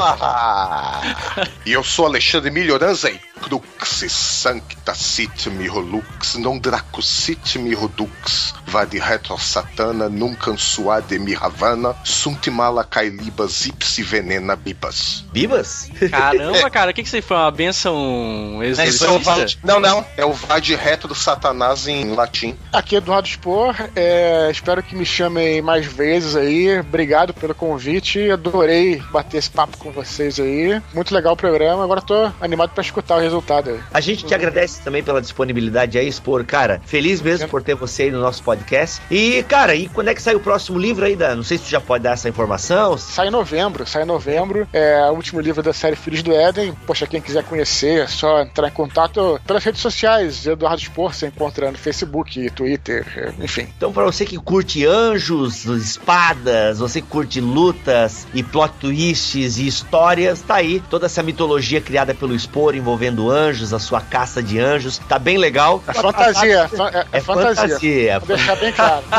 [0.00, 1.02] Ah.
[1.66, 9.38] E eu sou Alexandre Melhoranza e Cruxis Sancta Sit Mirolux, non Dracusit Mirodux, Vade Retro
[9.38, 15.24] Satana, Nuncan Suade Miravana, Suntimala Cailibas Ipsi Venena Bibas.
[15.32, 15.90] Bibas?
[16.10, 17.36] Caramba, cara, o que, que aí foi?
[17.36, 19.58] Uma benção exorcista?
[19.62, 22.56] Não, não, é o Vade Retro Satanás em latim.
[22.72, 26.80] Aqui é Eduardo Spor, é, espero que me chamem mais vezes aí.
[26.80, 30.80] Obrigado pelo convite, adorei bater esse papo com vocês aí.
[30.94, 33.80] Muito legal o programa, agora tô animado pra escutar o resultado aí.
[33.92, 36.80] A gente te agradece também pela disponibilidade aí, expor, cara.
[36.84, 39.00] Feliz mesmo por ter você aí no nosso podcast.
[39.10, 41.16] E, cara, e quando é que sai o próximo livro aí?
[41.16, 41.34] Da...
[41.34, 42.96] Não sei se tu já pode dar essa informação.
[42.96, 44.66] Sai em novembro, sai em novembro.
[44.72, 46.72] É o último livro da série Filhos do Éden.
[46.86, 50.46] Poxa, quem quiser conhecer, é só entrar em contato pelas redes sociais.
[50.46, 53.68] Eduardo Spor, você encontra no Facebook, Twitter, é, enfim.
[53.76, 59.66] Então, pra você que curte anjos, espadas, você que curte lutas e plot twists e
[59.66, 64.42] histórias, tá aí toda essa mitologia criada pelo Spor envolvendo recebendo anjos, a sua caça
[64.42, 64.98] de anjos.
[65.08, 65.82] Tá bem legal.
[65.86, 67.68] É fantasia, é, é- é É fantasia.
[67.68, 68.18] fantasia.
[68.20, 69.02] Vou deixar bem claro.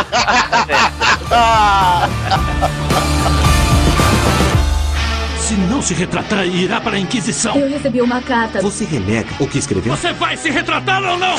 [5.40, 7.56] Se não se retratar, irá para a Inquisição.
[7.56, 8.62] Eu recebi uma carta.
[8.62, 9.96] Você renega o que escreveu?
[9.96, 11.36] Você vai se retratar ou não?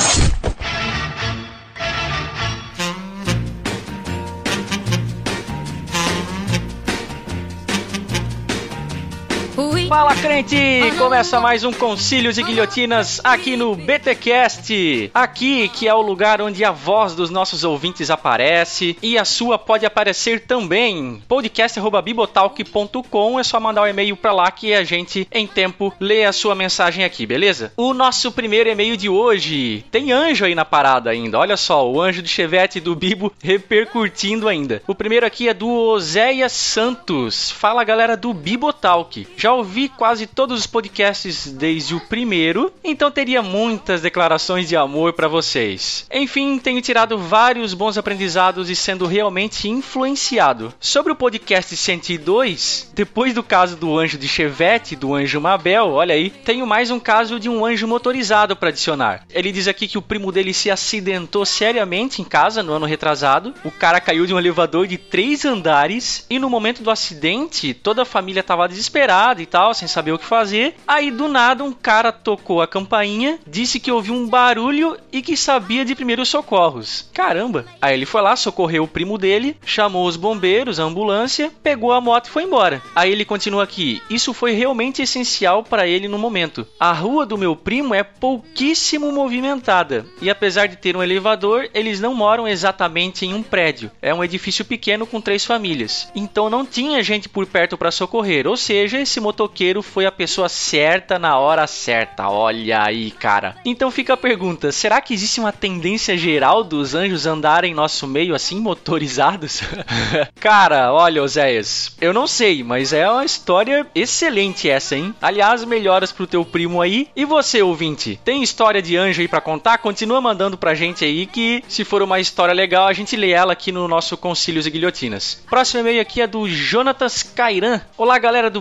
[9.88, 10.56] Fala crente!
[10.96, 15.10] Começa mais um Concílios e Guilhotinas aqui no BTcast.
[15.12, 19.58] Aqui que é o lugar onde a voz dos nossos ouvintes aparece e a sua
[19.58, 21.20] pode aparecer também.
[21.26, 26.24] podcast@bibotalk.com é só mandar o um e-mail pra lá que a gente em tempo lê
[26.24, 27.72] a sua mensagem aqui, beleza?
[27.76, 31.36] O nosso primeiro e-mail de hoje tem anjo aí na parada ainda.
[31.36, 34.80] Olha só, o anjo de Chevette do Bibo repercutindo ainda.
[34.86, 37.50] O primeiro aqui é do Oséias Santos.
[37.50, 39.26] Fala galera do Bibotalk.
[39.36, 45.12] Já ouvi quase todos os podcasts desde o primeiro, então teria muitas declarações de amor
[45.12, 46.06] pra vocês.
[46.12, 50.72] Enfim, tenho tirado vários bons aprendizados e sendo realmente influenciado.
[50.80, 56.14] Sobre o podcast 102, depois do caso do anjo de Chevette, do anjo Mabel, olha
[56.14, 59.24] aí, tenho mais um caso de um anjo motorizado para adicionar.
[59.30, 63.54] Ele diz aqui que o primo dele se acidentou seriamente em casa no ano retrasado.
[63.64, 68.02] O cara caiu de um elevador de três andares e no momento do acidente toda
[68.02, 70.74] a família tava desesperada e tal, sem saber o que fazer.
[70.86, 75.36] Aí do nada um cara tocou a campainha, disse que ouviu um barulho e que
[75.36, 77.08] sabia de primeiros socorros.
[77.12, 77.64] Caramba!
[77.80, 82.00] Aí ele foi lá, socorreu o primo dele, chamou os bombeiros, a ambulância, pegou a
[82.00, 82.82] moto e foi embora.
[82.94, 86.66] Aí ele continua aqui: Isso foi realmente essencial para ele no momento.
[86.78, 92.00] A rua do meu primo é pouquíssimo movimentada e apesar de ter um elevador, eles
[92.00, 93.90] não moram exatamente em um prédio.
[94.00, 96.10] É um edifício pequeno com três famílias.
[96.14, 100.48] Então não tinha gente por perto para socorrer, ou seja, esse motoqueiro foi a pessoa
[100.48, 102.28] certa na hora certa.
[102.30, 103.56] Olha aí, cara.
[103.64, 108.06] Então fica a pergunta: será que existe uma tendência geral dos anjos andarem em nosso
[108.06, 109.60] meio assim, motorizados?
[110.40, 115.14] cara, olha, Oséias, eu não sei, mas é uma história excelente essa, hein?
[115.20, 117.08] Aliás, melhoras pro teu primo aí.
[117.14, 119.78] E você, ouvinte, tem história de anjo aí pra contar?
[119.78, 123.52] Continua mandando pra gente aí que, se for uma história legal, a gente lê ela
[123.52, 125.42] aqui no nosso Concílios e Guilhotinas.
[125.48, 127.80] Próximo e-mail aqui é do Jonatas Cairan.
[127.96, 128.60] Olá, galera do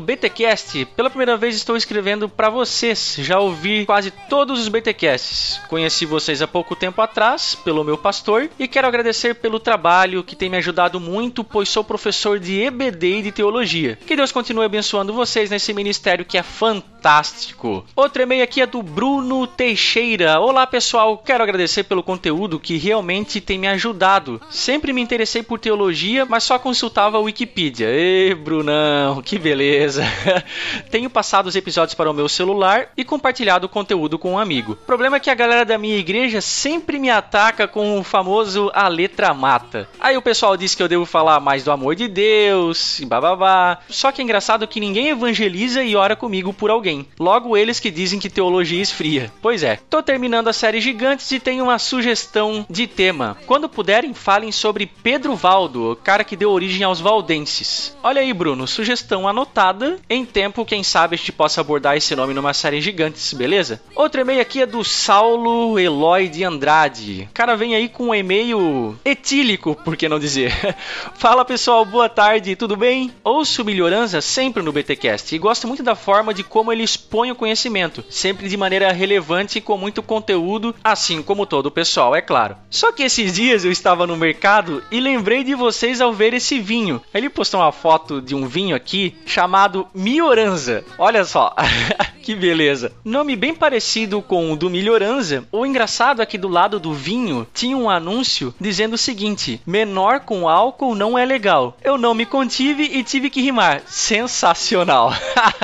[0.57, 0.85] BTcast.
[0.95, 3.15] Pela primeira vez estou escrevendo pra vocês.
[3.19, 5.61] Já ouvi quase todos os BTcasts.
[5.69, 10.35] Conheci vocês há pouco tempo atrás pelo meu pastor e quero agradecer pelo trabalho que
[10.35, 13.97] tem me ajudado muito, pois sou professor de EBD e de teologia.
[14.07, 16.96] Que Deus continue abençoando vocês nesse ministério que é fantástico.
[17.95, 20.39] Outro e-mail aqui é do Bruno Teixeira.
[20.39, 21.17] Olá, pessoal.
[21.17, 24.41] Quero agradecer pelo conteúdo que realmente tem me ajudado.
[24.49, 27.87] Sempre me interessei por teologia, mas só consultava a Wikipedia.
[27.89, 30.03] Ê, Brunão, que beleza.
[30.89, 34.73] Tenho passado os episódios para o meu celular e compartilhado o conteúdo com um amigo.
[34.73, 38.71] O problema é que a galera da minha igreja sempre me ataca com o famoso
[38.73, 39.87] a letra mata.
[39.99, 43.79] Aí o pessoal diz que eu devo falar mais do amor de Deus, e bababá.
[43.89, 46.96] Só que é engraçado que ninguém evangeliza e ora comigo por alguém.
[47.19, 49.31] Logo eles que dizem que teologia esfria.
[49.41, 53.37] Pois é, tô terminando a série Gigantes e tenho uma sugestão de tema.
[53.45, 57.95] Quando puderem, falem sobre Pedro Valdo, o cara que deu origem aos valdenses.
[58.03, 59.97] Olha aí, Bruno, sugestão anotada.
[60.09, 63.81] Em tempo, quem sabe a gente possa abordar esse nome numa série Gigantes, beleza?
[63.95, 67.27] Outro e-mail aqui é do Saulo Eloy de Andrade.
[67.29, 70.53] O cara vem aí com um e-mail etílico, por que não dizer?
[71.15, 73.11] Fala pessoal, boa tarde, tudo bem?
[73.23, 77.35] Ouço Melhorança sempre no BTcast e gosto muito da forma de como ele expõe o
[77.35, 82.21] conhecimento, sempre de maneira relevante e com muito conteúdo, assim como todo o pessoal, é
[82.21, 82.55] claro.
[82.69, 86.59] Só que esses dias eu estava no mercado e lembrei de vocês ao ver esse
[86.59, 87.01] vinho.
[87.13, 90.83] Ele postou uma foto de um vinho aqui chamado Mioranza.
[90.97, 91.55] Olha só.
[92.27, 92.91] que beleza.
[93.05, 95.47] Nome bem parecido com o do Melhoranza.
[95.49, 100.19] O engraçado é que do lado do vinho tinha um anúncio dizendo o seguinte: menor
[100.19, 101.77] com álcool não é legal.
[101.81, 103.81] Eu não me contive e tive que rimar.
[103.85, 105.13] Sensacional.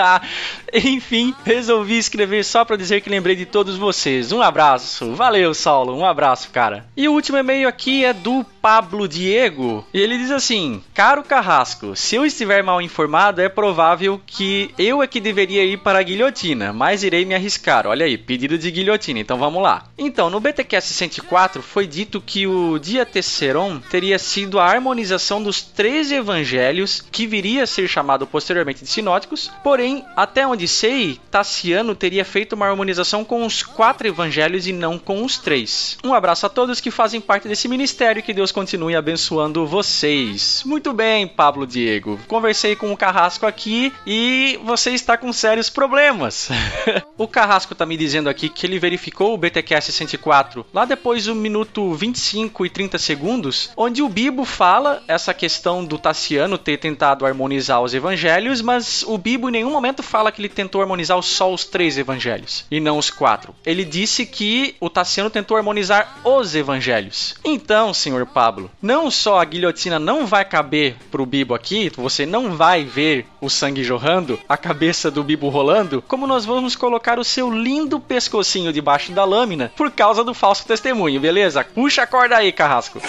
[0.74, 4.32] Enfim, resolvi escrever só para dizer que lembrei de todos vocês.
[4.32, 5.14] Um abraço.
[5.14, 5.96] Valeu, Saulo.
[5.96, 6.86] Um abraço, cara.
[6.98, 9.86] E o último e-mail aqui é do Pablo Diego.
[9.94, 15.04] E ele diz assim: Caro Carrasco, se eu estiver mal informado, é provável que eu
[15.04, 17.86] é que deveria ir para a guilhotina, mas irei me arriscar.
[17.86, 19.20] Olha aí, pedido de guilhotina.
[19.20, 19.88] Então vamos lá.
[19.98, 25.62] Então, no BTcast 104 foi dito que o dia Tesseron teria sido a harmonização dos
[25.62, 29.52] três evangelhos que viria a ser chamado posteriormente de sinóticos.
[29.62, 34.98] Porém, até onde sei, Tassiano teria feito uma harmonização com os quatro evangelhos e não
[34.98, 35.98] com os três.
[36.02, 40.64] Um abraço a todos que fazem parte desse ministério que Deus continue abençoando vocês.
[40.66, 42.20] Muito bem, Pablo Diego.
[42.28, 46.50] Conversei com o Carrasco aqui e você está com sérios problemas.
[47.18, 51.36] o Carrasco tá me dizendo aqui que ele verificou o BTcast 104 lá depois do
[51.36, 57.26] minuto 25 e 30 segundos, onde o Bibo fala essa questão do Tassiano ter tentado
[57.26, 61.52] harmonizar os evangelhos, mas o Bibo em nenhum momento fala que ele tentou harmonizar só
[61.52, 63.56] os três evangelhos e não os quatro.
[63.66, 67.36] Ele disse que o Tassiano tentou harmonizar os evangelhos.
[67.44, 68.43] Então, senhor Pablo,
[68.82, 73.50] não só a guilhotina não vai caber pro Bibo aqui, você não vai ver o
[73.50, 78.74] sangue jorrando, a cabeça do Bibo rolando, como nós vamos colocar o seu lindo pescocinho
[78.74, 81.64] debaixo da lâmina por causa do falso testemunho, beleza?
[81.64, 83.02] Puxa a corda aí, carrasco.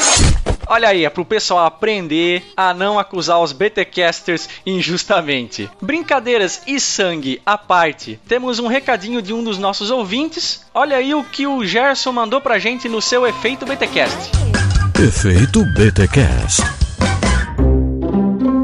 [0.66, 5.68] Olha aí, é pro pessoal aprender a não acusar os BTcasters injustamente.
[5.80, 10.64] Brincadeiras e sangue à parte, temos um recadinho de um dos nossos ouvintes.
[10.72, 14.73] Olha aí o que o Gerson mandou pra gente no seu efeito BTcast.
[14.98, 16.62] Efeito BTcast.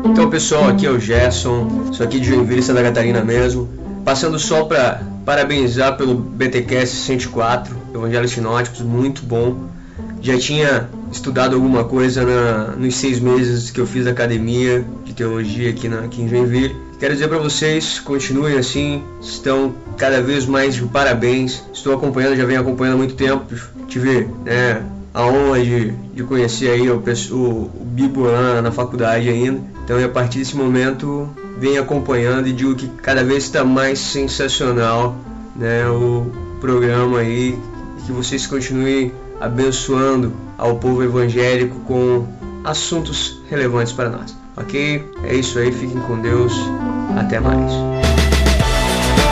[0.06, 3.68] Então, pessoal, aqui é o Gerson, sou aqui de Joinville, Santa Catarina mesmo.
[4.04, 9.68] Passando só para parabenizar pelo BTcast 104, Evangelhos Sinóticos, muito bom.
[10.22, 15.70] Já tinha estudado alguma coisa na- nos seis meses que eu fiz academia de teologia
[15.70, 16.74] aqui, na, aqui em Joinville.
[16.98, 21.62] Quero dizer para vocês, continuem assim, estão cada vez mais de parabéns.
[21.72, 23.44] Estou acompanhando, já venho acompanhando há muito tempo.
[23.88, 24.82] Tive né,
[25.12, 29.60] a honra de, de conhecer aí o, o, o Bibo lá na faculdade ainda.
[29.84, 31.28] Então, a partir desse momento,
[31.58, 35.16] venho acompanhando e digo que cada vez está mais sensacional
[35.56, 36.30] né, o
[36.60, 37.58] programa aí.
[38.06, 42.26] Que vocês continuem abençoando ao povo evangélico com
[42.64, 44.36] assuntos relevantes para nós.
[44.56, 45.04] Ok?
[45.24, 46.52] É isso aí, fiquem com Deus.
[47.16, 47.99] Até mais.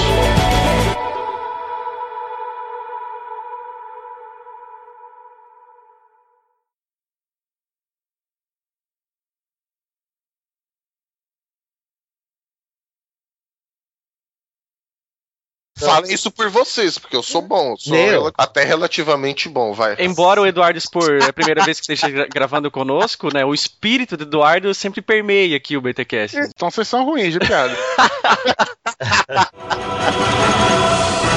[15.81, 17.75] Então- Fala isso por vocês, porque eu sou bom.
[17.77, 19.95] Sou rel até relativamente bom, vai.
[19.99, 23.43] Embora o Eduardo Spor, é a primeira vez que esteja gravando conosco, né?
[23.43, 26.37] O espírito do Eduardo sempre permeia aqui o BTcast.
[26.37, 27.75] Então vocês são ruins de piada.